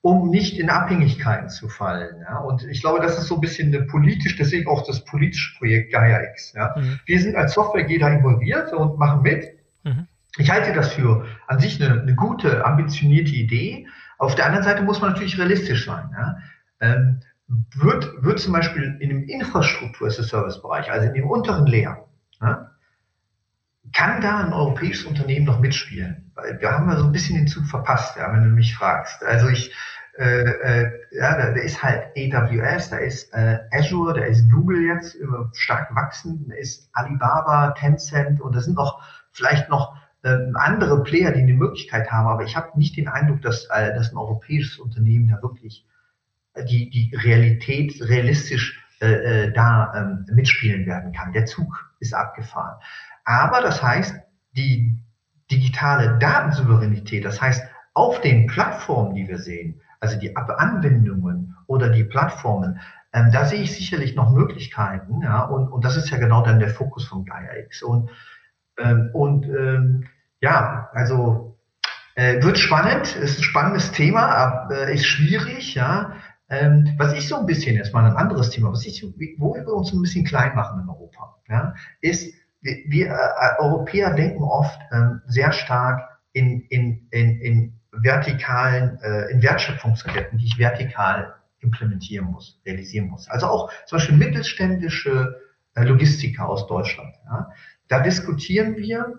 um 0.00 0.28
nicht 0.28 0.58
in 0.58 0.70
Abhängigkeiten 0.70 1.48
zu 1.48 1.68
fallen. 1.68 2.16
Ja? 2.28 2.38
Und 2.38 2.64
ich 2.64 2.80
glaube, 2.80 3.00
das 3.00 3.16
ist 3.16 3.28
so 3.28 3.36
ein 3.36 3.40
bisschen 3.40 3.72
eine 3.72 3.84
politisch, 3.86 4.36
deswegen 4.36 4.68
auch 4.68 4.84
das 4.86 5.04
politische 5.04 5.56
Projekt 5.56 5.92
Gaia 5.92 6.20
X. 6.32 6.52
Ja? 6.52 6.74
Mhm. 6.76 6.98
Wir 7.06 7.20
sind 7.20 7.36
als 7.36 7.54
Software 7.54 7.86
da 7.98 8.08
involviert 8.08 8.72
und 8.72 8.98
machen 8.98 9.22
mit. 9.22 9.46
Mhm. 9.84 10.08
Ich 10.36 10.50
halte 10.50 10.72
das 10.72 10.94
für 10.94 11.26
an 11.46 11.60
sich 11.60 11.80
eine, 11.80 12.02
eine, 12.02 12.14
gute, 12.16 12.66
ambitionierte 12.66 13.30
Idee. 13.30 13.86
Auf 14.18 14.34
der 14.34 14.46
anderen 14.46 14.64
Seite 14.64 14.82
muss 14.82 15.00
man 15.00 15.12
natürlich 15.12 15.38
realistisch 15.38 15.86
sein. 15.86 16.10
Ja? 16.12 16.38
Ähm, 16.80 17.20
wird, 17.76 18.22
wird 18.22 18.40
zum 18.40 18.52
Beispiel 18.52 18.96
in 19.00 19.08
dem 19.08 19.24
Infrastruktur-as-a-Service-Bereich, 19.24 20.90
also 20.90 21.06
in 21.06 21.14
dem 21.14 21.26
unteren 21.28 21.66
Leer, 21.66 22.06
ja, 22.40 22.70
kann 23.92 24.20
da 24.20 24.38
ein 24.38 24.52
europäisches 24.52 25.06
Unternehmen 25.06 25.46
noch 25.46 25.60
mitspielen? 25.60 26.32
Weil 26.34 26.60
wir 26.60 26.70
haben 26.70 26.88
ja 26.88 26.96
so 26.96 27.04
ein 27.04 27.12
bisschen 27.12 27.36
den 27.36 27.46
Zug 27.46 27.64
verpasst, 27.66 28.16
ja, 28.16 28.32
wenn 28.32 28.42
du 28.42 28.50
mich 28.50 28.74
fragst. 28.74 29.22
Also 29.22 29.48
ich, 29.48 29.72
äh, 30.18 30.40
äh, 30.40 30.90
ja, 31.12 31.36
da, 31.36 31.50
da, 31.52 31.60
ist 31.60 31.82
halt 31.82 32.08
AWS, 32.16 32.90
da 32.90 32.98
ist 32.98 33.32
äh, 33.32 33.58
Azure, 33.72 34.14
da 34.14 34.24
ist 34.24 34.50
Google 34.50 34.82
jetzt 34.82 35.14
immer 35.14 35.50
stark 35.54 35.94
wachsen, 35.94 36.46
da 36.48 36.56
ist 36.56 36.88
Alibaba, 36.92 37.72
Tencent 37.72 38.40
und 38.40 38.54
da 38.54 38.60
sind 38.60 38.76
noch 38.76 39.02
vielleicht 39.32 39.68
noch 39.68 39.96
äh, 40.22 40.36
andere 40.54 41.02
Player, 41.02 41.32
die 41.32 41.42
eine 41.42 41.54
Möglichkeit 41.54 42.10
haben, 42.10 42.28
aber 42.28 42.44
ich 42.44 42.56
habe 42.56 42.78
nicht 42.78 42.96
den 42.96 43.08
Eindruck, 43.08 43.42
dass, 43.42 43.66
äh, 43.66 43.94
dass 43.94 44.12
ein 44.12 44.16
europäisches 44.16 44.78
Unternehmen 44.78 45.28
da 45.28 45.42
wirklich 45.42 45.86
die, 46.62 46.90
die 46.90 47.14
Realität 47.16 48.00
realistisch 48.00 48.80
äh, 49.00 49.46
äh, 49.46 49.52
da 49.52 49.92
ähm, 49.96 50.26
mitspielen 50.32 50.86
werden 50.86 51.12
kann. 51.12 51.32
Der 51.32 51.46
Zug 51.46 51.92
ist 51.98 52.14
abgefahren. 52.14 52.76
Aber 53.24 53.60
das 53.60 53.82
heißt, 53.82 54.14
die 54.56 54.96
digitale 55.50 56.18
Datensouveränität, 56.18 57.24
das 57.24 57.40
heißt, 57.40 57.64
auf 57.92 58.20
den 58.20 58.46
Plattformen, 58.46 59.14
die 59.14 59.28
wir 59.28 59.38
sehen, 59.38 59.80
also 60.00 60.18
die 60.18 60.36
Anwendungen 60.36 61.56
oder 61.66 61.88
die 61.88 62.04
Plattformen, 62.04 62.80
ähm, 63.12 63.30
da 63.32 63.44
sehe 63.44 63.62
ich 63.62 63.74
sicherlich 63.74 64.14
noch 64.14 64.30
Möglichkeiten. 64.30 65.22
Ja, 65.22 65.42
und, 65.42 65.68
und 65.68 65.84
das 65.84 65.96
ist 65.96 66.10
ja 66.10 66.18
genau 66.18 66.44
dann 66.44 66.58
der 66.58 66.70
Fokus 66.70 67.06
von 67.06 67.24
GaiaX. 67.24 67.82
Und, 67.82 68.10
ähm, 68.78 69.10
und 69.12 69.46
ähm, 69.46 70.06
ja, 70.40 70.90
also 70.92 71.56
äh, 72.16 72.42
wird 72.42 72.58
spannend, 72.58 73.16
ist 73.16 73.38
ein 73.38 73.42
spannendes 73.42 73.92
Thema, 73.92 74.68
äh, 74.70 74.94
ist 74.94 75.06
schwierig, 75.06 75.74
ja. 75.74 76.14
Ähm, 76.60 76.94
was 76.98 77.12
ich 77.14 77.28
so 77.28 77.36
ein 77.36 77.46
bisschen, 77.46 77.76
jetzt 77.76 77.92
mal 77.92 78.04
ein 78.04 78.16
anderes 78.16 78.50
Thema, 78.50 78.70
was 78.70 78.86
ich, 78.86 79.02
wo 79.38 79.54
wir 79.54 79.66
uns 79.68 79.92
ein 79.92 80.02
bisschen 80.02 80.24
klein 80.24 80.54
machen 80.54 80.82
in 80.82 80.88
Europa, 80.88 81.36
ja, 81.48 81.74
ist, 82.00 82.34
wir, 82.60 82.76
wir 82.86 83.06
äh, 83.08 83.60
Europäer 83.62 84.14
denken 84.14 84.42
oft 84.42 84.78
ähm, 84.92 85.20
sehr 85.26 85.52
stark 85.52 86.00
in, 86.32 86.62
in, 86.68 87.08
in, 87.10 87.40
in 87.40 87.80
vertikalen, 87.92 88.98
äh, 89.02 89.30
in 89.30 89.42
Wertschöpfungsketten, 89.42 90.38
die 90.38 90.46
ich 90.46 90.58
vertikal 90.58 91.34
implementieren 91.60 92.26
muss, 92.26 92.60
realisieren 92.66 93.08
muss. 93.08 93.28
Also 93.28 93.46
auch 93.46 93.72
zum 93.86 93.98
Beispiel 93.98 94.16
mittelständische 94.16 95.40
äh, 95.74 95.84
Logistiker 95.84 96.48
aus 96.48 96.66
Deutschland. 96.66 97.14
Ja, 97.24 97.50
da 97.88 98.00
diskutieren 98.00 98.76
wir, 98.76 99.18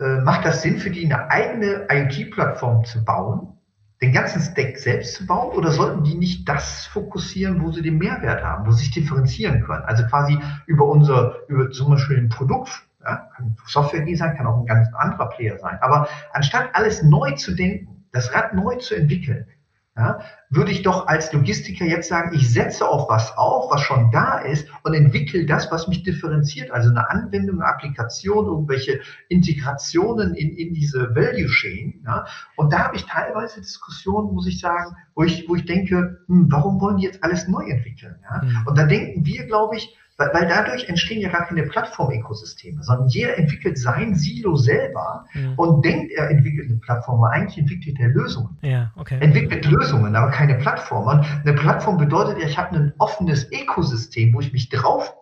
äh, 0.00 0.20
macht 0.20 0.44
das 0.44 0.62
Sinn 0.62 0.78
für 0.78 0.90
die 0.90 1.04
eine 1.04 1.30
eigene 1.30 1.86
IoT-Plattform 1.90 2.84
zu 2.84 3.04
bauen, 3.04 3.58
den 4.02 4.12
ganzen 4.12 4.42
Stack 4.42 4.76
selbst 4.78 5.14
zu 5.14 5.26
bauen 5.26 5.56
oder 5.56 5.70
sollten 5.70 6.02
die 6.02 6.16
nicht 6.16 6.48
das 6.48 6.86
fokussieren, 6.86 7.62
wo 7.62 7.70
sie 7.70 7.82
den 7.82 7.98
Mehrwert 7.98 8.42
haben, 8.42 8.66
wo 8.66 8.72
sie 8.72 8.84
sich 8.84 8.90
differenzieren 8.90 9.62
können? 9.62 9.84
Also 9.84 10.04
quasi 10.06 10.38
über 10.66 10.86
unser, 10.86 11.36
über 11.48 11.70
zum 11.70 11.90
Beispiel 11.90 12.18
ein 12.18 12.28
Produkt, 12.28 12.70
ja, 13.04 13.28
kann 13.36 13.56
Software 13.66 14.04
sein, 14.16 14.36
kann 14.36 14.46
auch 14.46 14.58
ein 14.58 14.66
ganz 14.66 14.88
anderer 14.94 15.28
Player 15.28 15.56
sein. 15.58 15.78
Aber 15.80 16.08
anstatt 16.32 16.70
alles 16.72 17.04
neu 17.04 17.30
zu 17.32 17.54
denken, 17.54 18.04
das 18.10 18.34
Rad 18.34 18.54
neu 18.54 18.76
zu 18.76 18.96
entwickeln, 18.96 19.46
ja, 19.94 20.20
würde 20.48 20.70
ich 20.70 20.82
doch 20.82 21.06
als 21.06 21.30
Logistiker 21.34 21.84
jetzt 21.84 22.08
sagen, 22.08 22.34
ich 22.34 22.50
setze 22.50 22.88
auf 22.88 23.10
was 23.10 23.36
auf, 23.36 23.70
was 23.70 23.82
schon 23.82 24.10
da 24.10 24.38
ist 24.38 24.66
und 24.84 24.94
entwickle 24.94 25.44
das, 25.44 25.70
was 25.70 25.86
mich 25.86 26.02
differenziert. 26.02 26.70
Also 26.70 26.88
eine 26.88 27.10
Anwendung, 27.10 27.60
eine 27.60 27.68
Applikation, 27.68 28.46
irgendwelche 28.46 29.00
Integrationen 29.28 30.34
in, 30.34 30.56
in 30.56 30.72
diese 30.72 31.14
Value 31.14 31.46
Chain. 31.46 32.02
Ja. 32.06 32.24
Und 32.56 32.72
da 32.72 32.84
habe 32.84 32.96
ich 32.96 33.04
teilweise 33.04 33.60
Diskussionen, 33.60 34.32
muss 34.32 34.46
ich 34.46 34.60
sagen, 34.60 34.96
wo 35.14 35.24
ich, 35.24 35.46
wo 35.46 35.56
ich 35.56 35.66
denke, 35.66 36.24
hm, 36.26 36.50
warum 36.50 36.80
wollen 36.80 36.96
die 36.96 37.04
jetzt 37.04 37.22
alles 37.22 37.46
neu 37.48 37.64
entwickeln? 37.64 38.16
Ja? 38.22 38.42
Mhm. 38.42 38.66
Und 38.66 38.78
da 38.78 38.86
denken 38.86 39.26
wir, 39.26 39.44
glaube 39.46 39.76
ich, 39.76 39.94
weil, 40.22 40.40
weil 40.42 40.48
dadurch 40.48 40.88
entstehen 40.88 41.20
ja 41.20 41.28
gar 41.30 41.46
keine 41.46 41.64
Plattform-Ökosysteme, 41.64 42.82
sondern 42.82 43.08
jeder 43.08 43.38
entwickelt 43.38 43.78
sein 43.78 44.14
Silo 44.14 44.56
selber 44.56 45.26
mhm. 45.34 45.54
und 45.56 45.84
denkt, 45.84 46.12
er 46.12 46.30
entwickelt 46.30 46.68
eine 46.70 46.78
Plattform, 46.78 47.22
aber 47.22 47.32
eigentlich 47.32 47.58
entwickelt 47.58 47.98
er 48.00 48.08
Lösungen. 48.08 48.56
Ja, 48.62 48.92
okay. 48.96 49.18
Entwickelt 49.20 49.66
Lösungen, 49.66 50.14
aber 50.16 50.30
keine 50.30 50.54
Plattform. 50.56 51.06
Und 51.06 51.26
eine 51.44 51.54
Plattform 51.54 51.98
bedeutet 51.98 52.38
ja, 52.38 52.46
ich 52.46 52.58
habe 52.58 52.76
ein 52.76 52.92
offenes 52.98 53.50
Ökosystem, 53.50 54.34
wo 54.34 54.40
ich 54.40 54.52
mich 54.52 54.68
drauf 54.68 55.14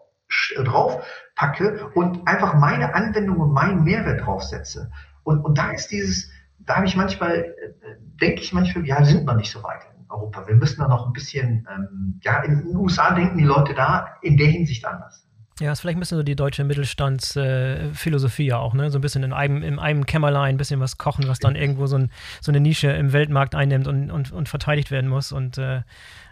drauf 0.57 1.05
packe 1.35 1.91
und 1.95 2.29
einfach 2.29 2.55
meine 2.55 2.95
Anwendung 2.95 3.39
und 3.39 3.53
meinen 3.53 3.83
Mehrwert 3.83 4.25
draufsetze. 4.25 4.93
Und, 5.25 5.41
und 5.45 5.59
da 5.59 5.73
ist 5.73 5.89
dieses, 5.89 6.31
da 6.61 6.77
habe 6.77 6.87
ich 6.87 6.95
manchmal, 6.95 7.35
äh, 7.35 7.73
denke 8.21 8.41
ich 8.41 8.53
manchmal, 8.53 8.87
ja, 8.87 9.05
sind 9.05 9.25
noch 9.25 9.35
nicht 9.35 9.51
so 9.51 9.61
weit. 9.65 9.81
Europa. 10.11 10.47
Wir 10.47 10.55
müssen 10.55 10.81
da 10.81 10.89
noch 10.89 11.07
ein 11.07 11.13
bisschen, 11.13 11.67
ähm, 11.73 12.21
ja, 12.23 12.43
in 12.43 12.59
den 12.59 12.77
USA 12.77 13.15
denken 13.15 13.39
die 13.39 13.45
Leute 13.45 13.75
da 13.75 14.17
in 14.23 14.37
der 14.37 14.49
Hinsicht 14.49 14.85
anders. 14.85 15.27
Ja, 15.61 15.73
ist 15.73 15.81
vielleicht 15.81 15.99
ein 15.99 16.01
bisschen 16.01 16.17
so 16.17 16.23
die 16.23 16.37
deutsche 16.37 16.65
Mittelstandsphilosophie 16.65 18.47
ja 18.47 18.57
auch, 18.57 18.73
ne? 18.73 18.91
So 18.91 18.99
ein 18.99 19.03
bisschen 19.03 19.23
in 19.23 19.35
einem, 19.35 19.63
in 19.63 19.79
einem 19.79 20.07
Kämmerlein 20.07 20.55
ein 20.55 20.57
bisschen 20.57 20.81
was 20.81 20.97
kochen, 20.97 21.29
was 21.29 21.39
dann 21.39 21.55
irgendwo 21.55 21.87
so, 21.87 21.99
ein, 21.99 22.11
so 22.41 22.51
eine 22.51 22.61
Nische 22.61 22.89
im 22.89 23.13
Weltmarkt 23.13 23.55
einnimmt 23.55 23.87
und, 23.87 24.11
und, 24.11 24.33
und 24.33 24.49
verteidigt 24.49 24.91
werden 24.91 25.11
muss. 25.11 25.33
Und 25.33 25.59
äh, 25.59 25.83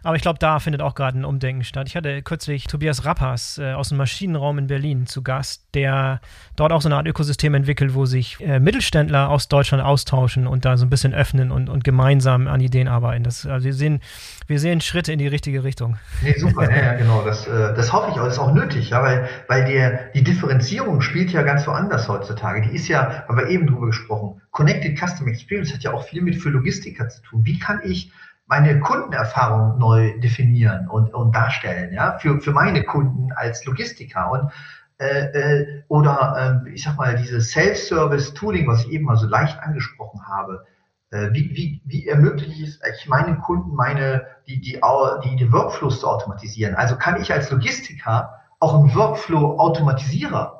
aber 0.02 0.16
ich 0.16 0.22
glaube, 0.22 0.38
da 0.38 0.58
findet 0.58 0.82
auch 0.82 0.94
gerade 0.94 1.18
ein 1.18 1.24
Umdenken 1.24 1.64
statt. 1.64 1.88
Ich 1.88 1.96
hatte 1.96 2.22
kürzlich 2.22 2.64
Tobias 2.64 3.04
Rappers 3.04 3.58
äh, 3.58 3.72
aus 3.72 3.88
dem 3.88 3.98
Maschinenraum 3.98 4.58
in 4.58 4.66
Berlin 4.66 5.06
zu 5.06 5.22
Gast, 5.22 5.64
der 5.74 6.20
dort 6.56 6.72
auch 6.72 6.82
so 6.82 6.88
eine 6.88 6.96
Art 6.96 7.06
Ökosystem 7.06 7.54
entwickelt, 7.54 7.94
wo 7.94 8.06
sich 8.06 8.40
äh, 8.40 8.60
Mittelständler 8.60 9.28
aus 9.30 9.48
Deutschland 9.48 9.82
austauschen 9.82 10.46
und 10.46 10.64
da 10.64 10.76
so 10.76 10.86
ein 10.86 10.90
bisschen 10.90 11.14
öffnen 11.14 11.50
und, 11.50 11.68
und 11.68 11.84
gemeinsam 11.84 12.46
an 12.46 12.60
Ideen 12.60 12.88
arbeiten. 12.88 13.24
Das, 13.24 13.46
also 13.46 13.64
wir, 13.64 13.74
sehen, 13.74 14.00
wir 14.46 14.60
sehen 14.60 14.80
Schritte 14.80 15.12
in 15.12 15.18
die 15.18 15.28
richtige 15.28 15.64
Richtung. 15.64 15.96
Nee, 16.22 16.34
super, 16.38 16.70
ja, 16.70 16.76
ja 16.76 16.94
genau. 16.94 17.22
Das, 17.24 17.46
äh, 17.46 17.74
das 17.74 17.92
hoffe 17.92 18.10
ich 18.12 18.18
auch. 18.18 18.24
Das 18.24 18.34
ist 18.34 18.38
auch 18.38 18.52
nötig, 18.52 18.90
ja, 18.90 19.02
weil, 19.02 19.28
weil 19.48 19.64
der, 19.64 20.10
die 20.14 20.22
Differenzierung 20.22 21.00
spielt 21.00 21.30
ja 21.30 21.42
ganz 21.42 21.66
woanders 21.66 22.08
heutzutage. 22.08 22.62
Die 22.62 22.74
ist 22.74 22.88
ja, 22.88 23.24
haben 23.26 23.36
wir 23.36 23.48
eben 23.48 23.66
drüber 23.66 23.86
gesprochen, 23.86 24.40
Connected 24.50 24.98
Customer 24.98 25.30
Experience 25.30 25.72
hat 25.72 25.82
ja 25.82 25.92
auch 25.92 26.04
viel 26.04 26.22
mit 26.22 26.36
für 26.36 26.50
Logistiker 26.50 27.08
zu 27.08 27.22
tun. 27.22 27.44
Wie 27.44 27.58
kann 27.58 27.80
ich 27.84 28.10
meine 28.48 28.80
Kundenerfahrung 28.80 29.78
neu 29.78 30.18
definieren 30.20 30.88
und, 30.88 31.12
und 31.12 31.34
darstellen, 31.34 31.92
ja, 31.92 32.18
für, 32.18 32.40
für 32.40 32.52
meine 32.52 32.82
Kunden 32.82 33.30
als 33.32 33.64
Logistiker. 33.66 34.30
Und 34.30 34.50
äh, 34.98 35.26
äh, 35.26 35.82
oder 35.88 36.62
äh, 36.66 36.70
ich 36.70 36.82
sag 36.82 36.96
mal, 36.96 37.14
dieses 37.14 37.52
Self-Service-Tooling, 37.52 38.66
was 38.66 38.84
ich 38.86 38.92
eben 38.92 39.04
mal 39.04 39.16
so 39.16 39.26
leicht 39.26 39.60
angesprochen 39.60 40.26
habe, 40.26 40.64
äh, 41.10 41.28
wie, 41.32 41.54
wie, 41.54 41.82
wie 41.84 42.08
ermögliche 42.08 42.62
ich 42.64 42.78
es 42.82 43.06
meinen 43.06 43.38
Kunden, 43.38 43.74
meine, 43.74 44.26
die, 44.48 44.60
die, 44.60 44.80
die, 45.24 45.36
die 45.36 45.52
Workflows 45.52 46.00
zu 46.00 46.08
automatisieren? 46.08 46.74
Also 46.74 46.96
kann 46.96 47.20
ich 47.20 47.32
als 47.32 47.50
Logistiker 47.50 48.40
auch 48.60 48.82
ein 48.82 48.94
Workflow-Automatisierer 48.94 50.57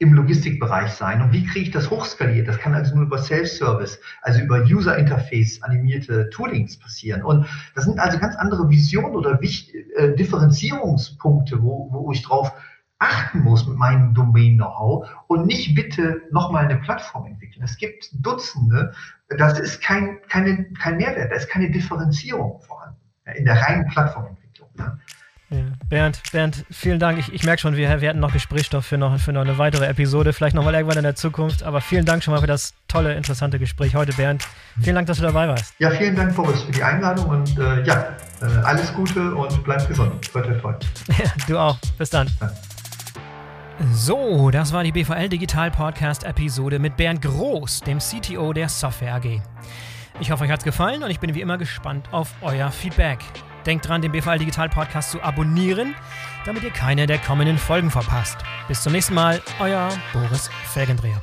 im 0.00 0.14
Logistikbereich 0.14 0.92
sein. 0.92 1.20
Und 1.20 1.32
wie 1.32 1.44
kriege 1.44 1.66
ich 1.66 1.70
das 1.70 1.90
hochskaliert? 1.90 2.48
Das 2.48 2.58
kann 2.58 2.74
also 2.74 2.94
nur 2.94 3.04
über 3.04 3.18
Self-Service, 3.18 4.00
also 4.22 4.40
über 4.40 4.62
User-Interface 4.62 5.62
animierte 5.62 6.30
Toolings 6.30 6.78
passieren. 6.78 7.22
Und 7.22 7.46
das 7.74 7.84
sind 7.84 8.00
also 8.00 8.18
ganz 8.18 8.34
andere 8.36 8.68
Visionen 8.70 9.14
oder 9.14 9.38
äh, 9.42 10.14
Differenzierungspunkte, 10.16 11.62
wo, 11.62 11.88
wo 11.92 12.10
ich 12.12 12.22
drauf 12.22 12.50
achten 12.98 13.40
muss 13.40 13.66
mit 13.66 13.76
meinem 13.76 14.14
Domain-Know-how 14.14 15.06
und 15.26 15.46
nicht 15.46 15.74
bitte 15.74 16.22
nochmal 16.30 16.64
eine 16.64 16.78
Plattform 16.78 17.26
entwickeln. 17.26 17.62
Es 17.62 17.76
gibt 17.76 18.10
Dutzende, 18.24 18.94
das 19.28 19.58
ist 19.58 19.82
kein, 19.82 20.18
keine, 20.28 20.64
kein 20.80 20.96
Mehrwert, 20.96 21.30
da 21.30 21.36
ist 21.36 21.50
keine 21.50 21.70
Differenzierung 21.70 22.58
vorhanden 22.60 23.00
in 23.34 23.44
der 23.44 23.60
reinen 23.60 23.86
Plattformentwicklung. 23.88 24.70
Ja. 24.78 24.98
Bernd, 25.88 26.20
Bernd, 26.30 26.64
vielen 26.70 27.00
Dank. 27.00 27.18
Ich, 27.18 27.32
ich 27.32 27.42
merke 27.42 27.60
schon, 27.60 27.76
wir, 27.76 28.00
wir 28.00 28.08
hatten 28.08 28.20
noch 28.20 28.32
Gesprächsstoff 28.32 28.86
für 28.86 28.98
noch, 28.98 29.18
für 29.18 29.32
noch 29.32 29.40
eine 29.40 29.58
weitere 29.58 29.86
Episode, 29.86 30.32
vielleicht 30.32 30.54
nochmal 30.54 30.74
irgendwann 30.74 30.98
in 30.98 31.02
der 31.02 31.16
Zukunft. 31.16 31.64
Aber 31.64 31.80
vielen 31.80 32.04
Dank 32.04 32.22
schon 32.22 32.32
mal 32.32 32.40
für 32.40 32.46
das 32.46 32.74
tolle, 32.86 33.14
interessante 33.14 33.58
Gespräch 33.58 33.96
heute, 33.96 34.12
Bernd. 34.12 34.46
Vielen 34.80 34.94
Dank, 34.94 35.08
dass 35.08 35.16
du 35.16 35.24
dabei 35.24 35.48
warst. 35.48 35.74
Ja, 35.78 35.90
vielen 35.90 36.14
Dank, 36.14 36.36
Boris, 36.36 36.62
für 36.62 36.70
die 36.70 36.82
Einladung 36.82 37.26
und 37.26 37.58
äh, 37.58 37.82
ja, 37.82 38.16
äh, 38.40 38.46
alles 38.62 38.94
Gute 38.94 39.34
und 39.34 39.64
bleib 39.64 39.86
gesund. 39.88 40.12
Toi, 40.32 40.42
toi, 40.42 40.54
toi. 40.54 40.74
Ja, 41.08 41.32
du 41.48 41.58
auch. 41.58 41.78
Bis 41.98 42.10
dann. 42.10 42.30
Ja. 42.40 42.52
So, 43.92 44.50
das 44.50 44.72
war 44.72 44.84
die 44.84 44.92
BVL 44.92 45.28
Digital 45.30 45.72
Podcast 45.72 46.22
Episode 46.22 46.78
mit 46.78 46.96
Bernd 46.96 47.22
Groß, 47.22 47.80
dem 47.80 47.98
CTO 47.98 48.52
der 48.52 48.68
Software 48.68 49.14
AG. 49.14 49.40
Ich 50.20 50.30
hoffe, 50.30 50.44
euch 50.44 50.50
hat 50.50 50.60
es 50.60 50.64
gefallen 50.64 51.02
und 51.02 51.10
ich 51.10 51.18
bin 51.18 51.34
wie 51.34 51.40
immer 51.40 51.58
gespannt 51.58 52.06
auf 52.12 52.34
euer 52.42 52.70
Feedback. 52.70 53.18
Denkt 53.66 53.88
dran, 53.88 54.02
den 54.02 54.12
BVL 54.12 54.38
Digital 54.38 54.68
Podcast 54.68 55.10
zu 55.10 55.22
abonnieren, 55.22 55.94
damit 56.44 56.62
ihr 56.62 56.70
keine 56.70 57.06
der 57.06 57.18
kommenden 57.18 57.58
Folgen 57.58 57.90
verpasst. 57.90 58.38
Bis 58.68 58.82
zum 58.82 58.92
nächsten 58.92 59.14
Mal, 59.14 59.42
euer 59.58 59.90
Boris 60.12 60.50
Felgendreher. 60.72 61.22